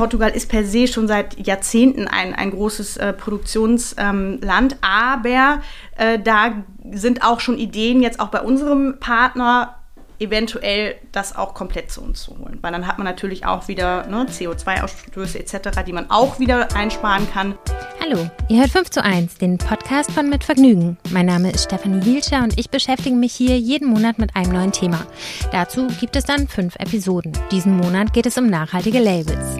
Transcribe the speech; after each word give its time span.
Portugal 0.00 0.30
ist 0.30 0.48
per 0.48 0.64
se 0.64 0.86
schon 0.86 1.08
seit 1.08 1.44
Jahrzehnten 1.44 2.06
ein, 2.06 2.32
ein 2.32 2.52
großes 2.52 2.98
äh, 2.98 3.12
Produktionsland, 3.12 4.72
ähm, 4.72 4.78
aber 4.80 5.60
äh, 5.96 6.20
da 6.20 6.62
sind 6.92 7.24
auch 7.24 7.40
schon 7.40 7.58
Ideen 7.58 8.00
jetzt 8.00 8.20
auch 8.20 8.28
bei 8.28 8.40
unserem 8.40 9.00
Partner 9.00 9.77
eventuell 10.18 10.96
das 11.12 11.36
auch 11.36 11.54
komplett 11.54 11.90
zu 11.90 12.02
uns 12.02 12.22
zu 12.22 12.38
holen. 12.38 12.58
Weil 12.60 12.72
dann 12.72 12.86
hat 12.86 12.98
man 12.98 13.04
natürlich 13.04 13.46
auch 13.46 13.68
wieder 13.68 14.06
ne, 14.06 14.26
CO2-Ausstöße 14.28 15.38
etc., 15.38 15.82
die 15.86 15.92
man 15.92 16.10
auch 16.10 16.38
wieder 16.38 16.74
einsparen 16.74 17.30
kann. 17.30 17.56
Hallo, 18.00 18.28
ihr 18.48 18.60
hört 18.60 18.70
5 18.70 18.90
zu 18.90 19.02
1, 19.02 19.38
den 19.38 19.58
Podcast 19.58 20.10
von 20.10 20.28
Mit 20.28 20.44
Vergnügen. 20.44 20.96
Mein 21.10 21.26
Name 21.26 21.50
ist 21.50 21.64
Stefanie 21.64 22.02
Hielscher 22.02 22.42
und 22.42 22.58
ich 22.58 22.70
beschäftige 22.70 23.14
mich 23.14 23.32
hier 23.32 23.58
jeden 23.58 23.88
Monat 23.88 24.18
mit 24.18 24.34
einem 24.34 24.52
neuen 24.52 24.72
Thema. 24.72 25.06
Dazu 25.52 25.88
gibt 26.00 26.16
es 26.16 26.24
dann 26.24 26.48
fünf 26.48 26.76
Episoden. 26.76 27.32
Diesen 27.50 27.76
Monat 27.76 28.12
geht 28.12 28.26
es 28.26 28.38
um 28.38 28.46
nachhaltige 28.46 28.98
Labels. 28.98 29.56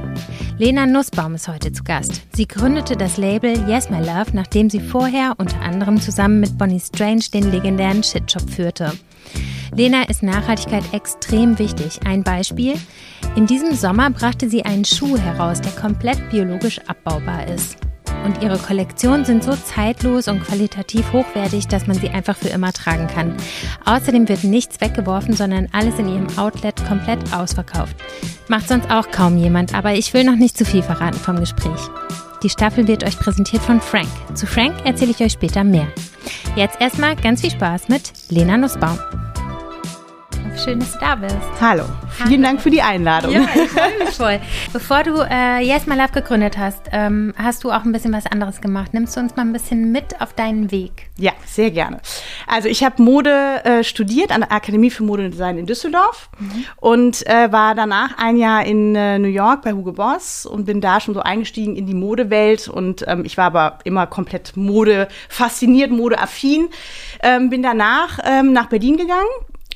Lena 0.56 0.86
Nussbaum 0.86 1.36
ist 1.36 1.46
heute 1.46 1.72
zu 1.72 1.84
Gast. 1.84 2.22
Sie 2.32 2.48
gründete 2.48 2.96
das 2.96 3.16
Label 3.16 3.68
Yes 3.68 3.90
My 3.90 3.98
Love, 3.98 4.30
nachdem 4.32 4.70
sie 4.70 4.80
vorher 4.80 5.34
unter 5.38 5.60
anderem 5.60 6.00
zusammen 6.00 6.40
mit 6.40 6.58
Bonnie 6.58 6.80
Strange 6.80 7.24
den 7.32 7.52
legendären 7.52 8.02
Shitshop 8.02 8.50
führte. 8.50 8.92
Lena 9.74 10.08
ist 10.08 10.22
Nachhaltigkeit 10.22 10.84
extrem 10.92 11.58
wichtig. 11.58 12.00
Ein 12.04 12.22
Beispiel. 12.22 12.74
In 13.36 13.46
diesem 13.46 13.74
Sommer 13.74 14.10
brachte 14.10 14.48
sie 14.48 14.64
einen 14.64 14.84
Schuh 14.84 15.16
heraus, 15.16 15.60
der 15.60 15.72
komplett 15.72 16.30
biologisch 16.30 16.80
abbaubar 16.88 17.46
ist. 17.46 17.76
Und 18.24 18.42
ihre 18.42 18.58
Kollektionen 18.58 19.24
sind 19.24 19.44
so 19.44 19.54
zeitlos 19.54 20.28
und 20.28 20.42
qualitativ 20.42 21.12
hochwertig, 21.12 21.68
dass 21.68 21.86
man 21.86 21.98
sie 21.98 22.08
einfach 22.08 22.36
für 22.36 22.48
immer 22.48 22.72
tragen 22.72 23.06
kann. 23.06 23.36
Außerdem 23.84 24.28
wird 24.28 24.44
nichts 24.44 24.80
weggeworfen, 24.80 25.34
sondern 25.34 25.68
alles 25.72 25.98
in 25.98 26.08
ihrem 26.08 26.26
Outlet 26.36 26.74
komplett 26.86 27.32
ausverkauft. 27.32 27.96
Macht 28.48 28.68
sonst 28.68 28.90
auch 28.90 29.10
kaum 29.10 29.36
jemand, 29.36 29.74
aber 29.74 29.94
ich 29.94 30.12
will 30.14 30.24
noch 30.24 30.36
nicht 30.36 30.58
zu 30.58 30.64
viel 30.64 30.82
verraten 30.82 31.18
vom 31.18 31.38
Gespräch. 31.38 31.80
Die 32.42 32.50
Staffel 32.50 32.86
wird 32.86 33.04
euch 33.04 33.18
präsentiert 33.18 33.62
von 33.62 33.80
Frank. 33.80 34.08
Zu 34.34 34.46
Frank 34.46 34.74
erzähle 34.84 35.10
ich 35.10 35.20
euch 35.20 35.32
später 35.32 35.64
mehr. 35.64 35.88
Jetzt 36.56 36.80
erstmal 36.80 37.16
ganz 37.16 37.40
viel 37.40 37.50
Spaß 37.50 37.88
mit 37.88 38.12
Lena 38.30 38.56
Nussbaum. 38.56 38.98
Schön, 40.64 40.80
dass 40.80 40.92
du 40.92 40.98
da 40.98 41.14
bist. 41.14 41.36
Hallo. 41.60 41.84
Vielen 42.26 42.42
Dank 42.42 42.60
für 42.60 42.70
die 42.70 42.82
Einladung. 42.82 43.30
Ja, 43.30 43.42
ich 43.42 43.70
freue 43.70 43.98
mich 43.98 44.16
voll. 44.16 44.40
Bevor 44.72 45.04
du 45.04 45.20
äh, 45.20 45.64
Yes 45.64 45.86
My 45.86 45.94
Love 45.94 46.12
gegründet 46.12 46.58
hast, 46.58 46.82
ähm, 46.90 47.32
hast 47.36 47.62
du 47.62 47.70
auch 47.70 47.84
ein 47.84 47.92
bisschen 47.92 48.12
was 48.12 48.26
anderes 48.26 48.60
gemacht. 48.60 48.92
Nimmst 48.92 49.16
du 49.16 49.20
uns 49.20 49.36
mal 49.36 49.42
ein 49.42 49.52
bisschen 49.52 49.92
mit 49.92 50.20
auf 50.20 50.32
deinen 50.32 50.72
Weg? 50.72 51.10
Ja, 51.16 51.30
sehr 51.46 51.70
gerne. 51.70 52.00
Also 52.48 52.68
ich 52.68 52.82
habe 52.82 53.00
Mode 53.00 53.64
äh, 53.64 53.84
studiert 53.84 54.32
an 54.32 54.40
der 54.40 54.50
Akademie 54.50 54.90
für 54.90 55.04
Mode 55.04 55.26
und 55.26 55.30
Design 55.30 55.58
in 55.58 55.66
Düsseldorf 55.66 56.28
mhm. 56.40 56.64
und 56.76 57.26
äh, 57.28 57.52
war 57.52 57.76
danach 57.76 58.18
ein 58.18 58.36
Jahr 58.36 58.66
in 58.66 58.96
äh, 58.96 59.20
New 59.20 59.28
York 59.28 59.62
bei 59.62 59.72
Hugo 59.72 59.92
Boss 59.92 60.44
und 60.44 60.64
bin 60.64 60.80
da 60.80 61.00
schon 61.00 61.14
so 61.14 61.20
eingestiegen 61.20 61.76
in 61.76 61.86
die 61.86 61.94
Modewelt 61.94 62.66
und 62.66 63.04
ähm, 63.06 63.24
ich 63.24 63.36
war 63.36 63.46
aber 63.46 63.78
immer 63.84 64.08
komplett 64.08 64.56
Mode 64.56 65.06
fasziniert, 65.28 65.92
modeaffin. 65.92 66.68
Ähm, 67.22 67.48
bin 67.48 67.62
danach 67.62 68.18
ähm, 68.24 68.52
nach 68.52 68.66
Berlin 68.66 68.96
gegangen 68.96 69.28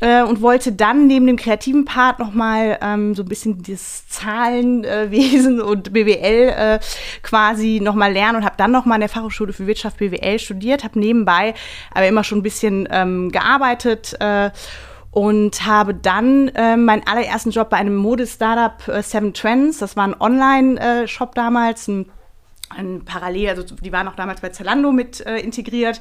äh, 0.02 0.22
und 0.22 0.42
wollte 0.42 0.72
dann 0.72 1.06
neben 1.06 1.26
dem 1.28 1.36
kreativen 1.36 1.84
Part 1.84 2.18
nochmal 2.18 2.76
ähm, 2.82 3.14
so 3.14 3.22
ein 3.22 3.28
bisschen 3.28 3.62
das 3.62 4.08
Zahlenwesen 4.08 5.60
äh, 5.60 5.62
und 5.62 5.92
BWL 5.92 6.48
äh, 6.48 6.80
quasi 7.22 7.80
nochmal 7.80 8.12
lernen 8.12 8.38
und 8.38 8.44
habe 8.44 8.56
dann 8.58 8.72
nochmal 8.72 8.96
an 8.96 9.02
der 9.02 9.08
Fachhochschule 9.08 9.52
für 9.52 9.66
Wirtschaft 9.68 9.98
BWL 9.98 10.40
studiert, 10.40 10.82
habe 10.82 10.98
nebenbei 10.98 11.54
aber 11.92 12.06
immer 12.08 12.24
schon 12.24 12.38
ein 12.38 12.42
bisschen 12.42 12.88
ähm, 12.90 13.30
gearbeitet 13.30 14.16
äh, 14.18 14.50
und 15.12 15.64
habe 15.66 15.94
dann 15.94 16.48
äh, 16.48 16.76
meinen 16.76 17.06
allerersten 17.06 17.50
Job 17.50 17.70
bei 17.70 17.76
einem 17.76 17.94
Modestartup 17.94 18.88
äh, 18.88 19.02
Seven 19.02 19.32
Trends, 19.34 19.78
das 19.78 19.96
war 19.96 20.04
ein 20.04 20.20
Online-Shop 20.20 21.30
äh, 21.30 21.34
damals, 21.34 21.86
ein, 21.86 22.06
Parallel, 23.04 23.50
also 23.50 23.62
die 23.62 23.92
waren 23.92 24.08
auch 24.08 24.16
damals 24.16 24.40
bei 24.40 24.50
Zalando 24.50 24.92
mit 24.92 25.24
äh, 25.26 25.38
integriert 25.38 26.00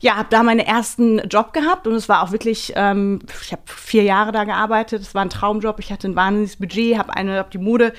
ja, 0.00 0.16
habe 0.16 0.28
da 0.30 0.42
meinen 0.42 0.60
ersten 0.60 1.18
Job 1.28 1.52
gehabt 1.52 1.86
und 1.86 1.94
es 1.94 2.08
war 2.08 2.22
auch 2.22 2.30
wirklich, 2.30 2.72
ähm, 2.76 3.20
ich 3.42 3.52
habe 3.52 3.62
vier 3.66 4.04
Jahre 4.04 4.32
da 4.32 4.44
gearbeitet, 4.44 5.02
es 5.02 5.14
war 5.14 5.22
ein 5.22 5.30
Traumjob, 5.30 5.80
ich 5.80 5.90
hatte 5.92 6.08
ein 6.08 6.14
wahnsinniges 6.14 6.56
Budget, 6.56 6.98
habe 6.98 7.14
eine, 7.14 7.38
hab 7.38 7.50
die 7.50 7.58
Mode 7.58 7.92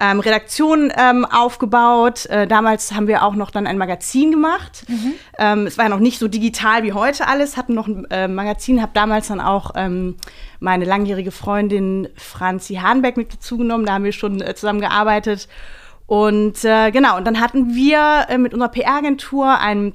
ähm, 0.00 0.22
ähm, 0.24 1.24
aufgebaut. 1.24 2.26
Äh, 2.26 2.48
damals 2.48 2.92
haben 2.92 3.06
wir 3.06 3.22
auch 3.22 3.34
noch 3.34 3.50
dann 3.50 3.66
ein 3.66 3.78
Magazin 3.78 4.32
gemacht. 4.32 4.84
Mhm. 4.88 5.12
Ähm, 5.38 5.66
es 5.66 5.78
war 5.78 5.84
ja 5.84 5.88
noch 5.88 6.00
nicht 6.00 6.18
so 6.18 6.26
digital 6.26 6.82
wie 6.82 6.92
heute 6.92 7.28
alles, 7.28 7.56
hatten 7.56 7.74
noch 7.74 7.86
ein 7.86 8.04
äh, 8.10 8.26
Magazin, 8.26 8.82
habe 8.82 8.92
damals 8.94 9.28
dann 9.28 9.40
auch 9.40 9.72
ähm, 9.76 10.16
meine 10.58 10.84
langjährige 10.84 11.30
Freundin 11.30 12.08
Franzi 12.16 12.74
Hahnbeck 12.76 13.16
mit 13.16 13.32
dazugenommen, 13.32 13.86
da 13.86 13.94
haben 13.94 14.04
wir 14.04 14.12
schon 14.12 14.40
äh, 14.40 14.54
zusammen 14.54 14.80
gearbeitet. 14.80 15.48
Und 16.06 16.64
äh, 16.64 16.90
genau, 16.90 17.16
und 17.16 17.24
dann 17.24 17.40
hatten 17.40 17.74
wir 17.74 18.26
äh, 18.28 18.38
mit 18.38 18.52
unserer 18.52 18.70
PR-Agentur 18.70 19.58
einen 19.58 19.94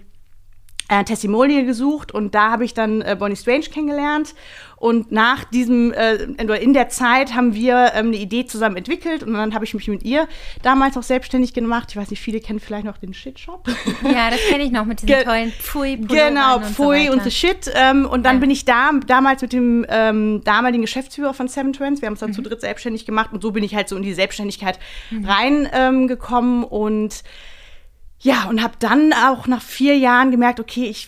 äh, 0.89 1.03
Testimonial 1.03 1.65
gesucht 1.65 2.11
und 2.11 2.35
da 2.35 2.51
habe 2.51 2.65
ich 2.65 2.73
dann 2.73 3.01
äh, 3.01 3.15
Bonnie 3.17 3.35
Strange 3.35 3.65
kennengelernt. 3.71 4.33
Und 4.79 5.11
nach 5.11 5.43
diesem, 5.43 5.91
äh, 5.91 6.15
in 6.15 6.73
der 6.73 6.87
Zeit 6.87 7.35
haben 7.35 7.53
wir 7.53 7.91
ähm, 7.95 8.07
eine 8.07 8.15
Idee 8.15 8.45
zusammen 8.45 8.77
entwickelt 8.77 9.23
und 9.23 9.33
dann 9.33 9.53
habe 9.53 9.65
ich 9.65 9.73
mich 9.73 9.89
mit 9.89 10.03
ihr 10.03 10.27
damals 10.61 10.95
auch 10.95 11.03
selbstständig 11.03 11.53
gemacht. 11.53 11.89
Ich 11.89 11.97
weiß 11.97 12.09
nicht, 12.09 12.21
viele 12.21 12.39
kennen 12.39 12.61
vielleicht 12.61 12.85
noch 12.85 12.97
den 12.97 13.13
Shit-Shop. 13.13 13.67
Ja, 14.03 14.29
das 14.29 14.39
kenne 14.49 14.63
ich 14.63 14.71
noch 14.71 14.85
mit 14.85 15.01
diesen 15.01 15.07
Ge 15.07 15.23
tollen 15.23 15.51
Pfui 15.51 15.97
Genau, 15.97 16.59
Pfui 16.61 17.01
und, 17.01 17.05
so 17.07 17.11
und 17.13 17.23
The 17.23 17.31
Shit. 17.31 17.71
Ähm, 17.75 18.05
und 18.05 18.23
dann 18.25 18.37
ja. 18.37 18.39
bin 18.39 18.49
ich 18.49 18.63
da 18.63 18.91
damals 19.05 19.41
mit 19.41 19.51
dem 19.51 19.85
ähm, 19.89 20.41
damaligen 20.45 20.81
Geschäftsführer 20.81 21.33
von 21.33 21.49
Seven 21.49 21.73
Trends, 21.73 22.01
wir 22.01 22.07
haben 22.07 22.13
uns 22.13 22.21
dann 22.21 22.29
mhm. 22.29 22.35
zu 22.35 22.41
dritt 22.41 22.61
selbstständig 22.61 23.05
gemacht 23.05 23.31
und 23.33 23.41
so 23.41 23.51
bin 23.51 23.63
ich 23.63 23.75
halt 23.75 23.89
so 23.89 23.97
in 23.97 24.03
die 24.03 24.13
Selbstständigkeit 24.13 24.79
mhm. 25.11 25.25
reingekommen 25.25 26.63
und 26.63 27.23
ja, 28.21 28.49
und 28.49 28.61
habe 28.61 28.73
dann 28.79 29.13
auch 29.13 29.47
nach 29.47 29.61
vier 29.61 29.97
Jahren 29.97 30.29
gemerkt, 30.29 30.59
okay, 30.59 30.85
ich 30.85 31.07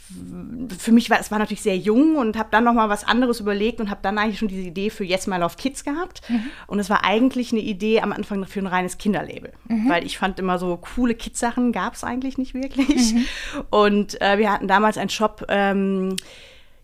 für 0.79 0.93
mich 0.93 1.09
war 1.09 1.19
es 1.19 1.29
war 1.29 1.39
natürlich 1.39 1.61
sehr 1.61 1.77
jung 1.77 2.15
und 2.15 2.37
habe 2.37 2.47
dann 2.51 2.63
noch 2.63 2.73
mal 2.73 2.87
was 2.87 3.03
anderes 3.03 3.41
überlegt 3.41 3.81
und 3.81 3.89
habe 3.89 3.99
dann 4.01 4.17
eigentlich 4.17 4.39
schon 4.39 4.47
diese 4.47 4.61
Idee 4.61 4.89
für 4.89 5.03
Yes 5.03 5.27
My 5.27 5.37
Love 5.37 5.55
Kids 5.57 5.83
gehabt 5.83 6.21
mhm. 6.29 6.45
und 6.67 6.79
es 6.79 6.89
war 6.89 7.03
eigentlich 7.03 7.51
eine 7.51 7.61
Idee 7.61 7.99
am 7.99 8.13
Anfang 8.13 8.45
für 8.45 8.59
ein 8.59 8.67
reines 8.67 8.97
Kinderlabel, 8.97 9.51
mhm. 9.67 9.89
weil 9.89 10.05
ich 10.05 10.17
fand 10.17 10.39
immer 10.39 10.57
so 10.57 10.77
coole 10.77 11.13
Kids-Sachen 11.13 11.73
gab 11.73 11.95
es 11.95 12.05
eigentlich 12.05 12.37
nicht 12.37 12.53
wirklich 12.53 13.13
mhm. 13.13 13.25
und 13.69 14.21
äh, 14.21 14.37
wir 14.37 14.49
hatten 14.49 14.69
damals 14.69 14.97
einen 14.97 15.09
Shop 15.09 15.45
ähm, 15.49 16.15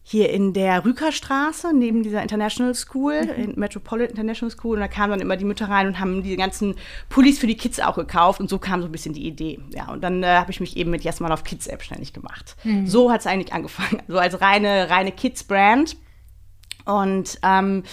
hier 0.09 0.29
in 0.29 0.53
der 0.53 0.85
Rükerstraße, 0.85 1.73
neben 1.75 2.01
dieser 2.01 2.21
International 2.21 2.73
School, 2.73 3.25
mhm. 3.25 3.55
Metropolitan 3.57 4.11
International 4.11 4.49
School. 4.49 4.75
Und 4.75 4.79
da 4.79 4.87
kamen 4.87 5.11
dann 5.11 5.19
immer 5.19 5.35
die 5.35 5.43
Mütter 5.43 5.67
rein 5.67 5.85
und 5.85 5.99
haben 5.99 6.23
die 6.23 6.37
ganzen 6.37 6.75
Pullis 7.09 7.39
für 7.39 7.47
die 7.47 7.57
Kids 7.57 7.81
auch 7.81 7.95
gekauft. 7.95 8.39
Und 8.39 8.49
so 8.49 8.57
kam 8.57 8.81
so 8.81 8.87
ein 8.87 8.91
bisschen 8.93 9.13
die 9.13 9.27
Idee. 9.27 9.59
Ja, 9.75 9.91
und 9.91 10.01
dann 10.05 10.23
äh, 10.23 10.27
habe 10.27 10.49
ich 10.49 10.61
mich 10.61 10.77
eben 10.77 10.91
mit 10.91 11.03
Jasmal 11.03 11.33
auf 11.33 11.43
Kids 11.43 11.65
selbstständig 11.65 12.13
gemacht. 12.13 12.55
Mhm. 12.63 12.87
So 12.87 13.11
hat 13.11 13.19
es 13.19 13.27
eigentlich 13.27 13.51
angefangen. 13.51 14.01
So 14.07 14.17
also 14.17 14.37
als 14.37 14.41
reine, 14.41 14.89
reine 14.89 15.11
Kids-Brand. 15.11 15.97
Und 16.85 17.37
ähm, 17.43 17.83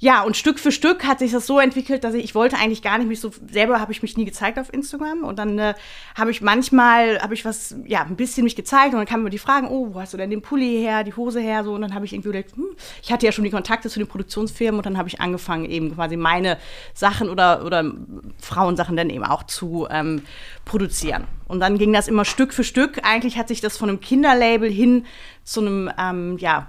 ja, 0.00 0.22
und 0.22 0.36
Stück 0.36 0.60
für 0.60 0.70
Stück 0.70 1.04
hat 1.04 1.18
sich 1.18 1.32
das 1.32 1.46
so 1.46 1.58
entwickelt, 1.58 2.04
dass 2.04 2.14
ich, 2.14 2.22
ich 2.22 2.34
wollte 2.34 2.56
eigentlich 2.56 2.82
gar 2.82 2.98
nicht 2.98 3.08
mich 3.08 3.20
so, 3.20 3.32
selber 3.50 3.80
habe 3.80 3.90
ich 3.90 4.00
mich 4.02 4.16
nie 4.16 4.24
gezeigt 4.24 4.58
auf 4.58 4.72
Instagram 4.72 5.24
und 5.24 5.38
dann 5.38 5.58
äh, 5.58 5.74
habe 6.16 6.30
ich 6.30 6.40
manchmal, 6.40 7.20
habe 7.20 7.34
ich 7.34 7.44
was, 7.44 7.74
ja, 7.84 8.02
ein 8.02 8.16
bisschen 8.16 8.44
mich 8.44 8.54
gezeigt 8.54 8.92
und 8.92 8.98
dann 8.98 9.06
kamen 9.06 9.24
mir 9.24 9.30
die 9.30 9.38
Fragen, 9.38 9.66
oh, 9.66 9.94
wo 9.94 10.00
hast 10.00 10.12
du 10.12 10.16
denn 10.16 10.30
den 10.30 10.42
Pulli 10.42 10.80
her, 10.80 11.02
die 11.02 11.14
Hose 11.14 11.40
her, 11.40 11.64
so 11.64 11.74
und 11.74 11.82
dann 11.82 11.94
habe 11.94 12.04
ich 12.04 12.12
irgendwie 12.12 12.30
gedacht, 12.30 12.54
hm, 12.54 12.66
ich 13.02 13.12
hatte 13.12 13.26
ja 13.26 13.32
schon 13.32 13.44
die 13.44 13.50
Kontakte 13.50 13.88
zu 13.88 13.98
den 13.98 14.06
Produktionsfirmen 14.06 14.78
und 14.78 14.86
dann 14.86 14.98
habe 14.98 15.08
ich 15.08 15.20
angefangen 15.20 15.64
eben 15.64 15.94
quasi 15.94 16.16
meine 16.16 16.58
Sachen 16.94 17.28
oder, 17.28 17.64
oder 17.64 17.92
Frauensachen 18.40 18.96
dann 18.96 19.10
eben 19.10 19.24
auch 19.24 19.42
zu 19.44 19.88
ähm, 19.90 20.22
produzieren. 20.64 21.26
Und 21.48 21.60
dann 21.60 21.78
ging 21.78 21.92
das 21.92 22.08
immer 22.08 22.24
Stück 22.26 22.52
für 22.52 22.62
Stück. 22.62 23.00
Eigentlich 23.02 23.38
hat 23.38 23.48
sich 23.48 23.60
das 23.60 23.76
von 23.78 23.88
einem 23.88 24.00
Kinderlabel 24.00 24.70
hin 24.70 25.06
zu 25.44 25.60
einem 25.62 25.90
ähm, 25.98 26.36
ja, 26.38 26.68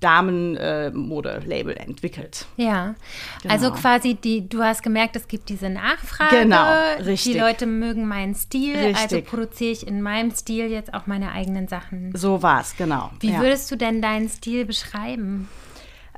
Damenmode-Label 0.00 1.76
äh, 1.76 1.80
entwickelt. 1.80 2.46
Ja, 2.56 2.96
genau. 3.40 3.54
also 3.54 3.70
quasi 3.70 4.14
die, 4.14 4.48
du 4.48 4.64
hast 4.64 4.82
gemerkt, 4.82 5.14
es 5.14 5.28
gibt 5.28 5.48
diese 5.48 5.70
Nachfrage. 5.70 6.40
Genau, 6.40 6.66
richtig. 7.04 7.34
Die 7.34 7.38
Leute 7.38 7.66
mögen 7.66 8.08
meinen 8.08 8.34
Stil, 8.34 8.74
also 8.74 8.88
richtig. 8.88 9.02
also 9.12 9.20
produziere 9.22 9.70
ich 9.70 9.86
in 9.86 10.02
meinem 10.02 10.32
Stil 10.32 10.66
jetzt 10.72 10.92
auch 10.92 11.06
meine 11.06 11.30
eigenen 11.30 11.68
Sachen. 11.68 12.10
So 12.16 12.42
war 12.42 12.60
es, 12.60 12.76
genau. 12.76 13.12
Wie 13.20 13.30
ja. 13.30 13.40
würdest 13.40 13.70
du 13.70 13.76
denn 13.76 14.02
deinen 14.02 14.28
Stil 14.28 14.64
beschreiben? 14.64 15.48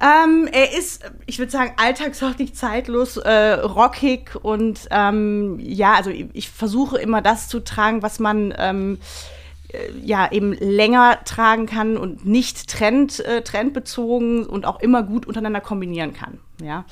Ähm, 0.00 0.48
er 0.52 0.78
ist, 0.78 1.10
ich 1.26 1.38
würde 1.38 1.50
sagen, 1.50 1.72
alltagshaftig 1.76 2.54
zeitlos, 2.54 3.16
äh, 3.16 3.54
rockig 3.54 4.36
und 4.40 4.86
ähm, 4.90 5.58
ja, 5.60 5.94
also 5.94 6.10
ich, 6.10 6.26
ich, 6.34 6.50
versuche 6.50 6.98
immer 6.98 7.20
das 7.20 7.48
zu 7.48 7.60
tragen, 7.60 8.02
was 8.02 8.20
man 8.20 8.54
ähm, 8.58 8.98
äh, 9.72 9.90
ja 10.04 10.30
eben 10.30 10.52
länger 10.52 11.18
tragen 11.24 11.66
kann 11.66 11.96
und 11.96 12.24
nicht 12.24 12.70
trend, 12.70 13.18
äh, 13.20 13.42
trendbezogen 13.42 14.46
und 14.46 14.66
auch 14.66 14.80
immer 14.80 15.02
gut 15.02 15.26
untereinander 15.26 15.60
kombinieren 15.60 16.14
kann. 16.14 16.38
Ja, 16.62 16.84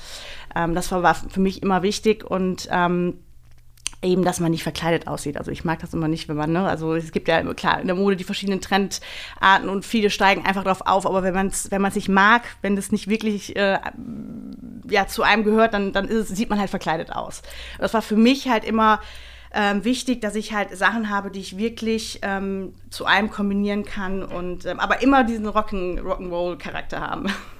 ähm, 0.53 0.75
das 0.75 0.91
war, 0.91 1.01
war 1.01 1.15
für 1.15 1.39
mich 1.39 1.63
immer 1.63 1.83
wichtig 1.83 2.29
und 2.29 2.67
ähm, 2.71 3.19
eben, 4.03 4.23
dass 4.23 4.39
man 4.39 4.51
nicht 4.51 4.63
verkleidet 4.63 5.07
aussieht. 5.07 5.37
Also 5.37 5.51
ich 5.51 5.65
mag 5.65 5.79
das 5.79 5.93
immer 5.93 6.07
nicht, 6.07 6.29
wenn 6.29 6.35
man, 6.35 6.51
ne, 6.51 6.67
also 6.67 6.93
es 6.93 7.11
gibt 7.11 7.27
ja 7.27 7.41
klar 7.53 7.81
in 7.81 7.87
der 7.87 7.95
Mode 7.95 8.15
die 8.15 8.23
verschiedenen 8.23 8.61
Trendarten 8.61 9.69
und 9.69 9.85
viele 9.85 10.09
steigen 10.09 10.45
einfach 10.45 10.63
drauf 10.63 10.81
auf, 10.85 11.05
aber 11.05 11.23
wenn 11.23 11.33
man 11.33 11.47
es 11.47 11.71
wenn 11.71 11.81
man 11.81 11.93
nicht 11.93 12.09
mag, 12.09 12.43
wenn 12.61 12.75
das 12.75 12.91
nicht 12.91 13.07
wirklich 13.07 13.55
äh, 13.55 13.79
ja 14.89 15.07
zu 15.07 15.23
einem 15.23 15.43
gehört, 15.43 15.73
dann 15.73 15.93
dann 15.93 16.07
ist, 16.07 16.35
sieht 16.35 16.49
man 16.49 16.59
halt 16.59 16.69
verkleidet 16.69 17.11
aus. 17.11 17.41
Das 17.79 17.93
war 17.93 18.03
für 18.03 18.15
mich 18.15 18.47
halt 18.47 18.63
immer 18.63 18.99
ähm, 19.51 19.83
wichtig, 19.83 20.21
dass 20.21 20.35
ich 20.35 20.53
halt 20.53 20.77
Sachen 20.77 21.09
habe, 21.09 21.31
die 21.31 21.39
ich 21.39 21.57
wirklich 21.57 22.19
ähm, 22.21 22.75
zu 22.91 23.05
einem 23.05 23.31
kombinieren 23.31 23.83
kann 23.83 24.21
und 24.21 24.65
ähm, 24.65 24.79
aber 24.79 25.01
immer 25.01 25.23
diesen 25.23 25.47
Rock'n 25.47 25.99
Rock'n'Roll 26.01 26.57
Charakter 26.57 27.01
haben. 27.01 27.27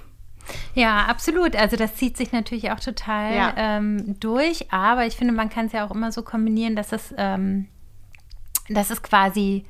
Ja, 0.78 1.06
absolut. 1.06 1.56
Also 1.56 1.76
das 1.76 1.96
zieht 1.96 2.16
sich 2.16 2.32
natürlich 2.32 2.70
auch 2.70 2.80
total 2.80 3.34
ja. 3.34 3.54
ähm, 3.56 4.18
durch, 4.20 4.72
aber 4.72 5.06
ich 5.06 5.16
finde, 5.16 5.34
man 5.34 5.50
kann 5.50 5.66
es 5.66 5.72
ja 5.72 5.86
auch 5.86 5.90
immer 5.90 6.12
so 6.12 6.22
kombinieren, 6.22 6.76
dass 6.76 6.92
es, 6.92 7.12
ähm, 7.16 7.66
dass 8.68 8.90
es 8.90 9.02
quasi 9.02 9.64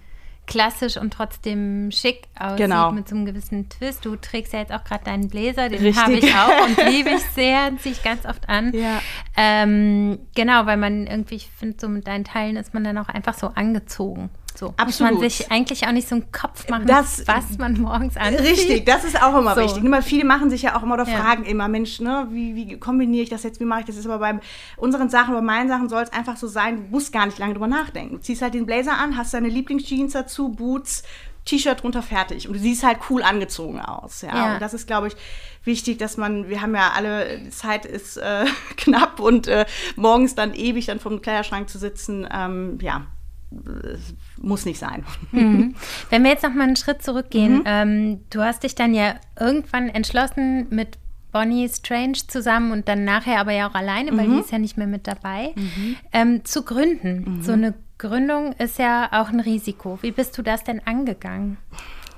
klassisch 0.47 0.97
und 0.97 1.13
trotzdem 1.13 1.91
schick 1.93 2.27
aussieht 2.39 2.59
genau. 2.59 2.91
mit 2.91 3.09
so 3.09 3.15
einem 3.15 3.27
gewissen 3.27 3.69
Twist. 3.69 4.05
Du 4.05 4.17
trägst 4.17 4.53
ja 4.53 4.61
jetzt 4.61 4.73
auch 4.73 4.83
gerade 4.83 5.05
deinen 5.05 5.29
Bläser, 5.29 5.69
den 5.69 5.95
habe 5.95 6.15
ich 6.15 6.35
auch 6.35 6.67
und 6.67 6.77
liebe 6.91 7.11
ich 7.11 7.23
sehr, 7.35 7.71
ziehe 7.79 7.95
ich 7.95 8.03
ganz 8.03 8.25
oft 8.25 8.49
an. 8.49 8.73
Ja. 8.75 9.01
Ähm, 9.37 10.19
genau, 10.35 10.67
weil 10.67 10.79
man 10.79 11.07
irgendwie, 11.07 11.37
ich 11.37 11.49
finde, 11.49 11.77
so 11.79 11.89
mit 11.89 12.07
deinen 12.07 12.25
Teilen 12.25 12.57
ist 12.57 12.75
man 12.75 12.83
dann 12.83 12.99
auch 12.99 13.09
einfach 13.09 13.35
so 13.35 13.49
angezogen. 13.49 14.31
So 14.59 14.75
Absolut. 14.77 15.13
muss 15.13 15.21
man 15.21 15.31
sich 15.31 15.53
eigentlich 15.53 15.87
auch 15.87 15.93
nicht 15.93 16.09
so 16.09 16.17
einen 16.17 16.33
Kopf 16.33 16.69
machen, 16.69 16.89
das, 16.89 17.23
was 17.29 17.59
man 17.59 17.81
morgens 17.81 18.17
anzieht. 18.17 18.41
Richtig, 18.41 18.87
das 18.87 19.05
ist 19.05 19.23
auch 19.23 19.39
immer 19.39 19.55
so. 19.55 19.61
wichtig. 19.61 19.85
Immer, 19.85 20.03
viele 20.03 20.25
machen 20.25 20.51
sich 20.51 20.63
ja 20.63 20.77
auch 20.77 20.83
immer 20.83 20.95
oder 20.95 21.07
ja. 21.07 21.17
fragen 21.17 21.45
immer, 21.45 21.69
Mensch, 21.69 22.01
ne, 22.01 22.27
wie, 22.33 22.57
wie 22.57 22.77
kombiniere 22.77 23.23
ich 23.23 23.31
das 23.31 23.45
jetzt, 23.45 23.61
wie 23.61 23.65
mache 23.65 23.81
ich 23.81 23.87
das? 23.87 23.95
jetzt? 23.95 24.07
Aber 24.07 24.19
bei 24.19 24.41
unseren 24.77 25.11
Sachen, 25.11 25.33
bei 25.33 25.43
meinen 25.43 25.69
Sachen 25.69 25.89
soll 25.89 26.03
es 26.03 26.13
einfach 26.13 26.37
so 26.37 26.49
sein, 26.49 26.77
du 26.77 26.83
musst 26.91 27.13
gar 27.13 27.27
nicht 27.27 27.39
lange 27.39 27.55
drüber 27.55 27.69
nachdenken. 27.69 28.17
Du 28.17 28.21
ziehst 28.21 28.43
halt 28.43 28.55
den 28.55 28.67
Blazer 28.67 28.99
an, 28.99 29.17
hast 29.17 29.33
deine 29.33 29.49
Lieblingsjeans 29.49 30.15
dazu, 30.15 30.49
Boots, 30.49 31.05
T-Shirt 31.45 31.81
drunter 31.85 32.03
fertig 32.03 32.49
und 32.49 32.55
du 32.55 32.61
siehst 32.61 32.83
halt 32.83 32.99
cool 33.11 33.23
angezogen 33.23 33.81
aus. 33.81 34.23
Ja, 34.23 34.35
ja. 34.35 34.55
und 34.55 34.61
das 34.61 34.75
ist, 34.75 34.89
glaube 34.89 35.07
ich, 35.07 35.15
wichtig, 35.63 35.99
dass 35.99 36.17
man, 36.17 36.49
wir 36.49 36.63
haben 36.63 36.75
ja 36.75 36.91
alle, 36.97 37.39
die 37.39 37.51
Zeit 37.51 37.87
ist 37.87 38.17
äh, 38.17 38.45
knapp 38.77 39.21
und 39.21 39.47
äh, 39.47 39.67
morgens 39.95 40.35
dann 40.35 40.53
ewig 40.53 40.87
dann 40.87 40.99
vom 40.99 41.23
Kleiderschrank 41.23 41.71
zu 41.71 41.79
sitzen, 41.79 42.27
ähm, 42.29 42.79
ja, 42.83 43.07
muss 44.41 44.65
nicht 44.65 44.79
sein. 44.79 45.05
Mhm. 45.33 45.75
Wenn 46.11 46.23
wir 46.23 46.31
jetzt 46.31 46.43
noch 46.43 46.53
mal 46.53 46.65
einen 46.65 46.77
Schritt 46.77 47.03
zurückgehen, 47.03 47.59
mhm. 47.59 47.65
ähm, 47.67 48.21
du 48.31 48.43
hast 48.43 48.63
dich 48.63 48.75
dann 48.75 48.95
ja 48.95 49.15
irgendwann 49.39 49.89
entschlossen 49.89 50.67
mit 50.71 50.99
Bonnie 51.33 51.69
Strange 51.69 52.19
zusammen 52.27 52.73
und 52.73 52.89
dann 52.89 53.05
nachher 53.05 53.41
aber 53.41 53.53
ja 53.53 53.69
auch 53.69 53.75
alleine, 53.75 54.17
weil 54.17 54.29
mhm. 54.29 54.35
die 54.35 54.41
ist 54.41 54.53
ja 54.53 54.59
nicht 54.59 54.77
mehr 54.77 54.87
mit 54.87 55.07
dabei, 55.07 55.53
mhm. 55.55 55.97
ähm, 56.13 56.45
zu 56.45 56.65
gründen. 56.65 57.37
Mhm. 57.37 57.43
So 57.43 57.53
eine 57.53 57.75
Gründung 57.99 58.53
ist 58.55 58.79
ja 58.79 59.09
auch 59.13 59.29
ein 59.29 59.41
Risiko. 59.41 59.99
Wie 60.03 60.13
bist 60.13 60.37
du 60.39 60.43
das 60.43 60.65
denn 60.65 60.81
angegangen? 60.87 61.59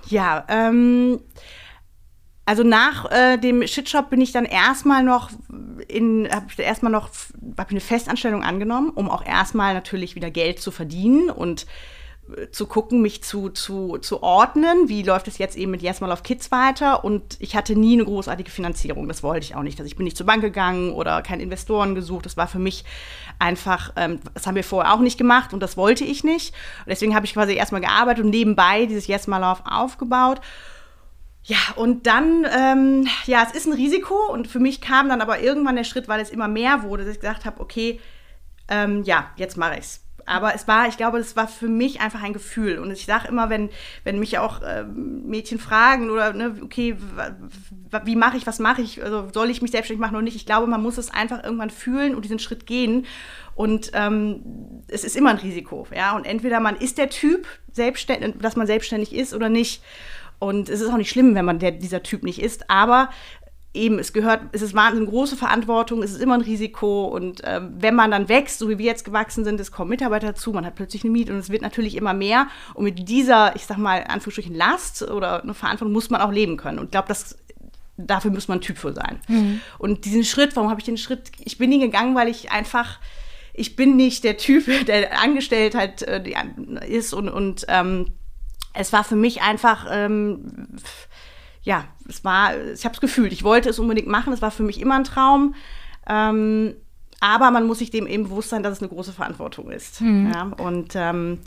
Ja, 0.06 0.44
ähm, 0.48 1.20
also 2.50 2.64
nach 2.64 3.08
äh, 3.12 3.38
dem 3.38 3.64
Shitshop 3.64 4.10
bin 4.10 4.20
ich 4.20 4.32
dann 4.32 4.44
erstmal 4.44 5.04
noch 5.04 5.30
in, 5.86 6.28
habe 6.32 6.46
ich 6.48 6.58
erstmal 6.58 6.90
noch, 6.90 7.08
habe 7.56 7.70
eine 7.70 7.78
Festanstellung 7.78 8.42
angenommen, 8.42 8.90
um 8.90 9.08
auch 9.08 9.24
erstmal 9.24 9.72
natürlich 9.72 10.16
wieder 10.16 10.32
Geld 10.32 10.60
zu 10.60 10.72
verdienen 10.72 11.30
und 11.30 11.66
äh, 12.36 12.50
zu 12.50 12.66
gucken, 12.66 13.02
mich 13.02 13.22
zu, 13.22 13.50
zu, 13.50 13.98
zu 13.98 14.24
ordnen. 14.24 14.88
Wie 14.88 15.04
läuft 15.04 15.28
es 15.28 15.38
jetzt 15.38 15.56
eben 15.56 15.70
mit 15.70 15.80
Yes 15.80 16.00
Mal 16.00 16.10
auf 16.10 16.24
Kids 16.24 16.50
weiter? 16.50 17.04
Und 17.04 17.36
ich 17.38 17.54
hatte 17.54 17.76
nie 17.76 17.92
eine 17.92 18.04
großartige 18.04 18.50
Finanzierung. 18.50 19.06
Das 19.06 19.22
wollte 19.22 19.44
ich 19.44 19.54
auch 19.54 19.62
nicht. 19.62 19.78
Also 19.78 19.86
ich 19.86 19.94
bin 19.94 20.02
nicht 20.02 20.16
zur 20.16 20.26
Bank 20.26 20.42
gegangen 20.42 20.92
oder 20.92 21.22
keinen 21.22 21.42
Investoren 21.42 21.94
gesucht. 21.94 22.26
Das 22.26 22.36
war 22.36 22.48
für 22.48 22.58
mich 22.58 22.84
einfach, 23.38 23.92
ähm, 23.94 24.18
das 24.34 24.48
haben 24.48 24.56
wir 24.56 24.64
vorher 24.64 24.92
auch 24.92 24.98
nicht 24.98 25.18
gemacht 25.18 25.54
und 25.54 25.60
das 25.60 25.76
wollte 25.76 26.02
ich 26.02 26.24
nicht. 26.24 26.52
Und 26.80 26.88
deswegen 26.88 27.14
habe 27.14 27.26
ich 27.26 27.32
quasi 27.34 27.54
erstmal 27.54 27.80
gearbeitet 27.80 28.24
und 28.24 28.30
nebenbei 28.30 28.86
dieses 28.86 29.06
Yes 29.06 29.28
Mal 29.28 29.44
auf 29.44 29.62
aufgebaut. 29.66 30.40
Ja, 31.42 31.56
und 31.76 32.06
dann, 32.06 32.46
ähm, 32.54 33.06
ja, 33.26 33.46
es 33.48 33.56
ist 33.56 33.66
ein 33.66 33.72
Risiko 33.72 34.30
und 34.30 34.46
für 34.46 34.60
mich 34.60 34.80
kam 34.80 35.08
dann 35.08 35.20
aber 35.20 35.40
irgendwann 35.40 35.76
der 35.76 35.84
Schritt, 35.84 36.06
weil 36.06 36.20
es 36.20 36.30
immer 36.30 36.48
mehr 36.48 36.82
wurde, 36.82 37.04
dass 37.04 37.14
ich 37.14 37.20
gesagt 37.20 37.44
habe, 37.44 37.60
okay, 37.60 37.98
ähm, 38.68 39.02
ja, 39.04 39.30
jetzt 39.36 39.56
mache 39.56 39.78
ich's. 39.78 40.04
Aber 40.26 40.54
es 40.54 40.68
war, 40.68 40.86
ich 40.86 40.96
glaube, 40.96 41.18
das 41.18 41.34
war 41.34 41.48
für 41.48 41.66
mich 41.66 42.00
einfach 42.00 42.22
ein 42.22 42.34
Gefühl. 42.34 42.78
Und 42.78 42.92
ich 42.92 43.04
sage 43.04 43.26
immer, 43.26 43.50
wenn, 43.50 43.70
wenn 44.04 44.20
mich 44.20 44.38
auch 44.38 44.60
ähm, 44.64 45.26
Mädchen 45.26 45.58
fragen 45.58 46.10
oder, 46.10 46.32
ne, 46.32 46.56
okay, 46.62 46.96
wie 48.04 48.16
mache 48.16 48.36
ich, 48.36 48.46
was 48.46 48.58
mache 48.58 48.82
ich, 48.82 49.02
also 49.02 49.28
soll 49.32 49.50
ich 49.50 49.62
mich 49.62 49.72
selbstständig 49.72 50.00
machen 50.00 50.14
oder 50.14 50.22
nicht, 50.22 50.36
ich 50.36 50.46
glaube, 50.46 50.66
man 50.68 50.82
muss 50.82 50.98
es 50.98 51.10
einfach 51.10 51.42
irgendwann 51.42 51.70
fühlen 51.70 52.14
und 52.14 52.24
diesen 52.24 52.38
Schritt 52.38 52.66
gehen. 52.66 53.06
Und 53.56 53.90
ähm, 53.94 54.82
es 54.88 55.04
ist 55.04 55.16
immer 55.16 55.30
ein 55.30 55.38
Risiko, 55.38 55.86
ja. 55.92 56.14
Und 56.14 56.26
entweder 56.26 56.60
man 56.60 56.76
ist 56.76 56.98
der 56.98 57.10
Typ, 57.10 57.46
dass 57.74 58.56
man 58.56 58.66
selbstständig 58.66 59.14
ist 59.14 59.34
oder 59.34 59.48
nicht. 59.48 59.82
Und 60.40 60.68
es 60.68 60.80
ist 60.80 60.90
auch 60.90 60.96
nicht 60.96 61.10
schlimm, 61.10 61.34
wenn 61.36 61.44
man 61.44 61.60
der, 61.60 61.70
dieser 61.70 62.02
Typ 62.02 62.24
nicht 62.24 62.42
ist, 62.42 62.68
aber 62.68 63.10
eben, 63.72 64.00
es 64.00 64.12
gehört, 64.12 64.40
es 64.52 64.62
ist 64.62 64.74
wahnsinnig 64.74 65.10
große 65.10 65.36
Verantwortung, 65.36 66.02
es 66.02 66.10
ist 66.10 66.20
immer 66.20 66.34
ein 66.34 66.40
Risiko 66.40 67.04
und 67.04 67.44
äh, 67.44 67.60
wenn 67.78 67.94
man 67.94 68.10
dann 68.10 68.28
wächst, 68.28 68.58
so 68.58 68.68
wie 68.68 68.78
wir 68.78 68.86
jetzt 68.86 69.04
gewachsen 69.04 69.44
sind, 69.44 69.60
es 69.60 69.70
kommen 69.70 69.90
Mitarbeiter 69.90 70.28
dazu, 70.28 70.50
man 70.52 70.66
hat 70.66 70.74
plötzlich 70.74 71.04
eine 71.04 71.12
Miete 71.12 71.32
und 71.32 71.38
es 71.38 71.50
wird 71.50 71.62
natürlich 71.62 71.96
immer 71.96 72.12
mehr 72.12 72.48
und 72.74 72.82
mit 72.82 73.08
dieser, 73.08 73.54
ich 73.54 73.66
sag 73.66 73.78
mal, 73.78 74.04
Anführungsstrichen 74.08 74.56
Last 74.56 75.02
oder 75.02 75.42
eine 75.42 75.54
Verantwortung 75.54 75.92
muss 75.92 76.10
man 76.10 76.20
auch 76.20 76.32
leben 76.32 76.56
können 76.56 76.80
und 76.80 76.86
ich 76.86 76.90
glaube, 76.90 77.08
das 77.08 77.36
dafür 78.06 78.30
muss 78.30 78.48
man 78.48 78.58
ein 78.58 78.62
Typ 78.62 78.78
für 78.78 78.92
sein. 78.92 79.20
Mhm. 79.28 79.60
Und 79.78 80.04
diesen 80.04 80.24
Schritt, 80.24 80.56
warum 80.56 80.70
habe 80.70 80.80
ich 80.80 80.86
den 80.86 80.96
Schritt, 80.96 81.30
ich 81.38 81.58
bin 81.58 81.70
nie 81.70 81.80
gegangen, 81.80 82.14
weil 82.14 82.28
ich 82.28 82.50
einfach, 82.50 82.98
ich 83.52 83.76
bin 83.76 83.96
nicht 83.96 84.24
der 84.24 84.36
Typ, 84.36 84.64
der 84.86 85.20
angestellt 85.20 85.74
halt 85.74 86.02
äh, 86.02 86.22
ist 86.88 87.12
und, 87.12 87.28
und 87.28 87.66
ähm, 87.68 88.06
es 88.72 88.92
war 88.92 89.04
für 89.04 89.16
mich 89.16 89.42
einfach, 89.42 89.86
ähm, 89.90 90.68
ja, 91.62 91.84
es 92.08 92.24
war, 92.24 92.56
ich 92.56 92.84
habe 92.84 92.94
es 92.94 93.00
gefühlt, 93.00 93.32
ich 93.32 93.44
wollte 93.44 93.68
es 93.68 93.78
unbedingt 93.78 94.08
machen, 94.08 94.32
es 94.32 94.42
war 94.42 94.50
für 94.50 94.62
mich 94.62 94.80
immer 94.80 94.96
ein 94.96 95.04
Traum. 95.04 95.54
Ähm, 96.08 96.74
aber 97.20 97.50
man 97.50 97.66
muss 97.66 97.78
sich 97.78 97.90
dem 97.90 98.06
eben 98.06 98.24
bewusst 98.24 98.48
sein, 98.48 98.62
dass 98.62 98.74
es 98.74 98.80
eine 98.80 98.88
große 98.88 99.12
Verantwortung 99.12 99.70
ist. 99.70 100.00
Mhm. 100.00 100.32
Ja, 100.32 100.42
und 100.58 100.92
ähm, 100.94 101.38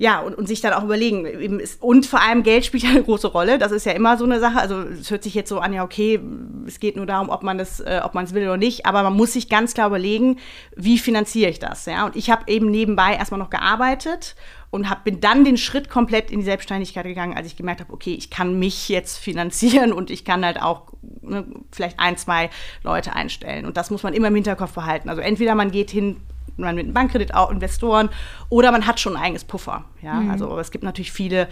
ja, 0.00 0.20
und, 0.20 0.36
und 0.36 0.46
sich 0.46 0.60
dann 0.60 0.72
auch 0.72 0.84
überlegen. 0.84 1.60
Und 1.80 2.06
vor 2.06 2.22
allem 2.22 2.44
Geld 2.44 2.64
spielt 2.64 2.84
ja 2.84 2.90
eine 2.90 3.02
große 3.02 3.26
Rolle. 3.26 3.58
Das 3.58 3.72
ist 3.72 3.84
ja 3.84 3.92
immer 3.92 4.16
so 4.16 4.24
eine 4.24 4.38
Sache. 4.38 4.58
Also 4.60 4.82
es 4.82 5.10
hört 5.10 5.24
sich 5.24 5.34
jetzt 5.34 5.48
so 5.48 5.58
an, 5.58 5.72
ja, 5.72 5.82
okay, 5.82 6.20
es 6.66 6.78
geht 6.78 6.96
nur 6.96 7.04
darum, 7.04 7.30
ob 7.30 7.42
man 7.42 7.58
das, 7.58 7.80
äh, 7.80 8.00
ob 8.04 8.14
man 8.14 8.24
es 8.24 8.32
will 8.32 8.44
oder 8.44 8.56
nicht. 8.56 8.86
Aber 8.86 9.02
man 9.02 9.16
muss 9.16 9.32
sich 9.32 9.48
ganz 9.48 9.74
klar 9.74 9.88
überlegen, 9.88 10.38
wie 10.76 10.98
finanziere 10.98 11.50
ich 11.50 11.58
das. 11.58 11.84
Ja? 11.86 12.06
Und 12.06 12.14
ich 12.14 12.30
habe 12.30 12.44
eben 12.46 12.70
nebenbei 12.70 13.14
erstmal 13.14 13.40
noch 13.40 13.50
gearbeitet 13.50 14.36
und 14.70 14.88
hab, 14.88 15.02
bin 15.02 15.20
dann 15.20 15.44
den 15.44 15.56
Schritt 15.56 15.90
komplett 15.90 16.30
in 16.30 16.40
die 16.40 16.44
Selbstständigkeit 16.44 17.04
gegangen, 17.04 17.36
als 17.36 17.48
ich 17.48 17.56
gemerkt 17.56 17.80
habe, 17.80 17.92
okay, 17.92 18.14
ich 18.14 18.30
kann 18.30 18.56
mich 18.56 18.88
jetzt 18.88 19.18
finanzieren 19.18 19.92
und 19.92 20.10
ich 20.10 20.24
kann 20.24 20.44
halt 20.44 20.62
auch 20.62 20.92
ne, 21.22 21.44
vielleicht 21.72 21.98
ein, 21.98 22.16
zwei 22.16 22.50
Leute 22.84 23.14
einstellen. 23.14 23.66
Und 23.66 23.76
das 23.76 23.90
muss 23.90 24.04
man 24.04 24.14
immer 24.14 24.28
im 24.28 24.34
Hinterkopf 24.36 24.74
behalten. 24.74 25.08
Also 25.08 25.22
entweder 25.22 25.56
man 25.56 25.72
geht 25.72 25.90
hin, 25.90 26.18
man 26.58 26.74
mit 26.74 26.84
einem 26.84 26.94
Bankkredit, 26.94 27.34
auch 27.34 27.50
Investoren, 27.50 28.08
oder 28.48 28.72
man 28.72 28.86
hat 28.86 29.00
schon 29.00 29.16
ein 29.16 29.22
eigenes 29.22 29.44
Puffer. 29.44 29.84
Ja, 30.02 30.14
mhm. 30.14 30.30
also 30.30 30.50
aber 30.50 30.60
es 30.60 30.70
gibt 30.70 30.84
natürlich 30.84 31.12
viele 31.12 31.48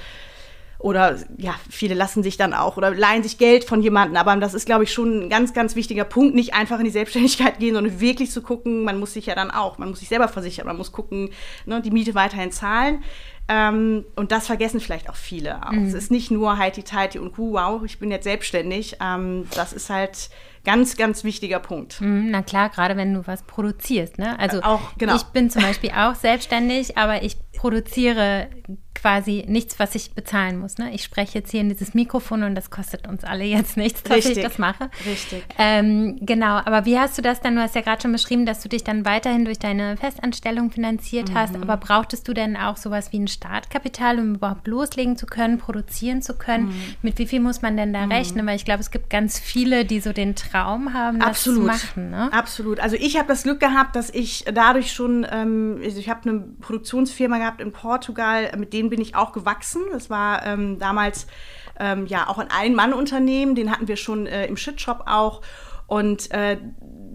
oder 0.78 1.16
ja, 1.38 1.54
viele 1.70 1.94
lassen 1.94 2.22
sich 2.22 2.36
dann 2.36 2.52
auch 2.52 2.76
oder 2.76 2.94
leihen 2.94 3.22
sich 3.22 3.38
Geld 3.38 3.64
von 3.64 3.82
jemandem. 3.82 4.16
Aber 4.16 4.36
das 4.36 4.52
ist, 4.52 4.66
glaube 4.66 4.84
ich, 4.84 4.92
schon 4.92 5.24
ein 5.24 5.30
ganz, 5.30 5.54
ganz 5.54 5.74
wichtiger 5.74 6.04
Punkt. 6.04 6.34
Nicht 6.34 6.54
einfach 6.54 6.78
in 6.78 6.84
die 6.84 6.90
Selbstständigkeit 6.90 7.58
gehen, 7.58 7.74
sondern 7.74 7.98
wirklich 7.98 8.30
zu 8.30 8.42
gucken, 8.42 8.84
man 8.84 8.98
muss 8.98 9.14
sich 9.14 9.26
ja 9.26 9.34
dann 9.34 9.50
auch, 9.50 9.78
man 9.78 9.88
muss 9.88 10.00
sich 10.00 10.08
selber 10.08 10.28
versichern, 10.28 10.66
man 10.66 10.76
muss 10.76 10.92
gucken, 10.92 11.30
ne, 11.64 11.80
die 11.80 11.90
Miete 11.90 12.14
weiterhin 12.14 12.52
zahlen. 12.52 13.02
Ähm, 13.48 14.04
und 14.16 14.32
das 14.32 14.46
vergessen 14.46 14.80
vielleicht 14.80 15.08
auch 15.08 15.16
viele 15.16 15.66
auch. 15.66 15.72
Mhm. 15.72 15.86
Es 15.86 15.94
ist 15.94 16.10
nicht 16.10 16.30
nur 16.30 16.58
Heidi 16.58 16.82
Tighty 16.82 17.20
und 17.20 17.38
wow, 17.38 17.82
ich 17.84 17.98
bin 17.98 18.10
jetzt 18.10 18.24
selbstständig. 18.24 18.96
Ähm, 19.00 19.46
das 19.54 19.72
ist 19.72 19.88
halt 19.88 20.30
ganz, 20.66 20.96
ganz 20.96 21.24
wichtiger 21.24 21.60
Punkt. 21.60 22.00
Mhm, 22.00 22.30
na 22.30 22.42
klar, 22.42 22.68
gerade 22.68 22.96
wenn 22.96 23.14
du 23.14 23.26
was 23.26 23.44
produzierst. 23.44 24.18
Ne? 24.18 24.38
Also 24.38 24.60
auch, 24.62 24.80
genau. 24.98 25.14
ich 25.14 25.22
bin 25.22 25.48
zum 25.48 25.62
Beispiel 25.62 25.90
auch 25.96 26.16
selbstständig, 26.16 26.98
aber 26.98 27.22
ich 27.22 27.36
produziere 27.56 28.48
quasi 28.94 29.44
nichts, 29.46 29.78
was 29.78 29.94
ich 29.94 30.12
bezahlen 30.12 30.58
muss. 30.58 30.78
Ne? 30.78 30.92
Ich 30.92 31.04
spreche 31.04 31.38
jetzt 31.38 31.50
hier 31.50 31.60
in 31.60 31.68
dieses 31.68 31.94
Mikrofon 31.94 32.42
und 32.42 32.54
das 32.54 32.70
kostet 32.70 33.06
uns 33.06 33.22
alle 33.24 33.44
jetzt 33.44 33.76
nichts, 33.76 34.02
dass 34.02 34.16
Richtig. 34.16 34.38
ich 34.38 34.42
das 34.42 34.58
mache. 34.58 34.90
Richtig. 35.06 35.44
Ähm, 35.58 36.18
genau, 36.22 36.56
aber 36.56 36.86
wie 36.86 36.98
hast 36.98 37.16
du 37.16 37.22
das 37.22 37.40
dann? 37.40 37.54
Du 37.54 37.62
hast 37.62 37.74
ja 37.74 37.82
gerade 37.82 38.02
schon 38.02 38.12
beschrieben, 38.12 38.46
dass 38.46 38.62
du 38.62 38.68
dich 38.68 38.82
dann 38.82 39.04
weiterhin 39.04 39.44
durch 39.44 39.58
deine 39.58 39.96
Festanstellung 39.96 40.70
finanziert 40.70 41.30
mhm. 41.30 41.34
hast, 41.34 41.54
aber 41.54 41.76
brauchtest 41.76 42.26
du 42.26 42.32
denn 42.32 42.56
auch 42.56 42.76
sowas 42.76 43.12
wie 43.12 43.18
ein 43.18 43.28
Startkapital, 43.28 44.18
um 44.18 44.34
überhaupt 44.36 44.66
loslegen 44.66 45.16
zu 45.16 45.26
können, 45.26 45.58
produzieren 45.58 46.22
zu 46.22 46.34
können? 46.34 46.66
Mhm. 46.66 46.94
Mit 47.02 47.18
wie 47.18 47.26
viel 47.26 47.40
muss 47.40 47.62
man 47.62 47.76
denn 47.76 47.92
da 47.92 48.06
mhm. 48.06 48.12
rechnen? 48.12 48.46
Weil 48.46 48.56
ich 48.56 48.64
glaube, 48.64 48.80
es 48.80 48.90
gibt 48.90 49.10
ganz 49.10 49.38
viele, 49.38 49.84
die 49.84 50.00
so 50.00 50.12
den 50.12 50.34
Traum 50.34 50.94
haben, 50.94 51.20
das 51.20 51.28
Absolut. 51.28 51.60
zu 51.60 51.66
machen. 51.66 52.10
Ne? 52.10 52.32
Absolut. 52.32 52.80
Also 52.80 52.96
ich 52.96 53.16
habe 53.16 53.28
das 53.28 53.42
Glück 53.42 53.60
gehabt, 53.60 53.94
dass 53.94 54.10
ich 54.10 54.44
dadurch 54.52 54.92
schon, 54.92 55.26
ähm, 55.30 55.80
also 55.84 56.00
ich 56.00 56.08
habe 56.08 56.28
eine 56.28 56.40
Produktionsfirma 56.60 57.38
gehabt 57.38 57.60
in 57.60 57.72
Portugal, 57.72 58.50
mit 58.56 58.72
denen 58.72 58.90
bin 58.90 59.00
ich 59.00 59.14
auch 59.14 59.32
gewachsen. 59.32 59.82
Das 59.92 60.10
war 60.10 60.44
ähm, 60.46 60.78
damals 60.78 61.26
ähm, 61.78 62.06
ja 62.06 62.28
auch 62.28 62.38
ein 62.38 62.50
Ein-Mann-Unternehmen, 62.50 63.54
den 63.54 63.70
hatten 63.70 63.88
wir 63.88 63.96
schon 63.96 64.26
äh, 64.26 64.46
im 64.46 64.56
Shitshop 64.56 65.04
auch. 65.06 65.42
Und 65.86 66.32
äh, 66.32 66.58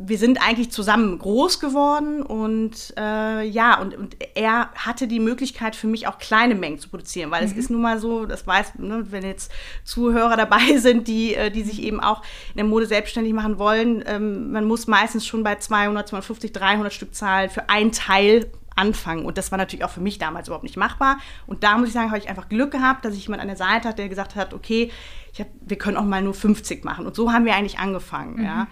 wir 0.04 0.18
sind 0.18 0.42
eigentlich 0.42 0.72
zusammen 0.72 1.20
groß 1.20 1.60
geworden 1.60 2.24
und 2.24 2.94
äh, 2.98 3.44
ja, 3.44 3.80
und, 3.80 3.96
und 3.96 4.16
er 4.34 4.72
hatte 4.74 5.08
die 5.08 5.20
Möglichkeit 5.20 5.76
für 5.76 5.88
mich 5.88 6.08
auch 6.08 6.18
kleine 6.18 6.56
Mengen 6.56 6.80
zu 6.80 6.90
produzieren, 6.90 7.32
weil 7.32 7.46
mhm. 7.46 7.52
es 7.52 7.58
ist 7.58 7.70
nun 7.70 7.82
mal 7.82 8.00
so, 8.00 8.26
das 8.26 8.48
weiß, 8.48 8.76
ne, 8.80 9.06
wenn 9.12 9.24
jetzt 9.24 9.52
Zuhörer 9.84 10.38
dabei 10.38 10.78
sind, 10.78 11.08
die, 11.10 11.36
äh, 11.36 11.52
die 11.52 11.64
sich 11.64 11.84
eben 11.84 12.00
auch 12.00 12.24
in 12.50 12.58
der 12.58 12.66
Mode 12.66 12.86
selbstständig 12.86 13.34
machen 13.34 13.60
wollen, 13.60 14.04
ähm, 14.08 14.52
man 14.52 14.66
muss 14.66 14.88
meistens 14.88 15.28
schon 15.28 15.44
bei 15.44 15.56
200, 15.56 16.08
250, 16.08 16.54
300 16.54 16.94
Stück 16.94 17.14
zahlen 17.14 17.50
für 17.50 17.70
ein 17.70 17.92
Teil 17.92 18.50
anfangen. 18.76 19.26
Und 19.26 19.38
das 19.38 19.52
war 19.52 19.58
natürlich 19.58 19.86
auch 19.86 19.90
für 19.90 20.02
mich 20.02 20.18
damals 20.18 20.48
überhaupt 20.48 20.64
nicht 20.64 20.78
machbar. 20.78 21.18
Und 21.48 21.64
da 21.64 21.78
muss 21.78 21.90
ich 21.90 21.94
sagen, 21.94 22.10
habe 22.10 22.20
ich 22.20 22.30
einfach 22.30 22.50
Glück 22.50 22.72
gehabt, 22.72 23.06
dass 23.06 23.16
ich 23.16 23.24
jemand 23.24 23.42
an 23.42 23.48
der 23.48 23.58
Seite 23.58 23.90
hatte, 23.90 23.98
der 23.98 24.10
gesagt 24.10 24.36
hat, 24.36 24.54
okay, 24.54 24.92
hab, 25.38 25.48
wir 25.62 25.78
können 25.78 25.98
auch 25.98 26.06
mal 26.06 26.22
nur 26.22 26.34
50 26.34 26.84
machen. 26.84 27.06
Und 27.06 27.16
so 27.16 27.32
haben 27.32 27.46
wir 27.46 27.56
eigentlich 27.56 27.80
angefangen. 27.80 28.38
Mhm. 28.38 28.46
Ja. 28.46 28.68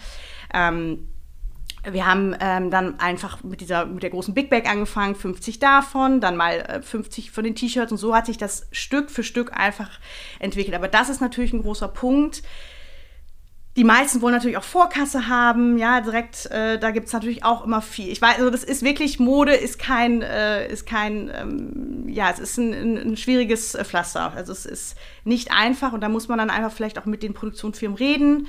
Ähm, 0.54 1.08
wir 1.90 2.06
haben 2.06 2.36
ähm, 2.40 2.72
dann 2.72 3.00
einfach 3.00 3.44
mit 3.44 3.62
dieser 3.62 3.86
mit 3.86 4.04
der 4.04 4.10
großen 4.10 4.34
Big 4.34 4.50
Bag 4.50 4.70
angefangen, 4.70 5.16
50 5.16 5.60
davon, 5.60 6.20
dann 6.20 6.36
mal 6.36 6.60
äh, 6.60 6.82
50 6.82 7.32
von 7.32 7.46
den 7.46 7.56
T-Shirts 7.56 7.92
und 7.92 7.98
so 7.98 8.14
hat 8.14 8.26
sich 8.26 8.38
das 8.38 8.68
Stück 8.72 9.10
für 9.10 9.24
Stück 9.24 9.54
einfach 9.58 9.90
entwickelt. 10.40 10.76
Aber 10.76 10.90
das 10.90 11.10
ist 11.10 11.22
natürlich 11.22 11.54
ein 11.54 11.62
großer 11.62 11.88
Punkt. 11.88 12.44
Die 13.78 13.84
meisten 13.84 14.22
wollen 14.22 14.34
natürlich 14.34 14.58
auch 14.58 14.64
Vorkasse 14.64 15.28
haben, 15.28 15.78
ja, 15.78 16.02
direkt, 16.02 16.48
äh, 16.48 16.80
da 16.80 16.92
gibt 16.92 17.08
es 17.08 17.14
natürlich 17.14 17.46
auch 17.46 17.64
immer 17.64 17.82
viel. 17.82 18.10
Ich 18.10 18.22
weiß, 18.22 18.38
also 18.40 18.50
das 18.50 18.64
ist 18.64 18.84
wirklich, 18.84 19.20
Mode 19.20 19.54
ist 19.54 19.78
kein, 19.80 20.22
äh, 20.22 20.68
ist 20.68 20.86
kein, 20.86 21.32
ähm, 21.34 22.10
ja, 22.10 22.30
es 22.32 22.40
ist 22.40 22.58
ein, 22.58 22.98
ein, 22.98 23.16
schwieriges 23.16 23.76
äh, 23.76 23.86
Pflaster. 23.86 24.34
Also 24.36 24.52
es 24.52 24.66
ist 24.66 24.98
nicht 25.24 25.52
einfach 25.52 25.94
und 25.94 26.02
da 26.02 26.10
muss 26.10 26.28
man 26.28 26.40
dann 26.40 26.50
einfach 26.50 26.72
vielleicht 26.72 26.98
auch 26.98 27.06
mit 27.06 27.22
den 27.22 27.34
Produktionsfirmen 27.34 27.98
reden 27.98 28.48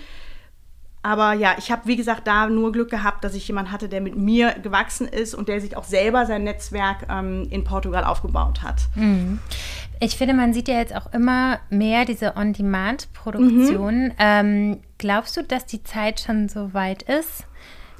aber 1.02 1.32
ja, 1.32 1.54
ich 1.58 1.70
habe, 1.70 1.82
wie 1.86 1.96
gesagt, 1.96 2.26
da 2.26 2.46
nur 2.48 2.72
Glück 2.72 2.90
gehabt, 2.90 3.24
dass 3.24 3.34
ich 3.34 3.46
jemanden 3.48 3.72
hatte, 3.72 3.88
der 3.88 4.00
mit 4.00 4.16
mir 4.16 4.54
gewachsen 4.62 5.08
ist 5.08 5.34
und 5.34 5.48
der 5.48 5.60
sich 5.60 5.76
auch 5.76 5.84
selber 5.84 6.26
sein 6.26 6.44
Netzwerk 6.44 7.06
ähm, 7.08 7.46
in 7.50 7.64
Portugal 7.64 8.04
aufgebaut 8.04 8.62
hat. 8.62 8.82
Mhm. 8.94 9.38
Ich 9.98 10.16
finde, 10.16 10.34
man 10.34 10.52
sieht 10.52 10.68
ja 10.68 10.76
jetzt 10.78 10.94
auch 10.94 11.12
immer 11.12 11.58
mehr 11.70 12.04
diese 12.04 12.36
On-Demand-Produktion. 12.36 14.04
Mhm. 14.04 14.12
Ähm, 14.18 14.80
glaubst 14.98 15.36
du, 15.36 15.42
dass 15.42 15.66
die 15.66 15.82
Zeit 15.82 16.20
schon 16.20 16.48
so 16.48 16.74
weit 16.74 17.02
ist? 17.02 17.46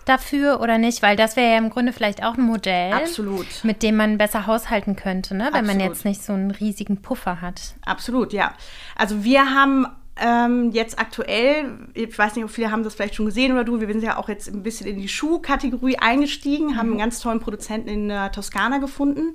dafür 0.07 0.61
oder 0.61 0.79
nicht? 0.79 1.03
Weil 1.03 1.17
das 1.17 1.37
wäre 1.37 1.53
ja 1.53 1.59
im 1.59 1.71
Grunde 1.71 1.93
vielleicht 1.93 2.25
auch 2.25 2.37
ein 2.37 2.43
Modell, 2.43 2.93
Absolut. 2.93 3.47
mit 3.63 3.83
dem 3.83 3.97
man 3.97 4.19
besser 4.19 4.47
haushalten 4.47 4.97
könnte, 4.97 5.35
ne? 5.35 5.51
wenn 5.53 5.61
Absolut. 5.61 5.77
man 5.77 5.81
jetzt 5.81 6.05
nicht 6.05 6.23
so 6.23 6.33
einen 6.33 6.51
riesigen 6.51 7.01
Puffer 7.01 7.41
hat. 7.41 7.75
Absolut, 7.85 8.33
ja. 8.33 8.55
Also 8.97 9.25
wir 9.25 9.55
haben 9.55 9.87
ähm, 10.21 10.71
jetzt 10.73 10.99
aktuell, 10.99 11.89
ich 11.95 12.17
weiß 12.17 12.37
nicht, 12.37 12.45
ob 12.45 12.51
viele 12.51 12.71
haben 12.71 12.83
das 12.83 12.95
vielleicht 12.95 13.15
schon 13.15 13.27
gesehen 13.27 13.53
oder 13.53 13.65
du, 13.65 13.81
wir 13.81 13.89
sind 13.89 14.03
ja 14.03 14.19
auch 14.19 14.29
jetzt 14.29 14.49
ein 14.49 14.63
bisschen 14.63 14.87
in 14.87 14.99
die 14.99 15.09
Schuhkategorie 15.09 15.99
eingestiegen, 15.99 16.77
haben 16.77 16.89
einen 16.89 16.95
mhm. 16.95 16.99
ganz 16.99 17.21
tollen 17.21 17.41
Produzenten 17.41 17.89
in 17.89 18.11
äh, 18.11 18.31
Toskana 18.31 18.79
gefunden, 18.79 19.35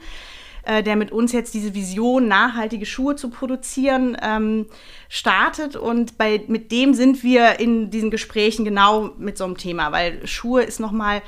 äh, 0.63 0.84
der 0.84 0.96
mit 0.96 1.12
uns 1.12 1.32
jetzt 1.32 1.54
diese 1.54 1.74
Vision, 1.74 2.27
nachhaltige 2.27 2.86
Schuhe 2.86 3.15
zu 3.15 3.30
produzieren, 3.30 4.15
ähm, 4.22 4.68
startet. 5.10 5.75
Und 5.75 6.18
bei, 6.18 6.44
mit 6.48 6.72
dem 6.72 6.94
sind 6.94 7.24
wir 7.24 7.60
in 7.60 7.89
diesen 7.89 8.12
Gesprächen 8.12 8.63
genau 8.63 9.12
mit 9.18 9.38
so 9.38 9.46
einem 9.46 9.58
Thema, 9.58 9.92
weil 9.92 10.25
Schuhe 10.27 10.63
ist 10.63 10.80
nochmal 10.80 11.22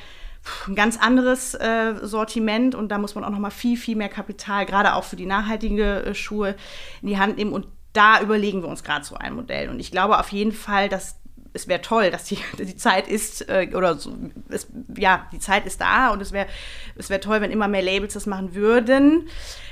ein 0.68 0.76
ganz 0.76 0.98
anderes 0.98 1.56
äh, 1.56 1.96
Sortiment 2.02 2.76
und 2.76 2.90
da 2.90 2.98
muss 2.98 3.16
man 3.16 3.24
auch 3.24 3.30
noch 3.30 3.40
mal 3.40 3.50
viel, 3.50 3.78
viel 3.78 3.96
mehr 3.96 4.10
Kapital, 4.10 4.66
gerade 4.66 4.94
auch 4.94 5.04
für 5.04 5.16
die 5.16 5.26
nachhaltigen 5.26 5.80
äh, 5.80 6.16
Schuhe, 6.16 6.56
in 7.02 7.10
die 7.10 7.18
Hand 7.18 7.38
nehmen. 7.38 7.54
Und 7.54 7.68
da 7.98 8.22
überlegen 8.22 8.62
wir 8.62 8.70
uns 8.70 8.84
gerade 8.84 9.04
so 9.04 9.16
ein 9.16 9.34
Modell. 9.34 9.70
Und 9.70 9.80
ich 9.80 9.92
glaube 9.92 10.20
auf 10.20 10.30
jeden 10.30 10.51
Fall, 10.51 10.88
dass 10.88 11.16
es 11.54 11.68
wäre 11.68 11.82
toll, 11.82 12.12
dass 12.12 12.25
die, 12.25 12.38
die 12.60 12.77
Zeit 12.77 13.08
ist, 13.08 13.50
äh, 13.50 13.70
oder 13.74 13.96
so, 13.96 14.16
es, 14.50 14.68
ja, 14.96 15.27
die 15.32 15.39
Zeit 15.39 15.66
ist 15.66 15.82
da 15.82 16.12
und 16.12 16.22
es 16.22 16.32
wäre 16.32 16.48
es 16.96 17.10
wär 17.10 17.20
toll, 17.20 17.42
wenn 17.42 17.51
immer 17.51 17.68
mehr 17.68 17.82
Labels 17.82 18.13
das 18.13 18.25
machen 18.25 18.54
würden. 18.56 19.27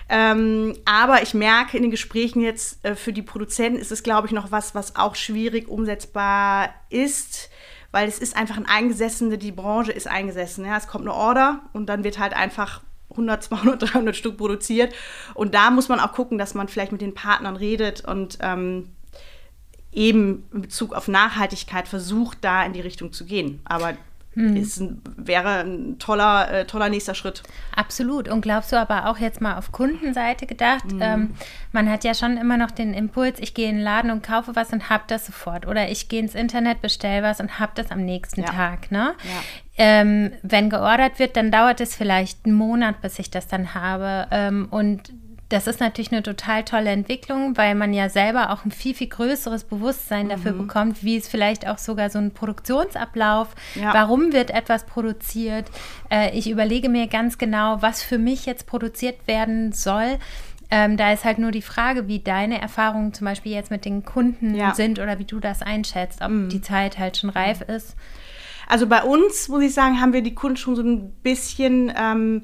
Ähm, 0.08 0.75
aber 0.86 1.24
ich 1.24 1.34
merke 1.34 1.77
in 1.77 1.84
den 1.84 1.91
Gesprächen 1.91 2.41
jetzt, 2.41 2.84
äh, 2.86 2.96
für 2.96 3.13
die 3.13 3.22
Produzenten 3.22 3.79
ist 3.79 3.91
es, 3.91 4.03
glaube 4.03 4.27
ich, 4.27 4.34
noch 4.34 4.51
was, 4.51 4.75
was 4.75 4.96
auch 4.96 5.15
schwierig 5.15 5.67
umsetzbar 5.67 6.70
ist, 6.89 7.50
weil 7.91 8.08
es 8.08 8.20
ist 8.20 8.36
einfach 8.36 8.58
ein 8.58 8.67
eingesessene, 8.67 9.38
die 9.38 9.51
Branche 9.51 9.91
ist 9.91 10.08
eingesessen. 10.08 10.65
Ja? 10.65 10.77
Es 10.77 10.88
kommt 10.88 11.05
eine 11.05 11.13
Order 11.13 11.62
und 11.74 11.88
dann 11.88 12.03
wird 12.03 12.20
halt 12.20 12.34
einfach 12.34 12.82
100, 13.15 13.43
200, 13.43 13.93
300 13.93 14.15
Stück 14.15 14.38
produziert. 14.38 14.93
Und 15.34 15.53
da 15.55 15.72
muss 15.72 15.89
man 15.89 16.00
auch 16.00 16.13
gucken, 16.13 16.38
dass 16.38 16.53
man 16.53 16.67
vielleicht 16.67 16.91
mit 16.91 17.01
den 17.01 17.13
Partnern 17.13 17.55
redet 17.55 18.05
und 18.05 18.38
ähm, 18.41 18.89
eben 19.91 20.48
in 20.53 20.62
Bezug 20.62 20.93
auf 20.93 21.07
Nachhaltigkeit 21.07 21.88
versucht, 21.88 22.39
da 22.41 22.63
in 22.65 22.74
die 22.74 22.81
Richtung 22.81 23.13
zu 23.13 23.25
gehen. 23.25 23.62
Aber 23.65 23.93
hm. 24.36 24.58
es 24.58 24.84
wäre 25.18 25.63
ein 25.63 25.98
toller, 25.98 26.51
äh, 26.51 26.65
toller 26.65 26.89
nächster 26.89 27.15
Schritt. 27.15 27.42
Absolut. 27.75 28.27
Und 28.27 28.42
glaubst 28.42 28.72
du 28.72 28.80
aber 28.80 29.10
auch 29.10 29.18
jetzt 29.18 29.42
mal 29.42 29.58
auf 29.58 29.72
Kundenseite 29.72 30.46
gedacht, 30.46 30.92
hm. 30.92 31.00
ähm, 31.01 31.30
man 31.72 31.89
hat 31.89 32.04
ja 32.04 32.13
schon 32.13 32.38
immer 32.38 32.58
noch 32.58 32.72
den 32.72 32.94
Impuls, 32.94 33.39
ich 33.39 33.54
gehe 33.54 33.70
in 33.70 33.75
den 33.75 33.84
Laden 33.84 34.12
und 34.12 34.24
kaufe 34.24 34.56
was 34.56 34.72
und 34.74 34.89
hab 34.89 35.08
das 35.08 35.25
sofort. 35.25 35.65
Oder 35.65 35.89
ich 35.89 36.10
gehe 36.10 36.20
ins 36.20 36.36
Internet, 36.36 36.82
bestelle 36.82 37.24
was 37.24 37.39
und 37.39 37.60
hab 37.60 37.75
das 37.75 37.92
am 37.92 38.04
nächsten 38.04 38.42
ja. 38.42 38.48
Tag. 38.48 38.92
Ne? 38.92 39.13
Ja. 39.24 39.42
Ähm, 39.77 40.32
wenn 40.42 40.70
geordert 40.70 41.20
wird, 41.20 41.36
dann 41.36 41.51
dauert 41.51 41.82
es 41.82 41.96
vielleicht 41.96 42.46
einen 42.46 42.56
Monat, 42.56 43.01
bis 43.01 43.20
ich 43.20 43.30
das 43.30 43.48
dann 43.48 43.74
habe. 43.74 44.27
Ähm, 44.32 44.68
und 44.70 45.12
das 45.56 45.68
ist 45.68 45.80
natürlich 45.80 46.12
eine 46.12 46.22
total 46.22 46.66
tolle 46.66 46.90
Entwicklung, 46.90 47.56
weil 47.56 47.76
man 47.76 47.94
ja 47.94 48.10
selber 48.10 48.52
auch 48.52 48.66
ein 48.66 48.72
viel, 48.72 48.94
viel 48.94 49.08
größeres 49.08 49.64
Bewusstsein 49.64 50.28
dafür 50.28 50.52
mhm. 50.52 50.68
bekommt, 50.68 51.02
wie 51.02 51.16
es 51.16 51.30
vielleicht 51.30 51.66
auch 51.66 51.78
sogar 51.78 52.10
so 52.10 52.20
ein 52.20 52.32
Produktionsablauf, 52.32 53.56
ja. 53.76 53.94
warum 53.94 54.34
wird 54.34 54.52
etwas 54.52 54.86
produziert. 54.86 55.68
Äh, 56.12 56.38
ich 56.38 56.50
überlege 56.50 56.90
mir 56.90 57.08
ganz 57.08 57.38
genau, 57.38 57.82
was 57.82 58.04
für 58.04 58.18
mich 58.18 58.46
jetzt 58.46 58.68
produziert 58.68 59.30
werden 59.30 59.72
soll. 59.72 60.18
Ähm, 60.70 60.98
da 60.98 61.14
ist 61.14 61.24
halt 61.24 61.38
nur 61.38 61.52
die 61.52 61.62
Frage, 61.62 62.10
wie 62.10 62.20
deine 62.20 62.60
Erfahrungen 62.60 63.14
zum 63.14 63.24
Beispiel 63.24 63.54
jetzt 63.54 63.72
mit 63.72 63.86
den 63.86 64.04
Kunden 64.04 64.56
ja. 64.56 64.74
sind 64.74 65.00
oder 65.00 65.20
wie 65.20 65.26
du 65.26 65.40
das 65.40 65.62
einschätzt, 65.62 66.22
ob 66.22 66.32
mhm. 66.32 66.50
die 66.50 66.62
Zeit 66.62 67.00
halt 67.00 67.16
schon 67.16 67.30
reif 67.30 67.62
ist. 67.62 67.96
Also 68.68 68.88
bei 68.88 69.04
uns, 69.04 69.48
muss 69.48 69.64
ich 69.64 69.74
sagen, 69.74 70.02
haben 70.02 70.12
wir 70.12 70.22
die 70.22 70.36
Kunden 70.36 70.58
schon 70.58 70.76
so 70.76 70.82
ein 70.82 71.12
bisschen 71.24 71.94
ähm, 71.96 72.44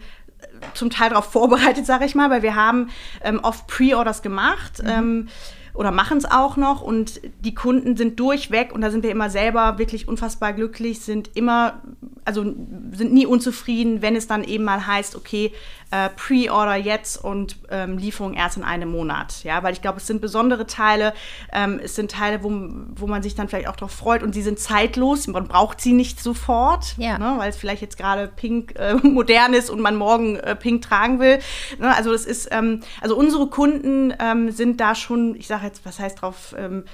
zum 0.74 0.89
Teil 0.89 1.10
darauf 1.10 1.32
vorbereitet, 1.32 1.86
sage 1.86 2.06
ich 2.06 2.15
mal, 2.15 2.30
weil 2.30 2.41
wir 2.41 2.56
haben 2.56 2.89
ähm, 3.24 3.39
oft 3.41 3.68
Pre-Orders 3.68 4.22
gemacht. 4.22 4.82
Mhm. 4.84 4.89
Ähm, 4.89 5.30
oder 5.73 5.91
machen 5.91 6.17
es 6.17 6.25
auch 6.25 6.57
noch 6.57 6.81
und 6.81 7.21
die 7.39 7.55
Kunden 7.55 7.95
sind 7.95 8.19
durchweg 8.19 8.73
und 8.73 8.81
da 8.81 8.91
sind 8.91 9.03
wir 9.03 9.11
immer 9.11 9.29
selber 9.29 9.77
wirklich 9.77 10.07
unfassbar 10.07 10.53
glücklich, 10.53 11.01
sind 11.01 11.31
immer, 11.35 11.81
also 12.25 12.43
sind 12.43 13.13
nie 13.13 13.25
unzufrieden, 13.25 14.01
wenn 14.01 14.15
es 14.15 14.27
dann 14.27 14.43
eben 14.43 14.63
mal 14.63 14.85
heißt, 14.85 15.15
okay, 15.15 15.51
äh, 15.91 16.09
Pre-Order 16.09 16.75
jetzt 16.75 17.23
und 17.23 17.57
ähm, 17.69 17.97
Lieferung 17.97 18.33
erst 18.33 18.57
in 18.57 18.63
einem 18.63 18.89
Monat. 18.89 19.43
Ja, 19.43 19.61
weil 19.61 19.73
ich 19.73 19.81
glaube, 19.81 19.97
es 19.97 20.07
sind 20.07 20.21
besondere 20.21 20.65
Teile, 20.65 21.13
ähm, 21.51 21.79
es 21.83 21.95
sind 21.95 22.11
Teile, 22.11 22.43
wo, 22.43 22.49
wo 22.95 23.07
man 23.07 23.21
sich 23.21 23.35
dann 23.35 23.49
vielleicht 23.49 23.67
auch 23.67 23.75
darauf 23.75 23.91
freut 23.91 24.23
und 24.23 24.33
sie 24.33 24.41
sind 24.41 24.57
zeitlos, 24.57 25.27
man 25.27 25.47
braucht 25.47 25.81
sie 25.81 25.91
nicht 25.91 26.21
sofort, 26.21 26.95
ja. 26.97 27.17
ne, 27.17 27.33
weil 27.37 27.49
es 27.49 27.57
vielleicht 27.57 27.81
jetzt 27.81 27.97
gerade 27.97 28.29
pink 28.29 28.75
äh, 28.79 28.93
modern 29.03 29.53
ist 29.53 29.69
und 29.69 29.81
man 29.81 29.97
morgen 29.97 30.37
äh, 30.37 30.55
pink 30.55 30.81
tragen 30.81 31.19
will. 31.19 31.39
Ne, 31.77 31.93
also 31.93 32.11
das 32.11 32.25
ist, 32.25 32.47
ähm, 32.51 32.81
also 33.01 33.17
unsere 33.17 33.47
Kunden 33.47 34.13
ähm, 34.19 34.51
sind 34.51 34.79
da 34.79 34.95
schon, 34.95 35.35
ich 35.35 35.47
sage 35.47 35.61
jetzt, 35.63 35.86
was 35.86 36.00
heißt 36.00 36.22
drauf, 36.22 36.56
ähm, 36.58 36.86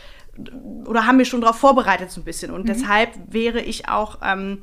oder 0.86 1.08
haben 1.08 1.18
wir 1.18 1.26
schon 1.26 1.42
darauf 1.42 1.58
vorbereitet 1.58 2.12
so 2.12 2.22
ein 2.22 2.24
bisschen 2.24 2.52
und 2.52 2.64
mhm. 2.64 2.68
deshalb 2.68 3.10
wäre 3.28 3.60
ich 3.60 3.90
auch 3.90 4.20
ähm, 4.24 4.60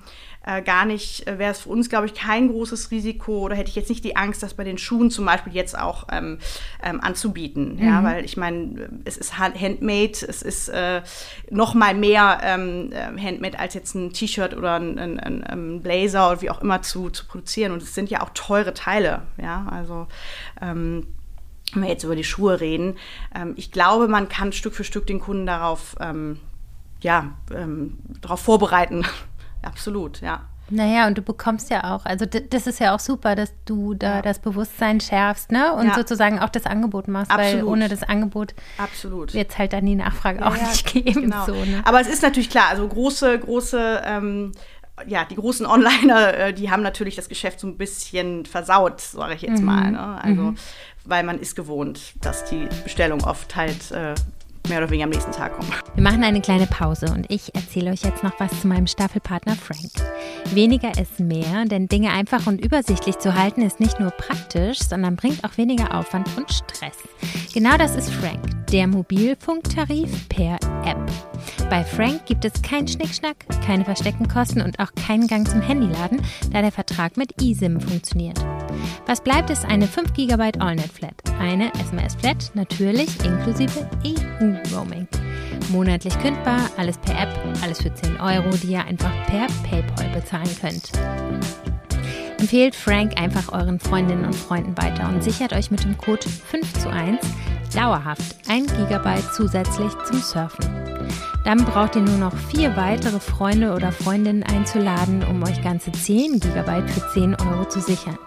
äh, 0.47 0.63
gar 0.63 0.85
nicht, 0.85 1.27
äh, 1.27 1.39
wäre 1.39 1.53
es 1.53 1.61
für 1.61 1.71
uns, 1.71 1.89
glaube 1.89 2.07
ich, 2.07 2.15
kein 2.15 2.49
großes 2.49 2.91
Risiko 2.91 3.41
oder 3.41 3.57
hätte 3.57 3.71
ich 3.71 3.77
jetzt 3.77 3.89
nicht 3.89 4.05
die 4.05 4.17
Angst, 4.17 4.43
das 4.43 4.55
bei 4.55 4.65
den 4.65 4.79
Schuhen 4.79 5.11
zum 5.11 5.25
Beispiel 5.25 5.55
jetzt 5.55 5.79
auch 5.79 6.09
ähm, 6.13 6.39
ähm, 6.83 7.01
anzubieten. 7.01 7.77
Mhm. 7.77 7.83
Ja, 7.83 8.05
weil 8.05 8.25
ich 8.25 8.37
meine, 8.37 8.91
es 9.05 9.17
ist 9.17 9.39
Handmade, 9.39 10.13
es 10.29 10.43
ist 10.43 10.69
äh, 10.69 11.03
noch 11.51 11.75
mal 11.75 11.95
mehr 11.95 12.41
ähm, 12.43 12.93
äh, 12.93 13.21
Handmade 13.21 13.59
als 13.59 13.75
jetzt 13.75 13.95
ein 13.95 14.13
T-Shirt 14.13 14.55
oder 14.55 14.75
ein, 14.75 14.99
ein, 14.99 15.19
ein, 15.19 15.45
ein, 15.45 15.83
Blazer 15.83 16.31
oder 16.31 16.43
wie 16.43 16.51
auch 16.51 16.61
immer 16.61 16.83
zu, 16.83 17.09
zu 17.09 17.27
produzieren. 17.27 17.73
Und 17.73 17.83
es 17.83 17.95
sind 17.95 18.11
ja 18.11 18.21
auch 18.21 18.31
teure 18.35 18.75
Teile. 18.75 19.23
Ja, 19.41 19.67
also 19.71 20.09
ähm, 20.61 21.07
wenn 21.75 21.83
wir 21.83 21.88
jetzt 21.88 22.04
über 22.04 22.16
die 22.16 22.25
Schuhe 22.25 22.61
reden, 22.61 22.97
ähm, 23.35 23.54
ich 23.57 23.71
glaube, 23.71 24.09
man 24.09 24.28
kann 24.28 24.52
Stück 24.52 24.75
für 24.75 24.85
Stück 24.85 25.07
den 25.07 25.21
Kunden 25.21 25.47
darauf, 25.47 25.97
ähm, 26.00 26.40
ja, 27.00 27.33
ähm, 27.54 27.99
darauf 28.21 28.40
vorbereiten, 28.40 29.04
absolut, 29.62 30.21
ja. 30.21 30.43
Naja, 30.71 31.07
und 31.07 31.19
du 31.19 31.23
bekommst 31.23 31.69
ja 31.71 31.95
auch, 31.95 32.07
also 32.07 32.25
das 32.25 32.66
ist 32.66 32.81
ja 32.81 32.95
auch 32.95 33.00
super, 33.00 33.35
dass 33.35 33.52
du 33.66 33.93
da 33.93 34.16
ja. 34.16 34.23
das 34.23 34.38
Bewusstsein 34.38 34.99
schärfst, 34.99 35.52
ne? 35.52 35.75
Und 35.75 35.88
ja. 35.88 35.95
sozusagen 35.95 36.38
auch 36.38 36.49
das 36.49 36.64
Angebot 36.64 37.07
machst, 37.07 37.31
Absolut. 37.31 37.54
weil 37.54 37.64
ohne 37.64 37.88
das 37.88 38.02
Angebot 38.02 38.54
wird 39.33 39.50
es 39.50 39.59
halt 39.59 39.75
dann 39.75 39.85
die 39.85 39.95
Nachfrage 39.95 40.40
ja, 40.40 40.47
auch 40.49 40.57
nicht 40.57 40.87
geben. 40.87 41.23
Genau. 41.23 41.45
So, 41.45 41.52
ne? 41.52 41.83
Aber 41.85 42.00
es 42.00 42.09
ist 42.09 42.23
natürlich 42.23 42.49
klar, 42.49 42.69
also 42.71 42.88
große, 42.88 43.38
große 43.40 44.02
ähm, 44.07 44.52
ja, 45.07 45.25
die 45.25 45.37
großen 45.37 45.67
Onliner, 45.67 46.35
äh, 46.35 46.55
die 46.55 46.71
haben 46.71 46.83
natürlich 46.83 47.17
das 47.17 47.29
Geschäft 47.29 47.61
so 47.61 47.67
ein 47.67 47.77
bisschen 47.77 48.47
versaut, 48.47 49.01
sage 49.01 49.35
ich 49.35 49.43
jetzt 49.43 49.61
mhm. 49.61 49.67
mal. 49.67 49.91
Ne? 49.91 50.23
Also, 50.23 50.43
mhm. 50.43 50.57
weil 51.05 51.25
man 51.25 51.39
ist 51.39 51.57
gewohnt, 51.57 52.15
dass 52.21 52.45
die 52.45 52.69
Bestellung 52.85 53.25
oft 53.25 53.57
halt 53.57 53.91
äh, 53.91 54.15
mehr 54.69 54.79
oder 54.79 54.91
weniger 54.91 55.05
am 55.05 55.11
nächsten 55.11 55.33
Tag 55.33 55.57
kommen. 55.57 55.69
Wir 55.95 56.03
machen 56.03 56.25
eine 56.25 56.41
kleine 56.41 56.67
Pause 56.67 57.07
und 57.07 57.31
ich 57.31 57.55
erzähle 57.55 57.91
euch 57.91 58.03
jetzt 58.03 58.23
noch 58.23 58.39
was 58.39 58.61
zu 58.61 58.67
meinem 58.67 58.87
Staffelpartner 58.87 59.57
Frank. 59.57 59.91
Weniger 60.55 60.97
ist 60.99 61.21
mehr, 61.21 61.65
denn 61.67 61.89
Dinge 61.89 62.11
einfach 62.11 62.47
und 62.47 62.65
übersichtlich 62.65 63.19
zu 63.19 63.35
halten 63.35 63.63
ist 63.63 63.81
nicht 63.81 64.01
nur 64.01 64.11
praktisch, 64.11 64.79
sondern 64.79 65.17
bringt 65.17 65.45
auch 65.45 65.59
weniger 65.59 65.95
Aufwand 65.95 66.29
und 66.37 66.51
Stress. 66.51 66.97
Genau 67.53 67.77
das 67.77 67.95
ist 67.95 68.11
Frank, 68.11 68.41
der 68.71 68.87
Mobilfunktarif 68.87 70.29
per 70.29 70.59
App. 70.85 71.34
Bei 71.71 71.85
Frank 71.85 72.27
gibt 72.27 72.45
es 72.45 72.63
keinen 72.63 72.89
Schnickschnack, 72.89 73.37
keine 73.65 73.85
versteckten 73.85 74.29
Kosten 74.29 74.61
und 74.61 74.79
auch 74.81 74.93
keinen 74.95 75.27
Gang 75.27 75.49
zum 75.49 75.61
Handyladen, 75.61 76.21
da 76.53 76.63
der 76.63 76.73
Vertrag 76.73 77.17
mit 77.17 77.41
eSIM 77.41 77.81
funktioniert. 77.81 78.39
Was 79.07 79.23
bleibt, 79.23 79.51
ist 79.51 79.65
eine 79.65 79.87
5 79.87 80.13
GB 80.15 80.59
AllNet-Flat, 80.59 81.15
eine 81.39 81.73
SMS-Flat, 81.75 82.53
natürlich 82.55 83.09
inklusive 83.25 83.89
EU-Roaming. 84.05 85.09
Monatlich 85.71 86.19
kündbar, 86.21 86.71
alles 86.77 86.99
per 86.99 87.21
App, 87.21 87.29
alles 87.63 87.83
für 87.83 87.93
10 87.93 88.21
Euro, 88.21 88.51
die 88.63 88.73
ihr 88.73 88.85
einfach 88.85 89.13
per 89.27 89.47
PayPal 89.69 90.09
bezahlen 90.15 90.51
könnt. 90.61 90.93
Empfehlt 92.45 92.77
Frank 92.77 93.19
einfach 93.19 93.55
euren 93.55 93.81
Freundinnen 93.81 94.27
und 94.27 94.35
Freunden 94.35 94.77
weiter 94.77 95.09
und 95.09 95.25
sichert 95.25 95.55
euch 95.55 95.71
mit 95.71 95.83
dem 95.83 95.97
Code 95.97 96.29
5 96.29 96.75
zu 96.75 96.91
1 96.91 97.19
dauerhaft 97.75 98.37
1 98.47 98.71
GB 98.71 99.15
zusätzlich 99.33 99.91
zum 100.05 100.19
Surfen. 100.19 100.67
Dann 101.47 101.65
braucht 101.65 101.97
ihr 101.97 102.03
nur 102.03 102.19
noch 102.19 102.37
vier 102.51 102.77
weitere 102.77 103.19
Freunde 103.19 103.73
oder 103.73 103.91
Freundinnen 103.93 104.43
einzuladen, 104.43 105.25
um 105.25 105.43
euch 105.43 105.63
ganze 105.63 105.91
10 105.91 106.41
GB 106.41 106.87
für 106.87 107.09
10 107.15 107.35
Euro 107.41 107.65
zu 107.65 107.81
sichern. 107.81 108.19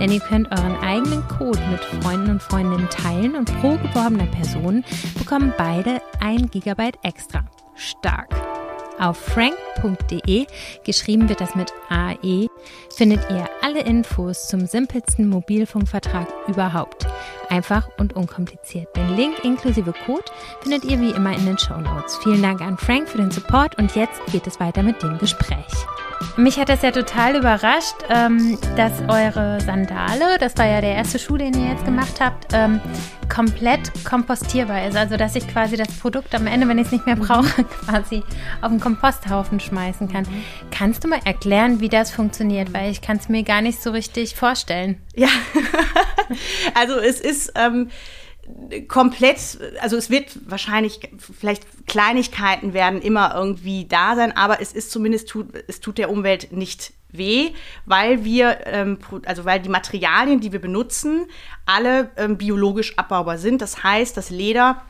Denn 0.00 0.12
ihr 0.12 0.20
könnt 0.20 0.50
euren 0.50 0.76
eigenen 0.76 1.28
Code 1.28 1.60
mit 1.70 1.84
Freunden 2.02 2.30
und 2.30 2.42
Freundinnen 2.42 2.88
teilen 2.88 3.36
und 3.36 3.54
pro 3.60 3.76
geworbener 3.76 4.28
Person 4.28 4.82
bekommen 5.18 5.52
beide 5.58 6.00
1 6.20 6.50
GB 6.52 6.92
extra. 7.02 7.44
Stark! 7.74 8.34
Auf 8.98 9.16
frank.de, 9.16 10.46
geschrieben 10.84 11.28
wird 11.28 11.40
das 11.40 11.54
mit 11.54 11.72
AE, 11.88 12.48
findet 12.94 13.20
ihr 13.30 13.48
alle 13.62 13.80
Infos 13.80 14.48
zum 14.48 14.66
simpelsten 14.66 15.28
Mobilfunkvertrag 15.28 16.26
überhaupt. 16.48 17.06
Einfach 17.48 17.88
und 17.98 18.16
unkompliziert. 18.16 18.94
Den 18.96 19.16
Link 19.16 19.44
inklusive 19.44 19.92
Code 20.04 20.24
findet 20.62 20.84
ihr 20.84 21.00
wie 21.00 21.10
immer 21.10 21.34
in 21.34 21.46
den 21.46 21.58
Show 21.58 21.78
Notes. 21.78 22.18
Vielen 22.22 22.42
Dank 22.42 22.60
an 22.60 22.76
Frank 22.76 23.08
für 23.08 23.18
den 23.18 23.30
Support 23.30 23.78
und 23.78 23.94
jetzt 23.94 24.20
geht 24.32 24.46
es 24.46 24.58
weiter 24.60 24.82
mit 24.82 25.02
dem 25.02 25.18
Gespräch. 25.18 25.86
Mich 26.36 26.58
hat 26.58 26.68
das 26.68 26.82
ja 26.82 26.90
total 26.90 27.36
überrascht, 27.36 27.96
ähm, 28.08 28.58
dass 28.76 28.92
eure 29.08 29.60
Sandale, 29.60 30.38
das 30.38 30.56
war 30.56 30.66
ja 30.66 30.80
der 30.80 30.94
erste 30.94 31.18
Schuh, 31.18 31.36
den 31.36 31.54
ihr 31.54 31.70
jetzt 31.70 31.84
gemacht 31.84 32.20
habt, 32.20 32.48
ähm, 32.52 32.80
komplett 33.28 33.92
kompostierbar 34.04 34.86
ist. 34.86 34.96
Also 34.96 35.16
dass 35.16 35.36
ich 35.36 35.46
quasi 35.48 35.76
das 35.76 35.88
Produkt 35.98 36.34
am 36.34 36.46
Ende, 36.46 36.66
wenn 36.68 36.78
ich 36.78 36.86
es 36.86 36.92
nicht 36.92 37.06
mehr 37.06 37.16
mhm. 37.16 37.20
brauche, 37.20 37.64
quasi 37.84 38.22
auf 38.60 38.70
den 38.70 38.80
Komposthaufen 38.80 39.60
schmeißen 39.60 40.10
kann. 40.10 40.24
Mhm. 40.24 40.44
Kannst 40.70 41.04
du 41.04 41.08
mal 41.08 41.20
erklären, 41.24 41.80
wie 41.80 41.88
das 41.88 42.10
funktioniert? 42.10 42.72
Weil 42.72 42.90
ich 42.90 43.00
kann 43.00 43.18
es 43.18 43.28
mir 43.28 43.42
gar 43.42 43.60
nicht 43.60 43.82
so 43.82 43.90
richtig 43.90 44.34
vorstellen. 44.34 45.00
Ja, 45.14 45.28
also 46.74 46.98
es 46.98 47.20
ist... 47.20 47.52
Ähm 47.56 47.90
komplett, 48.88 49.58
also 49.80 49.96
es 49.96 50.10
wird 50.10 50.38
wahrscheinlich, 50.46 51.00
vielleicht 51.18 51.86
Kleinigkeiten 51.86 52.72
werden 52.72 53.00
immer 53.00 53.34
irgendwie 53.34 53.86
da 53.86 54.16
sein, 54.16 54.36
aber 54.36 54.60
es 54.60 54.72
ist 54.72 54.90
zumindest, 54.90 55.28
tut, 55.28 55.48
es 55.66 55.80
tut 55.80 55.98
der 55.98 56.10
Umwelt 56.10 56.52
nicht 56.52 56.92
weh, 57.10 57.50
weil 57.86 58.24
wir, 58.24 58.66
ähm, 58.66 58.98
also 59.24 59.44
weil 59.44 59.60
die 59.60 59.68
Materialien, 59.68 60.40
die 60.40 60.52
wir 60.52 60.60
benutzen, 60.60 61.26
alle 61.66 62.10
ähm, 62.16 62.36
biologisch 62.36 62.98
abbaubar 62.98 63.38
sind. 63.38 63.62
Das 63.62 63.82
heißt, 63.82 64.16
das 64.16 64.30
Leder 64.30 64.82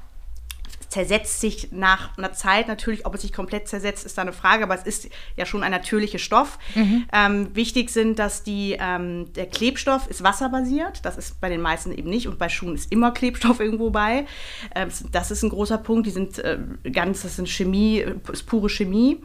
zersetzt 0.88 1.40
sich 1.40 1.70
nach 1.70 2.16
einer 2.16 2.32
Zeit 2.32 2.68
natürlich, 2.68 3.06
ob 3.06 3.14
es 3.14 3.22
sich 3.22 3.32
komplett 3.32 3.68
zersetzt, 3.68 4.06
ist 4.06 4.16
da 4.16 4.22
eine 4.22 4.32
Frage, 4.32 4.64
aber 4.64 4.74
es 4.74 4.82
ist 4.84 5.08
ja 5.36 5.46
schon 5.46 5.62
ein 5.62 5.70
natürlicher 5.70 6.18
Stoff. 6.18 6.58
Mhm. 6.74 7.06
Ähm, 7.12 7.54
wichtig 7.54 7.90
sind, 7.90 8.18
dass 8.18 8.42
die, 8.42 8.76
ähm, 8.80 9.32
der 9.34 9.46
Klebstoff 9.46 10.08
ist 10.08 10.22
wasserbasiert, 10.22 11.04
das 11.04 11.16
ist 11.16 11.40
bei 11.40 11.48
den 11.48 11.60
meisten 11.60 11.92
eben 11.92 12.08
nicht 12.08 12.26
und 12.26 12.38
bei 12.38 12.48
Schuhen 12.48 12.74
ist 12.74 12.90
immer 12.90 13.10
Klebstoff 13.12 13.60
irgendwo 13.60 13.90
bei. 13.90 14.26
Ähm, 14.74 14.88
das 15.12 15.30
ist 15.30 15.42
ein 15.42 15.50
großer 15.50 15.78
Punkt, 15.78 16.06
die 16.06 16.10
sind 16.10 16.38
äh, 16.38 16.58
ganz, 16.92 17.22
das 17.22 17.36
sind 17.36 17.48
Chemie, 17.48 18.04
ist 18.32 18.46
pure 18.46 18.68
Chemie. 18.68 19.20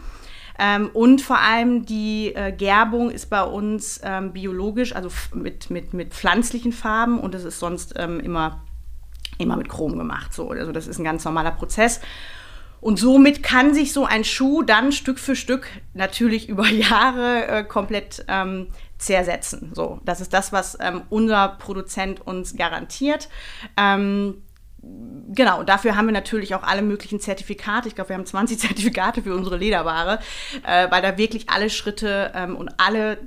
Ähm, 0.60 0.90
und 0.94 1.22
vor 1.22 1.40
allem 1.40 1.86
die 1.86 2.34
äh, 2.36 2.52
Gerbung 2.52 3.10
ist 3.10 3.30
bei 3.30 3.42
uns 3.42 4.00
ähm, 4.04 4.34
biologisch, 4.34 4.96
also 4.96 5.10
mit, 5.34 5.70
mit, 5.70 5.94
mit 5.94 6.14
pflanzlichen 6.14 6.72
Farben 6.72 7.20
und 7.20 7.34
es 7.34 7.44
ist 7.44 7.60
sonst 7.60 7.96
ähm, 7.98 8.20
immer 8.20 8.62
immer 9.38 9.58
mit 9.58 9.70
Chrom 9.70 9.98
gemacht. 9.98 10.34
So. 10.34 10.50
Also 10.50 10.72
das 10.72 10.88
ist 10.88 11.00
ein 11.00 11.04
ganz 11.04 11.26
normaler 11.26 11.52
Prozess. 11.52 12.02
Und 12.84 13.00
somit 13.00 13.44
kann 13.44 13.74
sich 13.74 13.94
so 13.94 14.06
ein 14.06 14.26
Schuh 14.26 14.62
dann 14.62 14.92
Stück 14.92 15.18
für 15.18 15.36
Stück 15.36 15.68
natürlich 15.94 16.50
über 16.50 16.68
Jahre 16.68 17.48
äh, 17.48 17.64
komplett 17.64 18.26
ähm, 18.28 18.68
zersetzen. 18.98 19.72
So, 19.74 20.00
das 20.06 20.22
ist 20.22 20.34
das, 20.34 20.52
was 20.52 20.78
ähm, 20.80 21.04
unser 21.10 21.48
Produzent 21.48 22.26
uns 22.26 22.56
garantiert. 22.56 23.30
Ähm, 23.78 24.44
genau, 25.34 25.64
dafür 25.64 25.96
haben 25.96 26.08
wir 26.08 26.14
natürlich 26.14 26.56
auch 26.56 26.64
alle 26.64 26.82
möglichen 26.82 27.20
Zertifikate. 27.20 27.88
Ich 27.88 27.96
glaube, 27.96 28.10
wir 28.10 28.18
haben 28.18 28.26
20 28.26 28.60
Zertifikate 28.60 29.22
für 29.22 29.34
unsere 29.34 29.58
Lederware, 29.58 30.20
äh, 30.66 30.92
weil 30.92 31.02
da 31.02 31.18
wirklich 31.18 31.50
alle 31.50 31.70
Schritte 31.70 32.32
ähm, 32.36 32.56
und 32.56 32.70
alle 32.78 33.18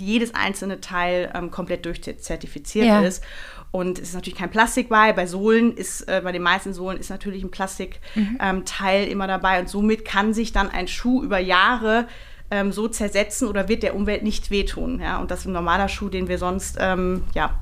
jedes 0.00 0.34
einzelne 0.34 0.80
Teil 0.80 1.32
ähm, 1.34 1.50
komplett 1.50 1.84
durchzertifiziert 1.84 2.86
ja. 2.86 3.00
ist. 3.00 3.22
Und 3.70 3.98
es 3.98 4.08
ist 4.08 4.14
natürlich 4.14 4.38
kein 4.38 4.50
Plastik 4.50 4.88
bei. 4.88 5.12
Bei 5.12 5.26
Sohlen 5.26 5.76
ist, 5.76 6.02
äh, 6.02 6.20
bei 6.22 6.32
den 6.32 6.42
meisten 6.42 6.72
Sohlen 6.72 6.98
ist 6.98 7.10
natürlich 7.10 7.42
ein 7.42 7.50
Plastikteil 7.50 8.00
mhm. 8.14 8.38
ähm, 8.40 9.10
immer 9.10 9.26
dabei. 9.26 9.60
Und 9.60 9.68
somit 9.68 10.04
kann 10.04 10.32
sich 10.32 10.52
dann 10.52 10.70
ein 10.70 10.88
Schuh 10.88 11.22
über 11.22 11.38
Jahre 11.38 12.06
ähm, 12.50 12.72
so 12.72 12.88
zersetzen 12.88 13.48
oder 13.48 13.68
wird 13.68 13.82
der 13.82 13.94
Umwelt 13.94 14.22
nicht 14.22 14.50
wehtun. 14.50 15.00
Ja? 15.00 15.18
Und 15.18 15.30
das 15.30 15.40
ist 15.40 15.46
ein 15.46 15.52
normaler 15.52 15.88
Schuh, 15.88 16.08
den 16.08 16.28
wir 16.28 16.38
sonst 16.38 16.78
ähm, 16.80 17.24
ja, 17.34 17.58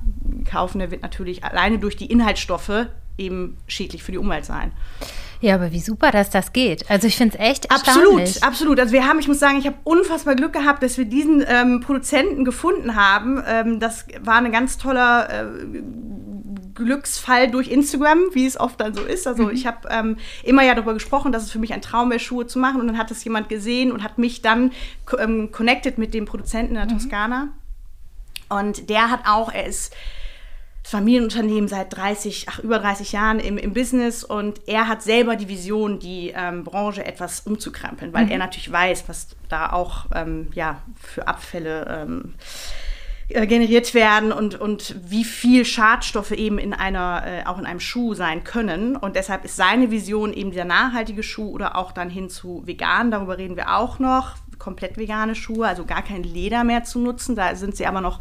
kaufen, 0.48 0.78
der 0.78 0.90
wird 0.90 1.02
natürlich 1.02 1.42
alleine 1.42 1.78
durch 1.78 1.96
die 1.96 2.06
Inhaltsstoffe 2.06 2.86
eben 3.16 3.56
schädlich 3.66 4.02
für 4.02 4.12
die 4.12 4.18
Umwelt 4.18 4.44
sein. 4.44 4.72
Ja, 5.44 5.56
aber 5.56 5.72
wie 5.72 5.80
super, 5.80 6.10
dass 6.10 6.30
das 6.30 6.54
geht. 6.54 6.90
Also 6.90 7.06
ich 7.06 7.18
finde 7.18 7.36
es 7.36 7.44
echt 7.46 7.70
Absolut, 7.70 8.42
absolut. 8.42 8.80
Also 8.80 8.94
wir 8.94 9.06
haben, 9.06 9.18
ich 9.18 9.28
muss 9.28 9.40
sagen, 9.40 9.58
ich 9.58 9.66
habe 9.66 9.76
unfassbar 9.84 10.36
Glück 10.36 10.54
gehabt, 10.54 10.82
dass 10.82 10.96
wir 10.96 11.04
diesen 11.04 11.44
ähm, 11.46 11.80
Produzenten 11.80 12.46
gefunden 12.46 12.96
haben. 12.96 13.42
Ähm, 13.46 13.78
das 13.78 14.06
war 14.22 14.36
ein 14.36 14.50
ganz 14.50 14.78
toller 14.78 15.28
äh, 15.28 15.82
Glücksfall 16.74 17.50
durch 17.50 17.68
Instagram, 17.68 18.20
wie 18.32 18.46
es 18.46 18.58
oft 18.58 18.80
dann 18.80 18.94
so 18.94 19.02
ist. 19.02 19.26
Also 19.26 19.42
mhm. 19.42 19.50
ich 19.50 19.66
habe 19.66 19.86
ähm, 19.90 20.16
immer 20.44 20.62
ja 20.62 20.74
darüber 20.74 20.94
gesprochen, 20.94 21.30
dass 21.30 21.42
es 21.42 21.50
für 21.50 21.58
mich 21.58 21.74
ein 21.74 21.82
Traum 21.82 22.08
wäre, 22.08 22.20
Schuhe 22.20 22.46
zu 22.46 22.58
machen. 22.58 22.80
Und 22.80 22.86
dann 22.86 22.96
hat 22.96 23.10
es 23.10 23.22
jemand 23.22 23.50
gesehen 23.50 23.92
und 23.92 24.02
hat 24.02 24.16
mich 24.16 24.40
dann 24.40 24.72
ähm, 25.18 25.52
connected 25.52 25.98
mit 25.98 26.14
dem 26.14 26.24
Produzenten 26.24 26.74
in 26.74 26.76
der 26.76 26.86
mhm. 26.86 26.98
Toskana. 26.98 27.48
Und 28.48 28.88
der 28.88 29.10
hat 29.10 29.20
auch, 29.26 29.52
er 29.52 29.66
ist 29.66 29.94
Familienunternehmen 30.86 31.66
seit 31.66 31.96
30, 31.96 32.46
ach, 32.50 32.58
über 32.58 32.78
30 32.78 33.12
Jahren 33.12 33.40
im, 33.40 33.56
im 33.56 33.72
Business 33.72 34.22
und 34.22 34.60
er 34.66 34.86
hat 34.86 35.02
selber 35.02 35.34
die 35.34 35.48
Vision, 35.48 35.98
die 35.98 36.34
ähm, 36.36 36.62
Branche 36.62 37.04
etwas 37.06 37.40
umzukrempeln, 37.40 38.12
weil 38.12 38.26
mhm. 38.26 38.32
er 38.32 38.38
natürlich 38.38 38.70
weiß, 38.70 39.08
was 39.08 39.28
da 39.48 39.72
auch 39.72 40.06
ähm, 40.14 40.48
ja, 40.54 40.82
für 41.00 41.26
Abfälle 41.26 41.86
ähm, 41.88 42.34
äh, 43.30 43.46
generiert 43.46 43.94
werden 43.94 44.30
und, 44.30 44.60
und 44.60 44.96
wie 45.08 45.24
viel 45.24 45.64
Schadstoffe 45.64 46.32
eben 46.32 46.58
in 46.58 46.74
einer, 46.74 47.22
äh, 47.24 47.46
auch 47.46 47.58
in 47.58 47.64
einem 47.64 47.80
Schuh 47.80 48.12
sein 48.12 48.44
können. 48.44 48.94
Und 48.94 49.16
deshalb 49.16 49.46
ist 49.46 49.56
seine 49.56 49.90
Vision 49.90 50.34
eben 50.34 50.52
der 50.52 50.66
nachhaltige 50.66 51.22
Schuh 51.22 51.48
oder 51.50 51.76
auch 51.76 51.92
dann 51.92 52.10
hin 52.10 52.28
zu 52.28 52.62
vegan. 52.66 53.10
Darüber 53.10 53.38
reden 53.38 53.56
wir 53.56 53.74
auch 53.74 53.98
noch. 53.98 54.34
Komplett 54.58 54.98
vegane 54.98 55.34
Schuhe, 55.34 55.66
also 55.66 55.86
gar 55.86 56.02
kein 56.02 56.22
Leder 56.22 56.62
mehr 56.62 56.84
zu 56.84 56.98
nutzen. 56.98 57.34
Da 57.34 57.54
sind 57.54 57.74
sie 57.74 57.86
aber 57.86 58.02
noch 58.02 58.20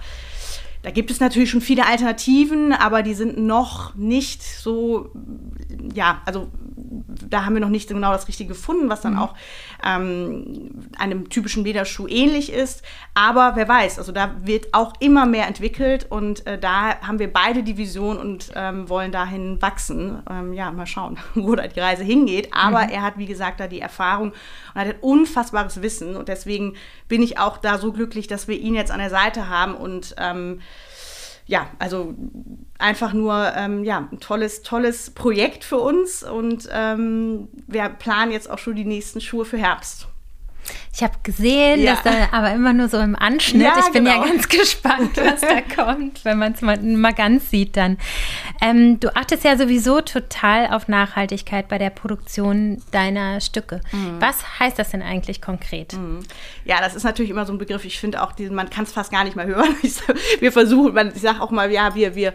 da 0.83 0.91
gibt 0.91 1.11
es 1.11 1.21
natürlich 1.21 1.49
schon 1.49 1.61
viele 1.61 1.85
Alternativen, 1.87 2.73
aber 2.73 3.03
die 3.03 3.13
sind 3.13 3.37
noch 3.37 3.95
nicht 3.95 4.43
so, 4.43 5.11
ja, 5.93 6.21
also 6.25 6.49
da 7.29 7.45
haben 7.45 7.53
wir 7.53 7.61
noch 7.61 7.69
nicht 7.69 7.87
genau 7.87 8.11
das 8.11 8.27
Richtige 8.27 8.49
gefunden, 8.49 8.89
was 8.89 9.01
dann 9.01 9.13
mhm. 9.13 9.19
auch 9.19 9.35
ähm, 9.83 10.89
einem 10.97 11.29
typischen 11.29 11.63
Lederschuh 11.63 12.07
ähnlich 12.07 12.51
ist. 12.51 12.83
Aber 13.13 13.53
wer 13.55 13.67
weiß, 13.67 13.97
also 13.97 14.11
da 14.11 14.35
wird 14.43 14.73
auch 14.73 14.93
immer 14.99 15.25
mehr 15.25 15.47
entwickelt 15.47 16.07
und 16.09 16.45
äh, 16.45 16.59
da 16.59 16.99
haben 17.01 17.19
wir 17.19 17.31
beide 17.31 17.63
die 17.63 17.77
Vision 17.77 18.17
und 18.17 18.51
ähm, 18.55 18.89
wollen 18.89 19.11
dahin 19.11 19.61
wachsen. 19.61 20.21
Ähm, 20.29 20.53
ja, 20.53 20.71
mal 20.71 20.85
schauen, 20.85 21.17
wo 21.33 21.55
da 21.55 21.67
die 21.67 21.79
Reise 21.79 22.03
hingeht. 22.03 22.49
Aber 22.53 22.83
mhm. 22.83 22.89
er 22.89 23.01
hat, 23.03 23.17
wie 23.17 23.25
gesagt, 23.25 23.59
da 23.59 23.67
die 23.67 23.79
Erfahrung 23.79 24.33
und 24.73 24.81
hat 24.81 24.87
ein 24.87 24.99
unfassbares 24.99 25.81
Wissen 25.81 26.15
und 26.15 26.27
deswegen 26.27 26.75
bin 27.07 27.21
ich 27.21 27.39
auch 27.39 27.57
da 27.57 27.77
so 27.77 27.93
glücklich, 27.93 28.27
dass 28.27 28.47
wir 28.47 28.57
ihn 28.57 28.75
jetzt 28.75 28.91
an 28.91 28.99
der 28.99 29.09
Seite 29.09 29.49
haben 29.49 29.75
und 29.75 30.15
ähm, 30.17 30.59
ja, 31.45 31.69
also 31.79 32.13
einfach 32.79 33.13
nur 33.13 33.53
ähm, 33.55 33.83
ja, 33.83 34.07
ein 34.11 34.19
tolles, 34.19 34.61
tolles 34.61 35.11
Projekt 35.11 35.63
für 35.63 35.77
uns 35.77 36.23
und 36.23 36.69
ähm, 36.71 37.49
wir 37.67 37.89
planen 37.89 38.31
jetzt 38.31 38.49
auch 38.49 38.59
schon 38.59 38.75
die 38.75 38.85
nächsten 38.85 39.21
Schuhe 39.21 39.45
für 39.45 39.57
Herbst. 39.57 40.07
Ich 40.95 41.01
habe 41.01 41.13
gesehen, 41.23 41.81
ja. 41.81 41.93
dass 41.93 42.03
da 42.03 42.29
aber 42.31 42.53
immer 42.53 42.71
nur 42.71 42.87
so 42.87 42.99
im 42.99 43.15
Anschnitt. 43.15 43.63
Ja, 43.63 43.75
ich 43.79 43.91
bin 43.91 44.05
genau. 44.05 44.21
ja 44.23 44.27
ganz 44.27 44.47
gespannt, 44.49 45.17
was 45.17 45.41
da 45.41 45.61
kommt, 45.83 46.23
wenn 46.23 46.37
man 46.37 46.53
es 46.53 46.61
mal, 46.61 46.77
mal, 46.77 47.13
ganz 47.13 47.49
sieht 47.49 47.75
dann. 47.75 47.97
Ähm, 48.61 48.99
du 48.99 49.15
achtest 49.15 49.43
ja 49.43 49.57
sowieso 49.57 50.01
total 50.01 50.67
auf 50.67 50.87
Nachhaltigkeit 50.87 51.67
bei 51.67 51.77
der 51.77 51.89
Produktion 51.89 52.81
deiner 52.91 53.41
Stücke. 53.41 53.81
Mhm. 53.91 54.17
Was 54.19 54.59
heißt 54.59 54.77
das 54.77 54.91
denn 54.91 55.01
eigentlich 55.01 55.41
konkret? 55.41 55.93
Mhm. 55.93 56.19
Ja, 56.63 56.79
das 56.79 56.95
ist 56.95 57.03
natürlich 57.03 57.31
immer 57.31 57.45
so 57.45 57.53
ein 57.53 57.57
Begriff. 57.57 57.85
Ich 57.85 57.99
finde 57.99 58.21
auch, 58.21 58.31
diesen, 58.31 58.55
man 58.55 58.69
kann 58.69 58.83
es 58.83 58.93
fast 58.93 59.11
gar 59.11 59.23
nicht 59.23 59.35
mehr 59.35 59.47
hören. 59.47 59.75
wir 60.39 60.51
versuchen, 60.51 60.93
man, 60.93 61.11
ich 61.15 61.21
sage 61.21 61.41
auch 61.41 61.51
mal, 61.51 61.71
ja, 61.71 61.95
wir, 61.95 62.15
wir 62.15 62.33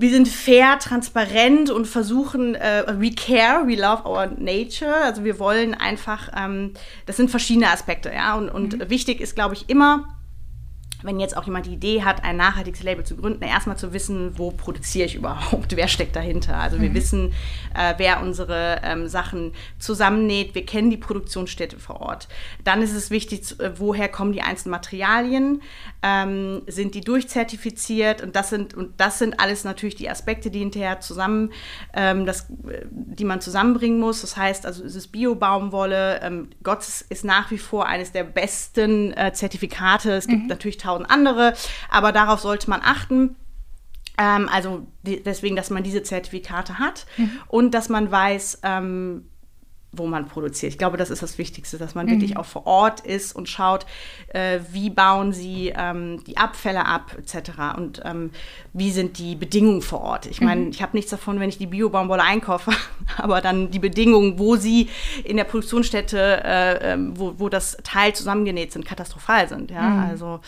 wir 0.00 0.10
sind 0.10 0.28
fair, 0.28 0.78
transparent 0.78 1.68
und 1.68 1.86
versuchen, 1.86 2.54
äh, 2.54 2.84
we 2.96 3.10
care, 3.10 3.66
we 3.66 3.74
love 3.74 4.08
our 4.08 4.26
nature. 4.38 4.94
Also 4.94 5.24
wir 5.24 5.38
wollen 5.38 5.74
einfach, 5.74 6.30
ähm, 6.34 6.72
das 7.04 7.18
sind 7.18 7.30
verschiedene 7.30 7.68
Aspekte, 7.68 8.10
ja. 8.10 8.34
Und, 8.34 8.48
und 8.48 8.78
mhm. 8.78 8.90
wichtig 8.90 9.20
ist, 9.20 9.34
glaube 9.34 9.54
ich, 9.54 9.68
immer, 9.68 10.19
wenn 11.02 11.20
jetzt 11.20 11.36
auch 11.36 11.44
jemand 11.44 11.66
die 11.66 11.74
Idee 11.74 12.02
hat, 12.02 12.24
ein 12.24 12.36
nachhaltiges 12.36 12.82
Label 12.82 13.04
zu 13.04 13.16
gründen, 13.16 13.42
erstmal 13.42 13.76
zu 13.76 13.92
wissen, 13.92 14.38
wo 14.38 14.50
produziere 14.50 15.06
ich 15.06 15.14
überhaupt, 15.14 15.76
wer 15.76 15.88
steckt 15.88 16.16
dahinter. 16.16 16.56
Also 16.56 16.80
wir 16.80 16.90
mhm. 16.90 16.94
wissen, 16.94 17.32
äh, 17.74 17.94
wer 17.96 18.22
unsere 18.22 18.80
ähm, 18.82 19.08
Sachen 19.08 19.52
zusammennäht, 19.78 20.54
wir 20.54 20.66
kennen 20.66 20.90
die 20.90 20.96
Produktionsstätte 20.96 21.78
vor 21.78 22.00
Ort. 22.00 22.28
Dann 22.64 22.82
ist 22.82 22.94
es 22.94 23.10
wichtig, 23.10 23.44
zu, 23.44 23.58
äh, 23.58 23.78
woher 23.78 24.08
kommen 24.08 24.32
die 24.32 24.42
einzelnen 24.42 24.72
Materialien, 24.72 25.62
ähm, 26.02 26.62
sind 26.66 26.94
die 26.94 27.00
durchzertifiziert 27.00 28.22
und 28.22 28.36
das 28.36 28.50
sind 28.50 28.74
und 28.74 29.00
das 29.00 29.18
sind 29.18 29.40
alles 29.40 29.64
natürlich 29.64 29.94
die 29.94 30.08
Aspekte, 30.08 30.50
die 30.50 30.60
hinterher 30.60 31.00
zusammen, 31.00 31.52
ähm, 31.94 32.26
das, 32.26 32.46
die 32.48 33.24
man 33.24 33.40
zusammenbringen 33.40 34.00
muss. 34.00 34.20
Das 34.20 34.36
heißt, 34.36 34.66
also 34.66 34.84
es 34.84 34.94
ist 34.94 35.08
Bio-Baumwolle. 35.08 36.20
Ähm, 36.22 36.48
Gott 36.62 36.80
ist 37.08 37.24
nach 37.24 37.50
wie 37.50 37.58
vor 37.58 37.86
eines 37.86 38.12
der 38.12 38.24
besten 38.24 39.12
äh, 39.12 39.32
Zertifikate. 39.32 40.12
Es 40.12 40.26
gibt 40.26 40.42
mhm. 40.42 40.48
natürlich 40.48 40.78
tausend 40.78 40.89
andere, 40.98 41.54
aber 41.90 42.12
darauf 42.12 42.40
sollte 42.40 42.70
man 42.70 42.80
achten. 42.82 43.36
Ähm, 44.18 44.48
also 44.52 44.86
deswegen, 45.02 45.56
dass 45.56 45.70
man 45.70 45.82
diese 45.82 46.02
Zertifikate 46.02 46.78
hat 46.78 47.06
mhm. 47.16 47.40
und 47.48 47.72
dass 47.72 47.88
man 47.88 48.10
weiß, 48.10 48.60
ähm, 48.62 49.30
wo 49.92 50.06
man 50.06 50.28
produziert. 50.28 50.72
Ich 50.72 50.78
glaube, 50.78 50.96
das 50.96 51.10
ist 51.10 51.22
das 51.22 51.36
Wichtigste, 51.36 51.76
dass 51.76 51.94
man 51.94 52.06
mhm. 52.06 52.12
wirklich 52.12 52.36
auch 52.36 52.44
vor 52.44 52.66
Ort 52.66 53.00
ist 53.00 53.34
und 53.34 53.48
schaut, 53.48 53.86
äh, 54.28 54.60
wie 54.70 54.88
bauen 54.88 55.32
sie 55.32 55.72
ähm, 55.76 56.22
die 56.24 56.36
Abfälle 56.36 56.86
ab 56.86 57.16
etc. 57.18 57.50
Und 57.76 58.00
ähm, 58.04 58.30
wie 58.72 58.92
sind 58.92 59.18
die 59.18 59.34
Bedingungen 59.34 59.82
vor 59.82 60.02
Ort. 60.02 60.26
Ich 60.26 60.40
meine, 60.40 60.62
mhm. 60.62 60.70
ich 60.70 60.80
habe 60.80 60.96
nichts 60.96 61.10
davon, 61.10 61.40
wenn 61.40 61.48
ich 61.48 61.58
die 61.58 61.66
Bio-Baumwolle 61.66 62.22
einkaufe, 62.22 62.70
aber 63.16 63.40
dann 63.40 63.70
die 63.72 63.80
Bedingungen, 63.80 64.38
wo 64.38 64.54
sie 64.54 64.88
in 65.24 65.36
der 65.36 65.44
Produktionsstätte, 65.44 66.44
äh, 66.44 66.92
ähm, 66.92 67.18
wo, 67.18 67.34
wo 67.38 67.48
das 67.48 67.76
Teil 67.82 68.14
zusammengenäht 68.14 68.72
sind, 68.72 68.86
katastrophal 68.86 69.48
sind. 69.48 69.72
Ja? 69.72 69.82
Mhm. 69.82 69.98
Also 70.10 70.40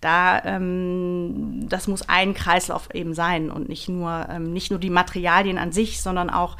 da, 0.00 0.40
ähm, 0.44 1.66
das 1.68 1.88
muss 1.88 2.08
ein 2.08 2.34
Kreislauf 2.34 2.94
eben 2.94 3.14
sein 3.14 3.50
und 3.50 3.68
nicht 3.68 3.88
nur, 3.88 4.26
ähm, 4.30 4.52
nicht 4.52 4.70
nur 4.70 4.78
die 4.78 4.90
Materialien 4.90 5.58
an 5.58 5.72
sich, 5.72 6.00
sondern 6.00 6.30
auch 6.30 6.56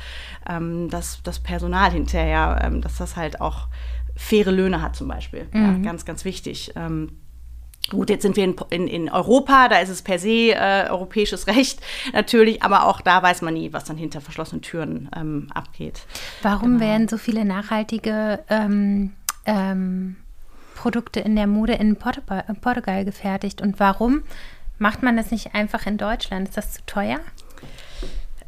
ähm, 0.49 0.91
das, 0.91 1.21
das 1.23 1.39
Personal 1.39 1.93
hinterher, 1.93 2.24
ähm, 2.63 2.81
dass 2.81 2.97
das 2.97 3.17
halt 3.17 3.41
auch 3.41 3.69
faire 4.17 4.53
Löhne 4.53 4.81
hat 4.81 4.97
zum 4.97 5.09
Beispiel. 5.09 5.49
Mhm. 5.53 5.63
Ja, 5.63 5.91
ganz, 5.91 6.05
ganz 6.05 6.25
wichtig. 6.25 6.73
Ähm, 6.77 7.19
Gut, 7.91 8.09
jetzt 8.09 8.23
sind 8.23 8.37
wir 8.37 8.45
in, 8.45 8.57
in, 8.71 8.89
in, 8.89 9.11
Europa, 9.11 9.69
da 9.69 9.79
ist 9.79 9.91
es 9.91 10.01
per 10.01 10.19
se 10.19 10.53
äh, 10.53 10.89
europäisches 10.89 11.47
Recht 11.49 11.81
natürlich, 12.15 12.63
aber 12.63 12.87
auch 12.87 13.03
da 13.03 13.23
weiß 13.23 13.43
man 13.43 13.55
nie, 13.55 13.75
was 13.75 13.85
dann 13.85 13.99
hinter 13.99 14.23
verschlossenen 14.23 14.63
Türen 14.63 15.11
ähm, 15.15 15.49
abgeht. 15.53 16.07
Warum 16.41 16.79
genau. 16.79 16.85
werden 16.85 17.09
so 17.09 17.19
viele 17.19 17.45
nachhaltige 17.45 18.43
ähm, 18.49 19.13
ähm, 19.45 20.17
Produkte 20.75 21.21
in 21.21 21.37
der 21.37 21.47
Mode 21.47 21.75
in 21.75 21.97
Portugal, 21.97 22.45
Portugal 22.63 23.05
gefertigt 23.05 23.61
und 23.61 23.79
warum 23.79 24.23
macht 24.79 25.03
man 25.03 25.19
das 25.19 25.31
nicht 25.31 25.55
einfach 25.55 25.87
in 25.87 25.99
Deutschland? 25.99 26.49
Ist 26.49 26.57
das 26.57 26.73
zu 26.73 26.87
teuer? 26.87 27.21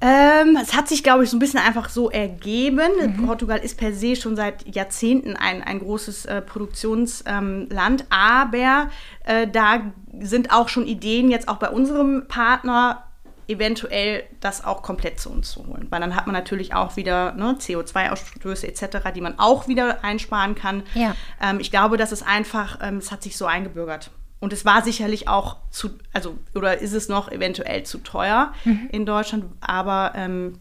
Ähm, 0.00 0.58
es 0.60 0.74
hat 0.74 0.88
sich, 0.88 1.02
glaube 1.02 1.24
ich, 1.24 1.30
so 1.30 1.36
ein 1.36 1.40
bisschen 1.40 1.60
einfach 1.60 1.88
so 1.88 2.10
ergeben. 2.10 2.90
Mhm. 3.00 3.26
Portugal 3.26 3.58
ist 3.58 3.78
per 3.78 3.92
se 3.92 4.16
schon 4.16 4.36
seit 4.36 4.74
Jahrzehnten 4.74 5.36
ein, 5.36 5.62
ein 5.62 5.78
großes 5.78 6.26
äh, 6.26 6.42
Produktionsland, 6.42 8.00
ähm, 8.00 8.06
aber 8.10 8.90
äh, 9.24 9.48
da 9.48 9.92
sind 10.20 10.52
auch 10.52 10.68
schon 10.68 10.86
Ideen 10.86 11.30
jetzt 11.30 11.48
auch 11.48 11.56
bei 11.56 11.70
unserem 11.70 12.26
Partner 12.28 13.06
eventuell 13.48 14.24
das 14.40 14.64
auch 14.64 14.82
komplett 14.82 15.20
zu 15.20 15.30
uns 15.30 15.52
zu 15.52 15.66
holen. 15.66 15.86
Weil 15.90 16.00
dann 16.00 16.16
hat 16.16 16.26
man 16.26 16.34
natürlich 16.34 16.74
auch 16.74 16.96
wieder 16.96 17.32
ne, 17.32 17.56
CO2-Ausstöße 17.58 18.66
etc., 18.66 19.12
die 19.14 19.20
man 19.20 19.38
auch 19.38 19.68
wieder 19.68 20.04
einsparen 20.04 20.54
kann. 20.54 20.82
Ja. 20.94 21.14
Ähm, 21.40 21.60
ich 21.60 21.70
glaube, 21.70 21.96
das 21.96 22.12
ist 22.12 22.22
einfach, 22.22 22.78
ähm, 22.82 22.98
es 22.98 23.12
hat 23.12 23.22
sich 23.22 23.36
so 23.36 23.46
eingebürgert. 23.46 24.10
Und 24.38 24.52
es 24.52 24.64
war 24.64 24.82
sicherlich 24.82 25.28
auch 25.28 25.56
zu, 25.70 25.90
also, 26.12 26.36
oder 26.54 26.78
ist 26.78 26.92
es 26.92 27.08
noch 27.08 27.30
eventuell 27.30 27.84
zu 27.84 27.98
teuer 27.98 28.52
mhm. 28.64 28.88
in 28.92 29.06
Deutschland, 29.06 29.46
aber 29.60 30.12
ähm, 30.14 30.58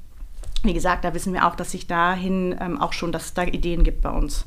wie 0.63 0.73
gesagt, 0.73 1.03
da 1.03 1.13
wissen 1.13 1.33
wir 1.33 1.45
auch, 1.45 1.55
dass 1.55 1.71
sich 1.71 1.87
dahin 1.87 2.55
ähm, 2.59 2.81
auch 2.81 2.93
schon, 2.93 3.11
dass 3.11 3.25
es 3.25 3.33
da 3.33 3.43
Ideen 3.43 3.83
gibt 3.83 4.01
bei 4.01 4.09
uns. 4.09 4.45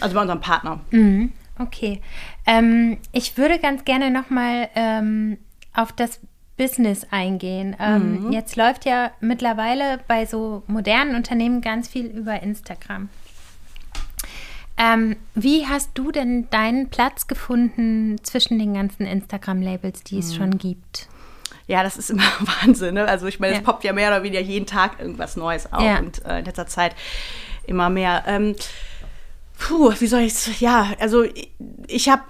Also 0.00 0.14
bei 0.14 0.20
unserem 0.20 0.40
Partner. 0.40 0.80
Mhm. 0.90 1.32
Okay. 1.58 2.00
Ähm, 2.46 2.98
ich 3.12 3.36
würde 3.36 3.58
ganz 3.58 3.84
gerne 3.84 4.10
nochmal 4.10 4.68
ähm, 4.76 5.38
auf 5.74 5.92
das 5.92 6.20
Business 6.56 7.06
eingehen. 7.10 7.76
Ähm, 7.80 8.26
mhm. 8.26 8.32
Jetzt 8.32 8.56
läuft 8.56 8.84
ja 8.84 9.10
mittlerweile 9.20 10.00
bei 10.06 10.26
so 10.26 10.62
modernen 10.66 11.14
Unternehmen 11.14 11.60
ganz 11.60 11.88
viel 11.88 12.06
über 12.06 12.42
Instagram. 12.42 13.08
Ähm, 14.78 15.16
wie 15.34 15.66
hast 15.66 15.90
du 15.94 16.12
denn 16.12 16.48
deinen 16.50 16.88
Platz 16.88 17.26
gefunden 17.26 18.16
zwischen 18.22 18.58
den 18.60 18.74
ganzen 18.74 19.06
Instagram-Labels, 19.06 20.04
die 20.04 20.20
es 20.20 20.32
mhm. 20.32 20.36
schon 20.36 20.58
gibt? 20.58 21.08
Ja, 21.66 21.82
das 21.82 21.96
ist 21.96 22.10
immer 22.10 22.22
Wahnsinn. 22.40 22.94
Ne? 22.94 23.04
Also 23.04 23.26
ich 23.26 23.40
meine, 23.40 23.56
es 23.56 23.62
poppt 23.62 23.84
ja 23.84 23.92
mehr 23.92 24.08
oder 24.08 24.22
weniger 24.22 24.40
jeden 24.40 24.66
Tag 24.66 25.00
irgendwas 25.00 25.36
Neues 25.36 25.72
auf 25.72 25.82
ja. 25.82 25.98
und 25.98 26.24
äh, 26.24 26.38
in 26.38 26.44
letzter 26.44 26.66
Zeit 26.66 26.94
immer 27.66 27.90
mehr. 27.90 28.24
Ähm, 28.26 28.54
puh, 29.58 29.92
wie 29.98 30.06
soll 30.06 30.20
ich 30.20 30.32
es? 30.32 30.60
Ja, 30.60 30.92
also 31.00 31.24
ich, 31.24 31.52
ich 31.88 32.08
habe 32.08 32.22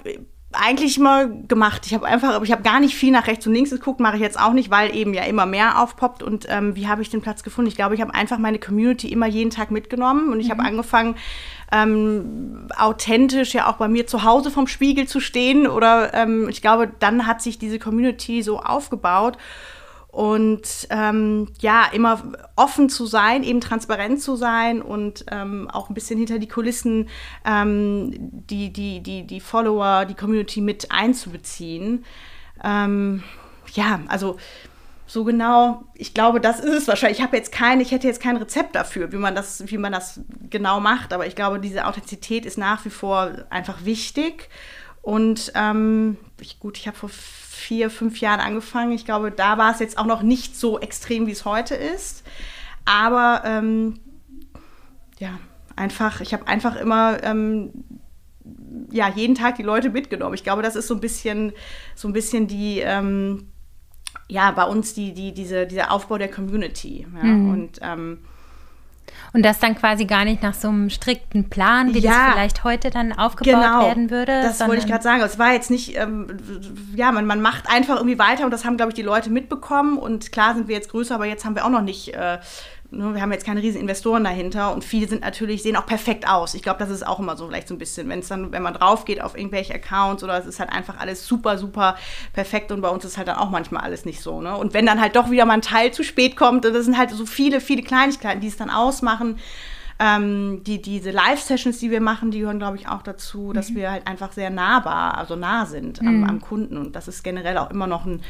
eigentlich 0.52 0.98
mal 0.98 1.30
gemacht. 1.46 1.82
Ich 1.84 1.92
habe 1.92 2.06
einfach, 2.06 2.34
aber 2.34 2.44
ich 2.44 2.52
habe 2.52 2.62
gar 2.62 2.80
nicht 2.80 2.94
viel 2.94 3.10
nach 3.12 3.26
rechts 3.26 3.46
und 3.46 3.52
links 3.52 3.70
geguckt, 3.70 4.00
mache 4.00 4.16
ich 4.16 4.22
jetzt 4.22 4.40
auch 4.40 4.54
nicht, 4.54 4.70
weil 4.70 4.96
eben 4.96 5.12
ja 5.12 5.24
immer 5.24 5.44
mehr 5.44 5.82
aufpoppt. 5.82 6.22
Und 6.22 6.46
ähm, 6.48 6.74
wie 6.74 6.88
habe 6.88 7.02
ich 7.02 7.10
den 7.10 7.20
Platz 7.20 7.42
gefunden? 7.42 7.68
Ich 7.68 7.76
glaube, 7.76 7.94
ich 7.94 8.00
habe 8.00 8.14
einfach 8.14 8.38
meine 8.38 8.58
Community 8.58 9.08
immer 9.08 9.26
jeden 9.26 9.50
Tag 9.50 9.70
mitgenommen 9.70 10.32
und 10.32 10.40
ich 10.40 10.46
mhm. 10.46 10.52
habe 10.52 10.62
angefangen, 10.62 11.16
ähm, 11.70 12.68
authentisch 12.78 13.52
ja 13.52 13.68
auch 13.68 13.76
bei 13.76 13.88
mir 13.88 14.06
zu 14.06 14.24
Hause 14.24 14.50
vom 14.50 14.66
Spiegel 14.66 15.06
zu 15.06 15.20
stehen. 15.20 15.66
Oder 15.66 16.14
ähm, 16.14 16.48
ich 16.48 16.62
glaube, 16.62 16.90
dann 16.98 17.26
hat 17.26 17.42
sich 17.42 17.58
diese 17.58 17.78
Community 17.78 18.42
so 18.42 18.60
aufgebaut 18.60 19.36
und 20.18 20.88
ähm, 20.90 21.46
ja, 21.60 21.86
immer 21.92 22.20
offen 22.56 22.88
zu 22.88 23.06
sein, 23.06 23.44
eben 23.44 23.60
transparent 23.60 24.20
zu 24.20 24.34
sein 24.34 24.82
und 24.82 25.24
ähm, 25.30 25.70
auch 25.70 25.90
ein 25.90 25.94
bisschen 25.94 26.18
hinter 26.18 26.40
die 26.40 26.48
Kulissen 26.48 27.08
ähm, 27.44 28.10
die, 28.18 28.72
die, 28.72 29.00
die, 29.00 29.28
die 29.28 29.38
Follower, 29.38 30.06
die 30.06 30.14
Community 30.14 30.60
mit 30.60 30.90
einzubeziehen. 30.90 32.04
Ähm, 32.64 33.22
ja, 33.74 34.00
also 34.08 34.38
so 35.06 35.22
genau, 35.22 35.84
ich 35.94 36.14
glaube, 36.14 36.40
das 36.40 36.58
ist 36.58 36.74
es 36.74 36.88
wahrscheinlich. 36.88 37.18
Ich 37.18 37.24
habe 37.24 37.36
jetzt 37.36 37.52
kein, 37.52 37.78
ich 37.80 37.92
hätte 37.92 38.08
jetzt 38.08 38.20
kein 38.20 38.38
Rezept 38.38 38.74
dafür, 38.74 39.12
wie 39.12 39.18
man 39.18 39.36
das, 39.36 39.70
wie 39.70 39.78
man 39.78 39.92
das 39.92 40.20
genau 40.50 40.80
macht, 40.80 41.12
aber 41.12 41.28
ich 41.28 41.36
glaube, 41.36 41.60
diese 41.60 41.86
Authentizität 41.86 42.44
ist 42.44 42.58
nach 42.58 42.84
wie 42.84 42.90
vor 42.90 43.30
einfach 43.50 43.84
wichtig. 43.84 44.48
Und 45.00 45.52
ähm, 45.54 46.16
ich, 46.40 46.58
gut, 46.58 46.76
ich 46.76 46.88
habe 46.88 46.96
vor 46.96 47.08
vier, 47.58 47.90
fünf 47.90 48.20
Jahren 48.20 48.40
angefangen. 48.40 48.92
Ich 48.92 49.04
glaube, 49.04 49.30
da 49.30 49.58
war 49.58 49.72
es 49.72 49.80
jetzt 49.80 49.98
auch 49.98 50.06
noch 50.06 50.22
nicht 50.22 50.56
so 50.56 50.78
extrem, 50.78 51.26
wie 51.26 51.32
es 51.32 51.44
heute 51.44 51.74
ist. 51.74 52.24
Aber 52.84 53.42
ähm, 53.44 54.00
ja, 55.18 55.38
einfach, 55.76 56.20
ich 56.20 56.32
habe 56.32 56.46
einfach 56.46 56.76
immer 56.76 57.22
ähm, 57.22 57.72
ja, 58.90 59.08
jeden 59.08 59.34
Tag 59.34 59.56
die 59.56 59.62
Leute 59.62 59.90
mitgenommen. 59.90 60.34
Ich 60.34 60.44
glaube, 60.44 60.62
das 60.62 60.76
ist 60.76 60.86
so 60.86 60.94
ein 60.94 61.00
bisschen, 61.00 61.52
so 61.94 62.08
ein 62.08 62.12
bisschen 62.12 62.46
die, 62.46 62.80
ähm, 62.80 63.48
ja, 64.28 64.50
bei 64.52 64.64
uns 64.64 64.94
die, 64.94 65.12
die, 65.12 65.34
diese, 65.34 65.66
dieser 65.66 65.90
Aufbau 65.90 66.18
der 66.18 66.30
Community. 66.30 67.06
Ja? 67.14 67.24
Mhm. 67.24 67.50
Und 67.50 67.78
ähm, 67.82 68.18
und 69.32 69.44
das 69.44 69.58
dann 69.58 69.76
quasi 69.76 70.04
gar 70.04 70.24
nicht 70.24 70.42
nach 70.42 70.54
so 70.54 70.68
einem 70.68 70.90
strikten 70.90 71.48
Plan, 71.48 71.94
wie 71.94 72.00
ja, 72.00 72.10
das 72.10 72.32
vielleicht 72.32 72.64
heute 72.64 72.90
dann 72.90 73.12
aufgebaut 73.12 73.62
genau, 73.62 73.82
werden 73.82 74.10
würde. 74.10 74.42
Das 74.42 74.60
wollte 74.60 74.82
ich 74.82 74.86
gerade 74.86 75.02
sagen. 75.02 75.22
Es 75.22 75.38
war 75.38 75.52
jetzt 75.52 75.70
nicht, 75.70 75.96
ähm, 75.96 76.26
ja, 76.94 77.12
man, 77.12 77.26
man 77.26 77.40
macht 77.40 77.68
einfach 77.68 77.96
irgendwie 77.96 78.18
weiter 78.18 78.44
und 78.44 78.50
das 78.50 78.64
haben, 78.64 78.76
glaube 78.76 78.90
ich, 78.90 78.96
die 78.96 79.02
Leute 79.02 79.30
mitbekommen. 79.30 79.98
Und 79.98 80.32
klar 80.32 80.54
sind 80.54 80.68
wir 80.68 80.74
jetzt 80.74 80.90
größer, 80.90 81.14
aber 81.14 81.26
jetzt 81.26 81.44
haben 81.44 81.54
wir 81.54 81.64
auch 81.64 81.70
noch 81.70 81.82
nicht 81.82 82.14
äh, 82.14 82.38
wir 82.90 83.20
haben 83.20 83.32
jetzt 83.32 83.44
keine 83.44 83.60
riesen 83.60 83.80
Investoren 83.82 84.24
dahinter 84.24 84.72
und 84.72 84.82
viele 84.82 85.06
sind 85.06 85.20
natürlich, 85.20 85.62
sehen 85.62 85.76
auch 85.76 85.84
perfekt 85.84 86.26
aus. 86.26 86.54
Ich 86.54 86.62
glaube, 86.62 86.78
das 86.78 86.88
ist 86.88 87.06
auch 87.06 87.18
immer 87.18 87.36
so 87.36 87.46
vielleicht 87.46 87.68
so 87.68 87.74
ein 87.74 87.78
bisschen, 87.78 88.08
wenn 88.08 88.20
es 88.20 88.28
dann, 88.28 88.50
wenn 88.50 88.62
man 88.62 88.72
drauf 88.72 89.04
geht 89.04 89.20
auf 89.20 89.36
irgendwelche 89.36 89.74
Accounts 89.74 90.24
oder 90.24 90.38
es 90.38 90.46
ist 90.46 90.58
halt 90.58 90.70
einfach 90.70 90.98
alles 90.98 91.26
super, 91.26 91.58
super 91.58 91.96
perfekt 92.32 92.72
und 92.72 92.80
bei 92.80 92.88
uns 92.88 93.04
ist 93.04 93.18
halt 93.18 93.28
dann 93.28 93.36
auch 93.36 93.50
manchmal 93.50 93.82
alles 93.82 94.06
nicht 94.06 94.22
so. 94.22 94.40
Ne? 94.40 94.56
Und 94.56 94.72
wenn 94.72 94.86
dann 94.86 95.02
halt 95.02 95.16
doch 95.16 95.30
wieder 95.30 95.44
mal 95.44 95.54
ein 95.54 95.62
Teil 95.62 95.92
zu 95.92 96.02
spät 96.02 96.34
kommt, 96.34 96.64
das 96.64 96.84
sind 96.86 96.96
halt 96.96 97.10
so 97.10 97.26
viele, 97.26 97.60
viele 97.60 97.82
Kleinigkeiten, 97.82 98.40
die 98.40 98.48
es 98.48 98.56
dann 98.56 98.70
ausmachen. 98.70 99.38
Ähm, 100.00 100.62
die, 100.64 100.80
diese 100.80 101.10
Live-Sessions, 101.10 101.78
die 101.78 101.90
wir 101.90 102.00
machen, 102.00 102.30
die 102.30 102.38
gehören, 102.38 102.60
glaube 102.60 102.76
ich, 102.76 102.86
auch 102.86 103.02
dazu, 103.02 103.52
dass 103.52 103.70
mhm. 103.70 103.76
wir 103.76 103.90
halt 103.90 104.06
einfach 104.06 104.30
sehr 104.30 104.48
nahbar, 104.48 105.18
also 105.18 105.34
nah 105.34 105.66
sind 105.66 106.00
am, 106.00 106.18
mhm. 106.18 106.24
am, 106.24 106.40
Kunden. 106.40 106.76
Und 106.76 106.94
das 106.94 107.08
ist 107.08 107.24
generell 107.24 107.58
auch 107.58 107.70
immer 107.70 107.88
noch 107.88 108.06
ein 108.06 108.20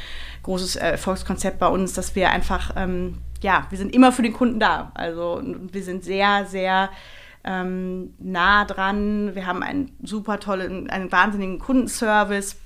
großes 0.45 0.77
Erfolgskonzept 0.77 1.59
bei 1.59 1.69
uns, 1.69 1.93
dass 1.93 2.15
wir 2.15 2.31
einfach, 2.31 2.73
ähm, 2.77 3.19
ja, 3.43 3.67
wir 3.69 3.77
sind 3.77 3.95
immer 3.95 4.13
für 4.13 4.23
den 4.23 4.33
Kunden 4.33 4.59
da. 4.59 4.93
Also 4.95 5.43
wir 5.45 5.83
sind 5.83 6.05
sehr, 6.05 6.47
sehr 6.47 6.89
ähm, 7.45 8.15
nah 8.19 8.65
dran. 8.65 9.35
Wir 9.35 9.47
haben 9.47 9.63
einen 9.63 9.91
super 10.03 10.41
tollen, 10.41 10.89
einen 10.89 11.13
wahnsinnigen 11.13 11.59
Kundenservice. 11.59 12.57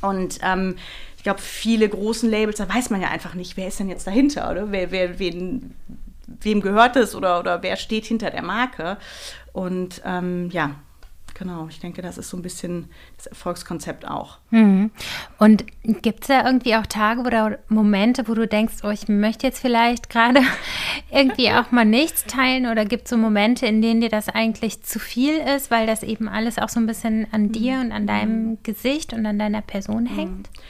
Und 0.00 0.38
ähm, 0.42 0.76
ich 1.18 1.22
glaube, 1.22 1.40
viele 1.40 1.88
großen 1.88 2.30
Labels, 2.30 2.56
da 2.56 2.68
weiß 2.68 2.88
man 2.88 3.00
ja 3.00 3.08
einfach 3.08 3.34
nicht, 3.34 3.56
wer 3.56 3.68
ist 3.68 3.80
denn 3.80 3.88
jetzt 3.88 4.06
dahinter, 4.06 4.50
oder? 4.50 4.72
Wer, 4.72 4.90
wer, 4.90 5.18
wen, 5.18 5.74
wem 6.40 6.60
gehört 6.60 6.96
es 6.96 7.14
oder, 7.14 7.40
oder 7.40 7.62
wer 7.62 7.76
steht 7.76 8.06
hinter 8.06 8.30
der 8.30 8.42
Marke. 8.42 8.98
Und 9.52 10.02
ähm, 10.04 10.50
ja, 10.50 10.76
Genau, 11.34 11.66
ich 11.68 11.80
denke, 11.80 12.00
das 12.00 12.16
ist 12.16 12.30
so 12.30 12.36
ein 12.36 12.42
bisschen 12.42 12.88
das 13.16 13.26
Erfolgskonzept 13.26 14.06
auch. 14.06 14.38
Mhm. 14.50 14.92
Und 15.38 15.64
gibt 15.82 16.22
es 16.22 16.28
da 16.28 16.46
irgendwie 16.46 16.76
auch 16.76 16.86
Tage 16.86 17.22
oder 17.22 17.58
Momente, 17.68 18.28
wo 18.28 18.34
du 18.34 18.46
denkst, 18.46 18.76
oh, 18.84 18.90
ich 18.90 19.08
möchte 19.08 19.46
jetzt 19.46 19.58
vielleicht 19.58 20.08
gerade 20.10 20.40
irgendwie 21.10 21.50
auch 21.50 21.72
mal 21.72 21.84
nichts 21.84 22.24
teilen? 22.24 22.66
Oder 22.66 22.84
gibt 22.84 23.04
es 23.04 23.10
so 23.10 23.16
Momente, 23.16 23.66
in 23.66 23.82
denen 23.82 24.00
dir 24.00 24.10
das 24.10 24.28
eigentlich 24.28 24.82
zu 24.84 25.00
viel 25.00 25.36
ist, 25.38 25.72
weil 25.72 25.88
das 25.88 26.04
eben 26.04 26.28
alles 26.28 26.58
auch 26.58 26.68
so 26.68 26.78
ein 26.78 26.86
bisschen 26.86 27.26
an 27.32 27.50
dir 27.50 27.80
und 27.80 27.90
an 27.90 28.06
deinem 28.06 28.50
mhm. 28.50 28.58
Gesicht 28.62 29.12
und 29.12 29.26
an 29.26 29.38
deiner 29.38 29.62
Person 29.62 30.06
hängt? 30.06 30.48
Mhm. 30.48 30.62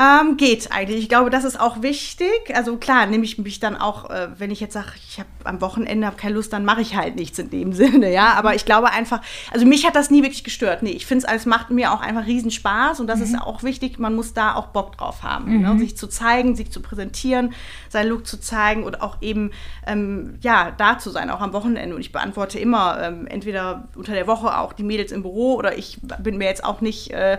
Ähm, 0.00 0.38
geht 0.38 0.72
eigentlich. 0.72 0.98
Ich 0.98 1.08
glaube, 1.10 1.28
das 1.28 1.44
ist 1.44 1.60
auch 1.60 1.82
wichtig. 1.82 2.30
Also 2.54 2.78
klar, 2.78 3.04
nehme 3.04 3.22
ich 3.22 3.36
mich 3.36 3.60
dann 3.60 3.76
auch, 3.76 4.08
äh, 4.08 4.28
wenn 4.38 4.50
ich 4.50 4.58
jetzt 4.58 4.72
sage, 4.72 4.92
ich 4.96 5.18
habe 5.18 5.28
am 5.44 5.60
Wochenende 5.60 6.06
hab 6.06 6.16
keine 6.16 6.36
Lust, 6.36 6.54
dann 6.54 6.64
mache 6.64 6.80
ich 6.80 6.96
halt 6.96 7.16
nichts 7.16 7.38
in 7.38 7.50
dem 7.50 7.72
Sinne, 7.74 8.10
ja. 8.10 8.32
Aber 8.32 8.54
ich 8.54 8.64
glaube 8.64 8.92
einfach, 8.92 9.20
also 9.50 9.66
mich 9.66 9.84
hat 9.86 9.96
das 9.96 10.10
nie 10.10 10.22
wirklich 10.22 10.42
gestört. 10.42 10.82
Nee, 10.82 10.92
ich 10.92 11.04
finde 11.04 11.26
es, 11.26 11.32
es 11.34 11.44
macht 11.44 11.68
mir 11.68 11.92
auch 11.92 12.00
einfach 12.00 12.26
riesen 12.26 12.50
Spaß 12.50 13.00
und 13.00 13.08
das 13.08 13.18
mhm. 13.18 13.24
ist 13.26 13.42
auch 13.42 13.62
wichtig. 13.62 13.98
Man 13.98 14.14
muss 14.14 14.32
da 14.32 14.54
auch 14.54 14.68
Bock 14.68 14.96
drauf 14.96 15.22
haben, 15.22 15.50
ne? 15.50 15.68
mhm. 15.68 15.74
ne? 15.74 15.78
sich 15.78 15.98
zu 15.98 16.06
zeigen, 16.06 16.56
sich 16.56 16.70
zu 16.70 16.80
präsentieren, 16.80 17.52
seinen 17.90 18.08
Look 18.08 18.26
zu 18.26 18.40
zeigen 18.40 18.84
und 18.84 19.02
auch 19.02 19.18
eben 19.20 19.50
ähm, 19.86 20.38
ja 20.40 20.70
da 20.70 20.98
zu 20.98 21.10
sein, 21.10 21.28
auch 21.28 21.42
am 21.42 21.52
Wochenende. 21.52 21.94
Und 21.94 22.00
ich 22.00 22.12
beantworte 22.12 22.58
immer 22.58 22.98
ähm, 23.02 23.26
entweder 23.26 23.88
unter 23.96 24.14
der 24.14 24.26
Woche 24.26 24.56
auch 24.56 24.72
die 24.72 24.82
Mädels 24.82 25.12
im 25.12 25.20
Büro 25.20 25.56
oder 25.56 25.76
ich 25.76 25.98
bin 26.00 26.38
mir 26.38 26.46
jetzt 26.46 26.64
auch 26.64 26.80
nicht 26.80 27.10
äh, 27.10 27.36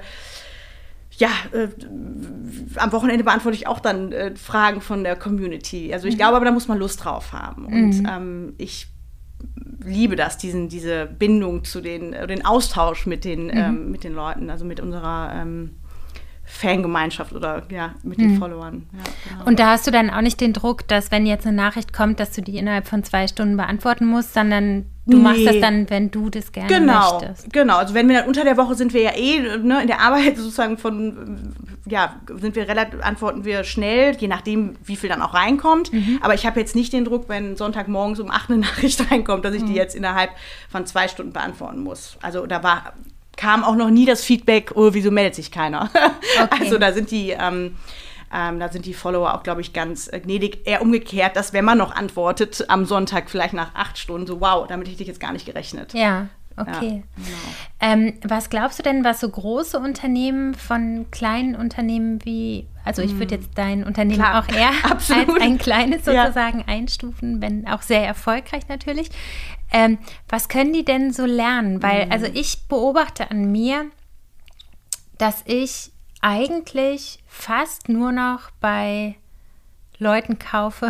ja, 1.18 1.30
äh, 1.52 1.68
am 2.78 2.92
Wochenende 2.92 3.24
beantworte 3.24 3.56
ich 3.56 3.68
auch 3.68 3.80
dann 3.80 4.12
äh, 4.12 4.36
Fragen 4.36 4.82
von 4.82 5.04
der 5.04 5.16
Community. 5.16 5.94
Also 5.94 6.08
ich 6.08 6.16
mhm. 6.16 6.20
glaube, 6.20 6.36
aber 6.38 6.46
da 6.46 6.52
muss 6.52 6.68
man 6.68 6.78
Lust 6.78 7.04
drauf 7.04 7.34
haben. 7.34 7.66
Und 7.66 8.02
mhm. 8.02 8.08
ähm, 8.10 8.54
ich 8.58 8.88
liebe 9.84 10.16
das, 10.16 10.38
diesen, 10.38 10.70
diese 10.70 11.06
Bindung 11.06 11.64
zu 11.64 11.82
den, 11.82 12.14
äh, 12.14 12.28
den 12.28 12.46
Austausch 12.46 13.06
mit 13.06 13.26
den, 13.26 13.46
mhm. 13.46 13.52
ähm, 13.54 13.92
mit 13.92 14.04
den 14.04 14.14
Leuten, 14.14 14.50
also 14.50 14.66
mit 14.66 14.80
unserer 14.80 15.34
ähm, 15.36 15.78
Fangemeinschaft 16.44 17.34
oder 17.34 17.64
ja, 17.72 17.96
mit 18.04 18.20
den 18.20 18.34
mhm. 18.34 18.38
Followern. 18.38 18.90
Ja, 18.92 19.04
genau. 19.30 19.46
Und 19.48 19.60
da 19.60 19.72
hast 19.72 19.88
du 19.88 19.92
dann 19.92 20.10
auch 20.10 20.22
nicht 20.22 20.42
den 20.42 20.54
Druck, 20.54 20.88
dass 20.88 21.12
wenn 21.12 21.26
jetzt 21.26 21.48
eine 21.48 21.56
Nachricht 21.56 21.94
kommt, 21.94 22.20
dass 22.20 22.32
du 22.32 22.42
die 22.42 22.58
innerhalb 22.58 22.88
von 22.88 23.04
zwei 23.04 23.28
Stunden 23.28 23.58
beantworten 23.58 24.06
musst, 24.06 24.34
sondern 24.34 24.86
du 25.06 25.18
nee. 25.18 25.24
machst 25.24 25.46
das 25.46 25.60
dann, 25.60 25.90
wenn 25.90 26.12
du 26.12 26.30
das 26.30 26.52
gerne 26.52 26.68
genau, 26.68 27.20
möchtest. 27.20 27.52
Genau, 27.52 27.78
also 27.78 27.94
wenn 27.94 28.08
wir 28.08 28.20
dann 28.20 28.28
unter 28.28 28.44
der 28.44 28.58
Woche 28.58 28.76
sind 28.76 28.94
wir 28.94 29.02
ja 29.02 29.16
eh 29.16 29.58
ne, 29.58 29.82
in 29.82 29.88
der 29.88 30.02
Arbeit 30.02 30.36
sozusagen 30.38 30.78
von, 30.78 31.54
ja, 31.86 32.16
sind 32.40 32.56
wir 32.56 32.68
relativ, 32.68 33.02
antworten 33.02 33.44
wir 33.44 33.64
schnell, 33.64 34.16
je 34.18 34.28
nachdem, 34.28 34.76
wie 34.84 34.96
viel 34.96 35.10
dann 35.10 35.22
auch 35.22 35.34
reinkommt. 35.34 35.92
Mhm. 35.92 36.20
Aber 36.22 36.34
ich 36.34 36.46
habe 36.46 36.60
jetzt 36.60 36.76
nicht 36.76 36.94
den 36.94 37.06
Druck, 37.06 37.30
wenn 37.30 37.56
Sonntagmorgens 37.56 38.20
um 38.20 38.30
acht 38.30 38.50
eine 38.50 38.60
Nachricht 38.62 39.12
reinkommt, 39.12 39.44
dass 39.44 39.56
ich 39.56 39.64
mhm. 39.64 39.68
die 39.68 39.74
jetzt 39.74 39.96
innerhalb 39.96 40.32
von 40.70 40.86
zwei 40.86 41.08
Stunden 41.08 41.34
beantworten 41.34 41.82
muss. 41.82 42.18
Also 42.22 42.46
da 42.46 42.64
war 42.64 42.94
kam 43.38 43.64
auch 43.64 43.76
noch 43.76 43.90
nie 43.90 44.06
das 44.06 44.24
Feedback, 44.24 44.74
oh, 44.76 44.90
wieso 44.92 45.10
meldet 45.10 45.36
sich 45.36 45.52
keiner? 45.52 45.90
Okay. 46.42 46.64
Also 46.64 46.78
da 46.78 46.94
sind 46.94 47.12
die, 47.12 47.32
ähm, 47.32 47.76
ähm, 48.34 48.60
da 48.60 48.70
sind 48.70 48.86
die 48.86 48.94
Follower 48.94 49.34
auch, 49.34 49.44
glaube 49.44 49.62
ich, 49.62 49.74
ganz 49.74 50.08
äh, 50.12 50.20
gnädig. 50.20 50.66
Eher 50.66 50.82
umgekehrt, 50.82 51.36
dass 51.36 51.54
wenn 51.54 51.66
man 51.66 51.78
noch 51.78 51.96
antwortet 51.96 52.66
am 52.70 52.86
Sonntag, 52.86 53.30
vielleicht 53.30 53.54
nach 53.54 53.76
acht 53.76 53.98
Stunden, 53.98 54.28
so 54.28 54.42
wow, 54.42 54.68
damit 54.68 54.88
hätte 54.88 55.02
ich 55.02 55.08
jetzt 55.08 55.20
gar 55.20 55.34
nicht 55.34 55.46
gerechnet. 55.46 55.94
Ja. 55.94 56.28
Okay. 56.58 57.04
Ja, 57.16 57.24
genau. 57.24 58.04
ähm, 58.10 58.14
was 58.24 58.50
glaubst 58.50 58.78
du 58.78 58.84
denn, 58.84 59.04
was 59.04 59.22
so 59.22 59.30
große 59.30 59.80
Unternehmen 59.80 60.54
von 60.54 61.06
kleinen 61.10 61.56
Unternehmen 61.56 62.24
wie, 62.26 62.68
also 62.84 63.02
ich 63.02 63.18
würde 63.18 63.36
hm. 63.36 63.42
jetzt 63.42 63.58
dein 63.58 63.84
Unternehmen 63.84 64.22
Klar, 64.22 64.44
auch 64.44 64.54
eher 64.54 64.72
als 64.92 65.10
ein 65.12 65.58
kleines 65.58 66.06
sozusagen 66.06 66.60
ja. 66.60 66.66
einstufen, 66.68 67.42
wenn 67.42 67.68
auch 67.68 67.82
sehr 67.82 68.06
erfolgreich 68.06 68.68
natürlich. 68.68 69.10
Ähm, 69.72 69.98
was 70.28 70.50
können 70.50 70.74
die 70.74 70.84
denn 70.84 71.14
so 71.14 71.26
lernen? 71.26 71.82
Weil, 71.82 72.08
mhm. 72.08 72.12
also 72.12 72.28
ich 72.34 72.68
beobachte 72.68 73.32
an 73.32 73.52
mir, 73.52 73.86
dass 75.18 75.44
ich 75.46 75.92
eigentlich 76.22 77.20
fast 77.28 77.90
nur 77.90 78.12
noch 78.12 78.52
bei 78.60 79.16
Leuten 79.98 80.40
kaufe, 80.40 80.90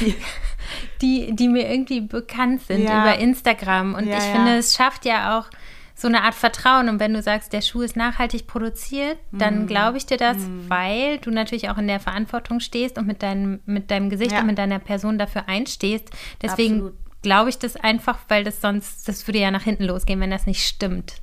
die, 1.00 1.34
die 1.34 1.48
mir 1.48 1.70
irgendwie 1.70 2.00
bekannt 2.00 2.62
sind 2.62 2.84
ja. 2.84 3.02
über 3.02 3.18
Instagram. 3.18 3.94
Und 3.94 4.06
ja, 4.06 4.18
ich 4.18 4.24
ja. 4.24 4.32
finde, 4.32 4.56
es 4.56 4.74
schafft 4.74 5.04
ja 5.04 5.38
auch 5.38 5.50
so 5.94 6.08
eine 6.08 6.22
Art 6.22 6.34
Vertrauen. 6.34 6.88
Und 6.88 7.00
wenn 7.00 7.14
du 7.14 7.22
sagst, 7.22 7.52
der 7.52 7.62
Schuh 7.62 7.82
ist 7.82 7.96
nachhaltig 7.96 8.46
produziert, 8.46 9.18
dann 9.32 9.62
mhm. 9.62 9.66
glaube 9.66 9.96
ich 9.96 10.06
dir 10.06 10.16
das, 10.16 10.38
mhm. 10.38 10.68
weil 10.68 11.18
du 11.18 11.30
natürlich 11.30 11.70
auch 11.70 11.78
in 11.78 11.86
der 11.86 12.00
Verantwortung 12.00 12.60
stehst 12.60 12.98
und 12.98 13.06
mit 13.06 13.22
deinem, 13.22 13.60
mit 13.64 13.90
deinem 13.90 14.10
Gesicht 14.10 14.32
und 14.32 14.46
mit 14.46 14.58
deiner 14.58 14.78
Person 14.78 15.18
dafür 15.18 15.48
einstehst. 15.48 16.10
Deswegen 16.42 16.92
glaube 17.22 17.50
ich 17.50 17.58
das 17.58 17.76
einfach, 17.76 18.18
weil 18.28 18.44
das 18.44 18.60
sonst, 18.60 19.08
das 19.08 19.26
würde 19.26 19.38
ja 19.38 19.50
nach 19.50 19.62
hinten 19.62 19.84
losgehen, 19.84 20.20
wenn 20.20 20.30
das 20.30 20.46
nicht 20.46 20.66
stimmt. 20.66 21.14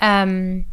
Ähm, 0.00 0.66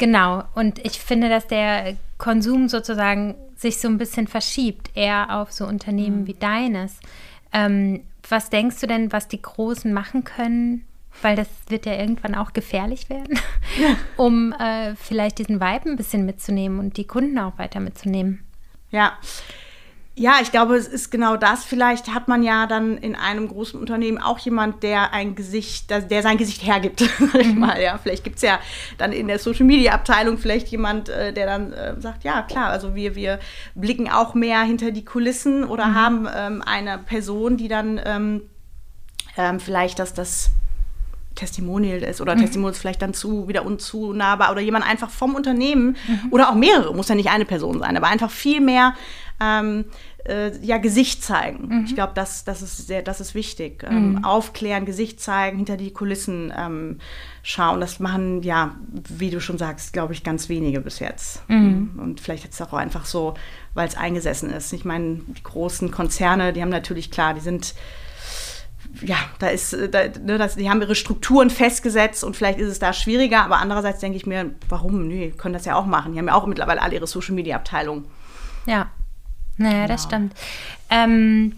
genau, 0.00 0.42
und 0.56 0.84
ich 0.84 0.98
finde, 0.98 1.28
dass 1.28 1.46
der 1.46 1.96
Konsum 2.18 2.68
sozusagen 2.68 3.36
sich 3.54 3.78
so 3.78 3.86
ein 3.86 3.98
bisschen 3.98 4.26
verschiebt, 4.26 4.90
eher 4.96 5.38
auf 5.38 5.52
so 5.52 5.66
Unternehmen 5.66 6.22
mhm. 6.22 6.26
wie 6.26 6.34
deines. 6.34 6.98
Ähm, 7.52 8.02
was 8.28 8.50
denkst 8.50 8.80
du 8.80 8.86
denn, 8.88 9.12
was 9.12 9.28
die 9.28 9.40
Großen 9.40 9.92
machen 9.92 10.24
können? 10.24 10.84
Weil 11.22 11.36
das 11.36 11.48
wird 11.68 11.86
ja 11.86 11.94
irgendwann 11.94 12.34
auch 12.34 12.52
gefährlich 12.52 13.10
werden, 13.10 13.38
ja. 13.78 13.96
um 14.16 14.52
äh, 14.52 14.94
vielleicht 14.96 15.38
diesen 15.38 15.60
Vibe 15.60 15.90
ein 15.90 15.96
bisschen 15.96 16.24
mitzunehmen 16.24 16.78
und 16.78 16.96
die 16.96 17.06
Kunden 17.06 17.38
auch 17.38 17.58
weiter 17.58 17.80
mitzunehmen. 17.80 18.42
Ja, 18.90 19.18
ja, 20.16 20.34
ich 20.42 20.50
glaube, 20.50 20.76
es 20.76 20.86
ist 20.86 21.10
genau 21.10 21.36
das. 21.36 21.64
Vielleicht 21.64 22.12
hat 22.12 22.28
man 22.28 22.42
ja 22.42 22.66
dann 22.66 22.98
in 22.98 23.14
einem 23.16 23.48
großen 23.48 23.80
Unternehmen 23.80 24.18
auch 24.18 24.38
jemand, 24.40 24.82
der 24.82 25.14
ein 25.14 25.34
Gesicht, 25.34 25.88
der 25.90 26.22
sein 26.22 26.36
Gesicht 26.36 26.66
hergibt, 26.66 27.00
sag 27.32 27.40
ich 27.40 27.54
mhm. 27.54 27.60
mal. 27.60 27.80
Ja, 27.80 27.96
vielleicht 27.96 28.24
gibt 28.24 28.36
es 28.36 28.42
ja 28.42 28.58
dann 28.98 29.12
in 29.12 29.28
der 29.28 29.38
Social 29.38 29.64
Media 29.64 29.92
Abteilung 29.92 30.36
vielleicht 30.36 30.68
jemand, 30.68 31.08
äh, 31.08 31.32
der 31.32 31.46
dann 31.46 31.72
äh, 31.72 32.00
sagt, 32.00 32.24
ja 32.24 32.42
klar, 32.42 32.68
also 32.70 32.94
wir, 32.94 33.14
wir 33.14 33.38
blicken 33.74 34.10
auch 34.10 34.34
mehr 34.34 34.60
hinter 34.62 34.90
die 34.90 35.04
Kulissen 35.04 35.64
oder 35.64 35.86
mhm. 35.86 35.94
haben 35.94 36.28
ähm, 36.34 36.62
eine 36.66 36.98
Person, 36.98 37.56
die 37.56 37.68
dann 37.68 38.00
ähm, 38.04 38.42
ähm, 39.38 39.60
vielleicht 39.60 40.00
das, 40.00 40.12
das 40.12 40.50
Testimonial 41.34 42.02
ist 42.02 42.20
oder 42.20 42.34
mhm. 42.34 42.40
Testimonials 42.40 42.78
vielleicht 42.78 43.00
dann 43.00 43.14
zu 43.14 43.48
wieder 43.48 43.64
unzunahbar 43.64 44.50
oder 44.50 44.60
jemand 44.60 44.86
einfach 44.86 45.08
vom 45.08 45.34
Unternehmen 45.34 45.96
mhm. 46.06 46.32
oder 46.32 46.50
auch 46.50 46.54
mehrere, 46.54 46.94
muss 46.94 47.08
ja 47.08 47.14
nicht 47.14 47.30
eine 47.30 47.44
Person 47.44 47.78
sein, 47.78 47.96
aber 47.96 48.08
einfach 48.08 48.30
viel 48.30 48.60
mehr 48.60 48.94
ähm, 49.40 49.86
äh, 50.26 50.56
ja, 50.60 50.78
Gesicht 50.78 51.24
zeigen. 51.24 51.68
Mhm. 51.68 51.84
Ich 51.86 51.94
glaube, 51.94 52.12
das, 52.14 52.44
das, 52.44 52.62
ist 52.62 52.86
sehr, 52.86 53.02
das 53.02 53.20
ist 53.20 53.34
wichtig. 53.34 53.84
Ähm, 53.88 54.12
mhm. 54.12 54.24
Aufklären, 54.24 54.84
Gesicht 54.84 55.20
zeigen, 55.20 55.56
hinter 55.56 55.76
die 55.76 55.92
Kulissen 55.92 56.52
ähm, 56.56 56.98
schauen. 57.42 57.80
Das 57.80 58.00
machen, 58.00 58.42
ja, 58.42 58.76
wie 59.08 59.30
du 59.30 59.40
schon 59.40 59.58
sagst, 59.58 59.92
glaube 59.92 60.12
ich, 60.12 60.22
ganz 60.22 60.48
wenige 60.48 60.80
bis 60.80 60.98
jetzt. 60.98 61.48
Mhm. 61.48 61.98
Und 61.98 62.20
vielleicht 62.20 62.44
jetzt 62.44 62.60
auch 62.60 62.72
einfach 62.74 63.06
so, 63.06 63.34
weil 63.74 63.88
es 63.88 63.96
eingesessen 63.96 64.50
ist. 64.50 64.72
Ich 64.72 64.84
meine, 64.84 65.20
die 65.26 65.42
großen 65.42 65.90
Konzerne, 65.90 66.52
die 66.52 66.62
haben 66.62 66.68
natürlich 66.68 67.10
klar, 67.10 67.34
die 67.34 67.40
sind 67.40 67.74
ja, 69.02 69.16
da 69.38 69.48
ist, 69.48 69.72
äh, 69.72 69.88
da, 69.88 70.00
ne, 70.20 70.36
das, 70.36 70.56
die 70.56 70.68
haben 70.68 70.80
ihre 70.80 70.96
Strukturen 70.96 71.48
festgesetzt 71.48 72.24
und 72.24 72.36
vielleicht 72.36 72.58
ist 72.58 72.68
es 72.68 72.80
da 72.80 72.92
schwieriger, 72.92 73.44
aber 73.44 73.58
andererseits 73.58 74.00
denke 74.00 74.16
ich 74.16 74.26
mir, 74.26 74.50
warum? 74.68 75.06
Nee, 75.06 75.32
können 75.36 75.54
das 75.54 75.64
ja 75.64 75.76
auch 75.76 75.86
machen. 75.86 76.12
Die 76.12 76.18
haben 76.18 76.26
ja 76.26 76.34
auch 76.34 76.46
mittlerweile 76.46 76.82
alle 76.82 76.96
ihre 76.96 77.06
Social 77.06 77.34
Media 77.34 77.54
Abteilung. 77.54 78.06
Ja, 78.66 78.90
naja, 79.60 79.74
genau. 79.74 79.88
das 79.88 80.02
stimmt. 80.04 80.34
Ähm, 80.88 81.56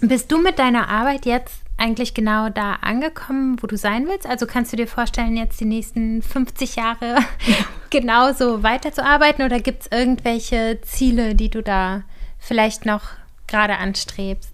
bist 0.00 0.30
du 0.30 0.38
mit 0.38 0.58
deiner 0.58 0.88
Arbeit 0.88 1.26
jetzt 1.26 1.60
eigentlich 1.76 2.14
genau 2.14 2.48
da 2.48 2.74
angekommen, 2.74 3.56
wo 3.60 3.66
du 3.66 3.76
sein 3.76 4.06
willst? 4.06 4.26
Also 4.26 4.46
kannst 4.46 4.72
du 4.72 4.76
dir 4.76 4.86
vorstellen, 4.86 5.36
jetzt 5.36 5.60
die 5.60 5.64
nächsten 5.64 6.22
50 6.22 6.76
Jahre 6.76 7.18
genauso 7.90 8.62
weiterzuarbeiten 8.62 9.44
oder 9.44 9.60
gibt 9.60 9.82
es 9.82 9.98
irgendwelche 9.98 10.80
Ziele, 10.82 11.34
die 11.34 11.50
du 11.50 11.62
da 11.62 12.02
vielleicht 12.38 12.86
noch 12.86 13.02
gerade 13.46 13.76
anstrebst? 13.78 14.52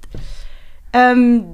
Ähm, 0.93 1.45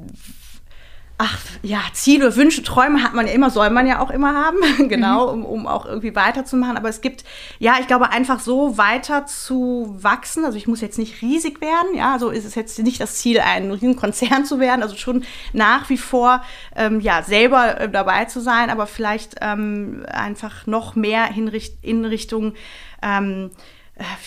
Ach 1.18 1.38
ja, 1.62 1.80
Ziele, 1.94 2.36
Wünsche, 2.36 2.62
Träume 2.62 3.02
hat 3.02 3.14
man 3.14 3.26
ja 3.26 3.32
immer, 3.32 3.48
soll 3.48 3.70
man 3.70 3.86
ja 3.86 4.00
auch 4.00 4.10
immer 4.10 4.34
haben, 4.34 4.58
genau, 4.88 5.34
mhm. 5.34 5.44
um, 5.44 5.60
um 5.60 5.66
auch 5.66 5.86
irgendwie 5.86 6.14
weiterzumachen. 6.14 6.76
Aber 6.76 6.90
es 6.90 7.00
gibt, 7.00 7.24
ja, 7.58 7.76
ich 7.80 7.86
glaube, 7.86 8.10
einfach 8.10 8.38
so 8.38 8.76
weiter 8.76 9.24
zu 9.24 9.96
wachsen. 9.98 10.44
Also 10.44 10.58
ich 10.58 10.68
muss 10.68 10.82
jetzt 10.82 10.98
nicht 10.98 11.22
riesig 11.22 11.62
werden, 11.62 11.96
ja, 11.96 12.12
also 12.12 12.28
ist 12.28 12.44
es 12.44 12.54
jetzt 12.54 12.78
nicht 12.80 13.00
das 13.00 13.16
Ziel, 13.16 13.40
ein 13.40 13.70
riesen 13.70 13.96
Konzern 13.96 14.44
zu 14.44 14.60
werden, 14.60 14.82
also 14.82 14.94
schon 14.96 15.24
nach 15.54 15.88
wie 15.88 15.96
vor, 15.96 16.42
ähm, 16.74 17.00
ja, 17.00 17.22
selber 17.22 17.80
äh, 17.80 17.88
dabei 17.88 18.26
zu 18.26 18.40
sein, 18.40 18.68
aber 18.68 18.86
vielleicht 18.86 19.36
ähm, 19.40 20.04
einfach 20.10 20.66
noch 20.66 20.96
mehr 20.96 21.30
in, 21.34 21.50
in 21.80 22.04
Richtung, 22.04 22.52
ähm, 23.00 23.52
äh, 23.52 23.75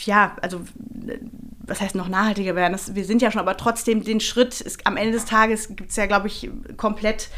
ja, 0.06 0.36
also 0.42 0.62
was 1.62 1.82
heißt 1.82 1.96
noch 1.96 2.10
nachhaltiger 2.10 2.56
werden? 2.56 2.74
Das, 2.74 2.96
wir 2.96 3.06
sind 3.06 3.22
ja 3.22 3.32
schon, 3.32 3.42
aber 3.42 3.56
trotzdem 3.58 4.04
den 4.04 4.20
Schritt, 4.20 4.60
ist, 4.62 4.86
am 4.86 4.98
Ende 4.98 5.14
des 5.14 5.26
Tages 5.26 5.76
gibt 5.76 5.92
es 5.92 5.96
ja, 5.96 6.08
glaube 6.08 6.28
ich, 6.28 6.50
komplett, 6.78 7.30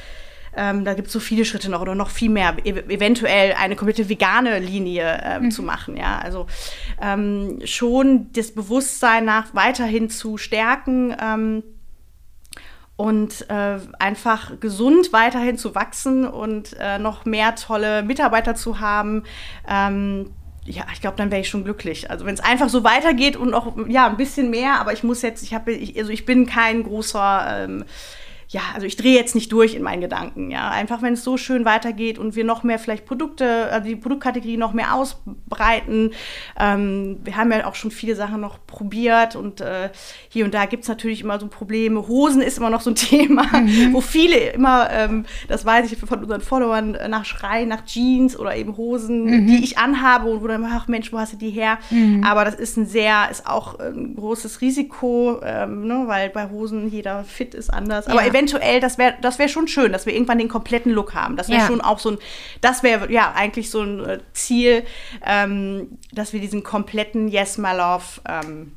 ähm, 0.56 0.86
da 0.86 0.94
gibt 0.94 1.08
es 1.08 1.13
so 1.13 1.20
viele 1.20 1.46
Schritte 1.46 1.70
noch 1.70 1.82
oder 1.82 1.96
noch 1.96 2.10
viel 2.10 2.30
mehr, 2.30 2.56
e 2.63 2.70
eventuell 2.70 3.54
eine 3.54 3.76
komplette 3.76 4.10
vegane 4.10 4.60
Linie 4.60 5.22
ähm, 5.24 5.44
mhm. 5.44 5.52
zu 5.52 5.63
machen. 5.63 5.98
Ja, 5.98 6.20
also 6.20 6.48
ähm, 7.02 7.60
schon 7.65 8.32
das 8.34 8.52
Bewusstsein 8.54 9.26
nach 9.26 9.54
weiterhin 9.54 10.10
zu 10.10 10.38
stärken 10.38 11.15
ähm, 11.22 11.63
und 12.96 13.50
äh, 13.50 13.80
einfach 14.00 14.60
gesund 14.60 15.12
weiterhin 15.12 15.58
zu 15.58 15.76
wachsen 15.76 16.26
und 16.26 16.76
äh, 16.80 17.00
noch 17.00 17.26
mehr 17.26 17.56
tolle 17.56 18.04
Mitarbeiter 18.04 18.56
zu 18.56 18.80
haben 18.80 19.24
ähm, 19.67 20.32
ja, 20.65 20.86
ich 20.93 21.02
glaube, 21.02 21.17
dann 21.17 21.32
wäre 21.32 21.41
ich 21.41 21.50
schon 21.50 21.63
glücklich. 21.63 22.12
Also 22.12 22.26
wenn 22.26 22.36
es 22.36 22.39
einfach 22.39 22.69
so 22.69 22.84
weitergeht 22.84 23.36
und 23.36 23.50
noch 23.50 23.76
ja 23.88 24.08
ein 24.08 24.17
bisschen 24.17 24.50
mehr, 24.52 24.80
aber 24.80 24.93
ich 24.93 25.04
muss 25.04 25.21
jetzt, 25.21 25.41
ich 25.43 25.54
habe, 25.54 25.71
ich, 25.71 25.97
also 25.97 26.12
ich 26.12 26.26
bin 26.26 26.45
kein 26.45 26.84
großer 26.84 27.63
ähm, 27.63 27.86
ja, 28.52 28.62
also 28.74 28.86
ich 28.86 28.98
drehe 28.98 29.16
jetzt 29.16 29.34
nicht 29.34 29.50
durch 29.54 29.76
in 29.76 29.82
meinen 29.82 30.02
Gedanken, 30.02 30.52
ja. 30.52 30.70
Einfach, 30.70 31.02
wenn 31.02 31.14
es 31.14 31.24
so 31.24 31.38
schön 31.38 31.64
weitergeht 31.64 32.20
und 32.20 32.36
wir 32.36 32.44
noch 32.44 32.64
mehr 32.64 32.80
vielleicht 32.80 33.06
Produkte, 33.06 33.72
also 33.72 33.88
die 33.88 33.96
Produktkategorie 33.96 34.58
noch 34.58 34.74
mehr 34.74 34.94
ausbreiten. 34.94 36.12
Ähm, 36.60 37.20
wir 37.24 37.38
haben 37.38 37.50
ja 37.54 37.66
auch 37.66 37.76
schon 37.76 37.92
viele 37.92 38.14
Sachen 38.14 38.42
noch 38.42 38.60
probiert 38.68 39.38
und 39.38 39.62
äh, 39.62 39.90
hier 40.28 40.44
und 40.44 40.54
da 40.54 40.66
gibt 40.66 40.84
es 40.84 40.90
natürlich 40.90 41.22
immer 41.22 41.40
so 41.40 41.48
Probleme. 41.48 42.10
Hosen 42.10 42.42
ist 42.42 42.58
immer 42.58 42.70
noch 42.70 42.82
so 42.82 42.90
ein 42.90 42.96
Thema, 42.98 43.44
mhm. 43.58 43.94
wo 43.94 44.02
viele 44.02 44.36
immer, 44.50 44.90
ähm, 44.92 45.26
das 45.48 45.66
weiß 45.66 45.90
ich 45.90 45.98
von 45.98 46.20
unseren 46.20 46.42
Followern, 46.42 46.96
äh, 46.96 47.08
nach 47.08 47.24
Schreien, 47.24 47.70
nach 47.70 47.86
Jeans 47.86 48.38
oder 48.38 48.58
eben 48.58 48.76
Hosen, 48.76 49.28
mhm. 49.28 49.48
die 49.48 49.64
ich 49.64 49.78
anhabe 49.78 50.30
und 50.30 50.44
wo 50.44 50.48
dann, 50.48 50.66
ach 50.66 50.90
Mensch, 50.90 51.14
wo 51.14 51.20
hast 51.20 51.32
du 51.32 51.38
die 51.38 51.52
her? 51.52 51.78
Mhm. 51.90 52.26
Aber 52.26 52.44
das 52.44 52.56
ist 52.56 52.76
ein 52.76 52.86
sehr, 52.86 53.32
ist 53.32 53.48
auch 53.48 53.80
ein 53.80 54.14
großes 54.14 54.60
Risiko, 54.60 55.40
ähm, 55.42 55.88
ne, 55.88 56.04
weil 56.08 56.30
bei 56.30 56.50
Hosen 56.50 56.90
jeder 56.90 57.24
fit 57.24 57.56
ist 57.56 57.70
anders. 57.70 58.08
Aber 58.08 58.22
ja 58.22 58.28
eventuell, 58.28 58.40
das 58.47 58.97
wäre 58.97 59.15
das 59.21 59.39
wär 59.39 59.47
schon 59.47 59.67
schön, 59.67 59.91
dass 59.91 60.06
wir 60.06 60.13
irgendwann 60.13 60.38
den 60.38 60.49
kompletten 60.49 60.91
Look 60.91 61.13
haben. 61.13 61.36
Das 61.38 61.49
wäre 61.49 61.62
ja. 61.62 61.67
schon 61.67 61.82
auch 61.82 61.99
so 61.99 62.12
ein, 62.12 62.17
das 62.62 62.84
wäre 62.84 63.12
ja 63.12 63.34
eigentlich 63.36 63.69
so 63.69 63.82
ein 63.82 64.06
äh, 64.06 64.19
Ziel, 64.34 64.84
ähm, 65.25 65.97
dass 66.12 66.34
wir 66.34 66.39
diesen 66.39 66.63
kompletten 66.63 67.27
Yes, 67.27 67.58
My 67.58 67.75
Love 67.75 68.21
ähm, 68.27 68.73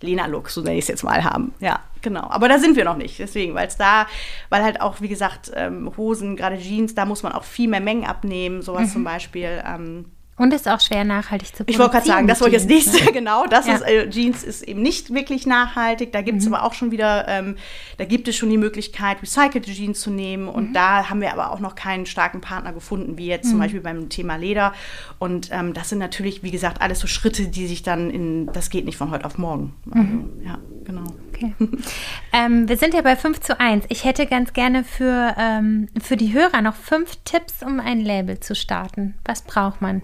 Lena-Look, 0.00 0.50
so 0.50 0.60
nenne 0.60 0.76
ich 0.76 0.84
es 0.84 0.88
jetzt 0.88 1.02
mal, 1.02 1.24
haben. 1.24 1.54
Ja, 1.60 1.80
genau. 2.02 2.28
Aber 2.30 2.48
da 2.48 2.58
sind 2.58 2.76
wir 2.76 2.84
noch 2.84 2.96
nicht. 2.96 3.18
Deswegen, 3.18 3.54
weil 3.54 3.66
es 3.66 3.76
da, 3.76 4.06
weil 4.50 4.62
halt 4.62 4.80
auch, 4.80 5.00
wie 5.00 5.08
gesagt, 5.08 5.50
ähm, 5.54 5.90
Hosen, 5.96 6.36
gerade 6.36 6.58
Jeans, 6.58 6.94
da 6.94 7.04
muss 7.04 7.22
man 7.22 7.32
auch 7.32 7.44
viel 7.44 7.68
mehr 7.68 7.80
Mengen 7.80 8.04
abnehmen, 8.04 8.62
sowas 8.62 8.88
mhm. 8.88 8.92
zum 8.92 9.04
Beispiel. 9.04 9.62
Ähm, 9.66 10.06
und 10.36 10.52
ist 10.52 10.68
auch 10.68 10.80
schwer 10.80 11.04
nachhaltig 11.04 11.48
zu 11.48 11.64
produzieren. 11.64 11.74
Ich 11.74 11.78
wollte 11.78 11.92
gerade 11.92 12.06
sagen, 12.06 12.26
das 12.26 12.40
wollte 12.40 12.56
ich 12.56 12.62
als 12.62 12.68
nächstes, 12.68 13.04
ne? 13.04 13.12
genau. 13.12 13.46
Das 13.46 13.66
ja. 13.66 13.74
ist, 13.74 13.82
äh, 13.82 14.10
Jeans 14.10 14.42
ist 14.42 14.62
eben 14.62 14.82
nicht 14.82 15.14
wirklich 15.14 15.46
nachhaltig. 15.46 16.12
Da 16.12 16.22
gibt 16.22 16.38
es 16.38 16.48
mhm. 16.48 16.54
aber 16.54 16.64
auch 16.64 16.74
schon 16.74 16.90
wieder, 16.90 17.28
ähm, 17.28 17.56
da 17.98 18.04
gibt 18.04 18.26
es 18.26 18.36
schon 18.36 18.50
die 18.50 18.58
Möglichkeit, 18.58 19.22
recycelte 19.22 19.72
Jeans 19.72 20.00
zu 20.00 20.10
nehmen. 20.10 20.48
Und 20.48 20.70
mhm. 20.70 20.72
da 20.72 21.08
haben 21.08 21.20
wir 21.20 21.32
aber 21.32 21.52
auch 21.52 21.60
noch 21.60 21.76
keinen 21.76 22.06
starken 22.06 22.40
Partner 22.40 22.72
gefunden, 22.72 23.16
wie 23.16 23.26
jetzt 23.26 23.46
mhm. 23.46 23.50
zum 23.50 23.58
Beispiel 23.60 23.80
beim 23.80 24.08
Thema 24.08 24.36
Leder. 24.36 24.72
Und 25.18 25.50
ähm, 25.52 25.72
das 25.72 25.90
sind 25.90 25.98
natürlich, 25.98 26.42
wie 26.42 26.50
gesagt, 26.50 26.80
alles 26.82 26.98
so 26.98 27.06
Schritte, 27.06 27.46
die 27.46 27.66
sich 27.68 27.82
dann 27.84 28.10
in, 28.10 28.46
das 28.52 28.70
geht 28.70 28.86
nicht 28.86 28.96
von 28.96 29.10
heute 29.10 29.26
auf 29.26 29.38
morgen. 29.38 29.74
Also, 29.90 30.44
ja, 30.44 30.58
genau. 30.84 31.04
Okay. 31.32 31.54
ähm, 32.32 32.68
wir 32.68 32.76
sind 32.76 32.92
ja 32.94 33.02
bei 33.02 33.14
5 33.14 33.40
zu 33.40 33.60
1. 33.60 33.84
Ich 33.88 34.04
hätte 34.04 34.26
ganz 34.26 34.52
gerne 34.52 34.82
für, 34.82 35.34
ähm, 35.38 35.88
für 36.02 36.16
die 36.16 36.32
Hörer 36.32 36.60
noch 36.60 36.74
fünf 36.74 37.16
Tipps, 37.24 37.62
um 37.62 37.78
ein 37.78 38.00
Label 38.00 38.40
zu 38.40 38.56
starten. 38.56 39.14
Was 39.24 39.42
braucht 39.42 39.80
man? 39.80 40.02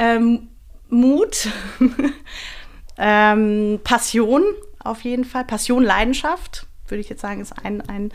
Ähm, 0.00 0.48
Mut, 0.88 1.48
ähm, 2.98 3.78
Passion 3.84 4.42
auf 4.82 5.02
jeden 5.02 5.24
Fall, 5.24 5.44
Passion, 5.44 5.84
Leidenschaft, 5.84 6.66
würde 6.88 7.00
ich 7.02 7.10
jetzt 7.10 7.20
sagen, 7.20 7.40
ist 7.40 7.52
ein, 7.64 7.82
ein 7.82 8.10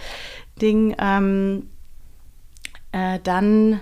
Ding. 0.60 0.96
Ähm, 0.98 1.70
äh, 2.92 3.20
dann 3.24 3.82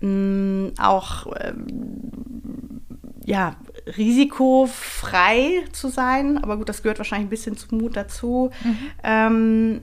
mh, 0.00 0.72
auch 0.78 1.26
ähm, 1.40 2.82
ja, 3.24 3.56
risikofrei 3.96 5.64
zu 5.72 5.88
sein, 5.88 6.38
aber 6.38 6.56
gut, 6.56 6.68
das 6.68 6.82
gehört 6.82 6.98
wahrscheinlich 6.98 7.26
ein 7.26 7.30
bisschen 7.30 7.56
zum 7.56 7.78
Mut 7.78 7.96
dazu. 7.96 8.50
Mhm. 8.62 8.78
Ähm, 9.02 9.80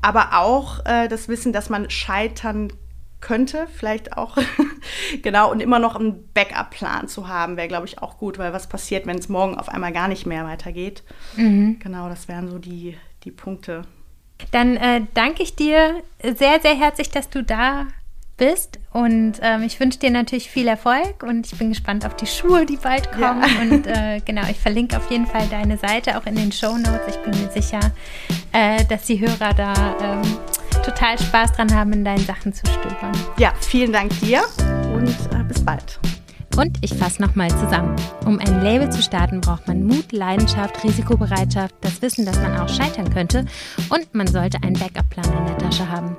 aber 0.00 0.38
auch 0.38 0.84
äh, 0.86 1.08
das 1.08 1.28
Wissen, 1.28 1.52
dass 1.52 1.68
man 1.68 1.90
scheitern 1.90 2.68
kann 2.68 2.83
könnte, 3.24 3.66
vielleicht 3.74 4.16
auch. 4.16 4.36
genau, 5.22 5.50
und 5.50 5.60
immer 5.60 5.80
noch 5.80 5.96
einen 5.96 6.28
Backup-Plan 6.32 7.08
zu 7.08 7.26
haben, 7.26 7.56
wäre, 7.56 7.66
glaube 7.66 7.86
ich, 7.86 8.00
auch 8.00 8.18
gut, 8.18 8.38
weil 8.38 8.52
was 8.52 8.68
passiert, 8.68 9.06
wenn 9.06 9.18
es 9.18 9.28
morgen 9.28 9.58
auf 9.58 9.68
einmal 9.68 9.92
gar 9.92 10.06
nicht 10.06 10.26
mehr 10.26 10.44
weitergeht. 10.44 11.02
Mhm. 11.36 11.80
Genau, 11.80 12.08
das 12.08 12.28
wären 12.28 12.48
so 12.48 12.58
die, 12.58 12.96
die 13.24 13.32
Punkte. 13.32 13.82
Dann 14.52 14.76
äh, 14.76 15.02
danke 15.14 15.42
ich 15.42 15.56
dir 15.56 16.02
sehr, 16.22 16.60
sehr 16.60 16.76
herzlich, 16.76 17.10
dass 17.10 17.30
du 17.30 17.42
da 17.42 17.86
bist. 18.36 18.78
Und 18.92 19.34
ähm, 19.42 19.62
ich 19.62 19.78
wünsche 19.80 19.98
dir 19.98 20.10
natürlich 20.10 20.50
viel 20.50 20.68
Erfolg 20.68 21.22
und 21.22 21.46
ich 21.46 21.58
bin 21.58 21.70
gespannt 21.70 22.04
auf 22.04 22.16
die 22.16 22.26
Schuhe, 22.26 22.66
die 22.66 22.76
bald 22.76 23.10
kommen. 23.12 23.42
Ja. 23.42 23.62
Und 23.62 23.86
äh, 23.86 24.20
genau, 24.24 24.42
ich 24.50 24.58
verlinke 24.58 24.96
auf 24.96 25.10
jeden 25.10 25.26
Fall 25.26 25.46
deine 25.48 25.78
Seite 25.78 26.18
auch 26.18 26.26
in 26.26 26.34
den 26.34 26.52
Show 26.52 26.76
Notes. 26.76 27.08
Ich 27.08 27.16
bin 27.18 27.30
mir 27.40 27.50
sicher, 27.50 27.80
äh, 28.52 28.84
dass 28.86 29.04
die 29.04 29.20
Hörer 29.20 29.54
da 29.54 29.96
ähm, 30.02 30.38
total 30.84 31.18
Spaß 31.18 31.52
dran 31.52 31.74
haben, 31.74 31.92
in 31.92 32.04
deinen 32.04 32.24
Sachen 32.24 32.52
zu 32.52 32.66
stöbern. 32.66 33.12
Ja, 33.38 33.52
vielen 33.60 33.92
Dank 33.92 34.18
dir 34.20 34.42
und 34.92 35.08
äh, 35.08 35.44
bis 35.48 35.64
bald. 35.64 35.98
Und 36.56 36.78
ich 36.82 36.94
fasse 36.94 37.20
nochmal 37.20 37.50
zusammen. 37.50 37.96
Um 38.24 38.38
ein 38.38 38.62
Label 38.62 38.88
zu 38.90 39.02
starten, 39.02 39.40
braucht 39.40 39.66
man 39.66 39.82
Mut, 39.82 40.12
Leidenschaft, 40.12 40.84
Risikobereitschaft, 40.84 41.74
das 41.80 42.00
Wissen, 42.00 42.24
dass 42.24 42.38
man 42.40 42.56
auch 42.58 42.68
scheitern 42.68 43.12
könnte 43.12 43.44
und 43.90 44.14
man 44.14 44.28
sollte 44.28 44.62
einen 44.62 44.78
Backup-Plan 44.78 45.26
in 45.36 45.46
der 45.46 45.58
Tasche 45.58 45.88
haben. 45.88 46.16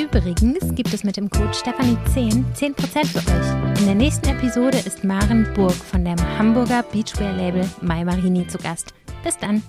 Übrigens 0.00 0.74
gibt 0.74 0.94
es 0.94 1.02
mit 1.02 1.16
dem 1.16 1.28
Code 1.28 1.50
Stefanie10 1.50 2.44
10% 2.54 3.06
für 3.06 3.18
euch. 3.18 3.80
In 3.80 3.86
der 3.86 3.96
nächsten 3.96 4.28
Episode 4.28 4.78
ist 4.78 5.02
Maren 5.02 5.48
Burg 5.54 5.74
von 5.74 6.04
dem 6.04 6.18
Hamburger 6.38 6.84
Beachwear-Label 6.84 7.68
My 7.80 8.04
Marini 8.04 8.46
zu 8.46 8.58
Gast. 8.58 8.94
Bis 9.24 9.36
dann! 9.38 9.62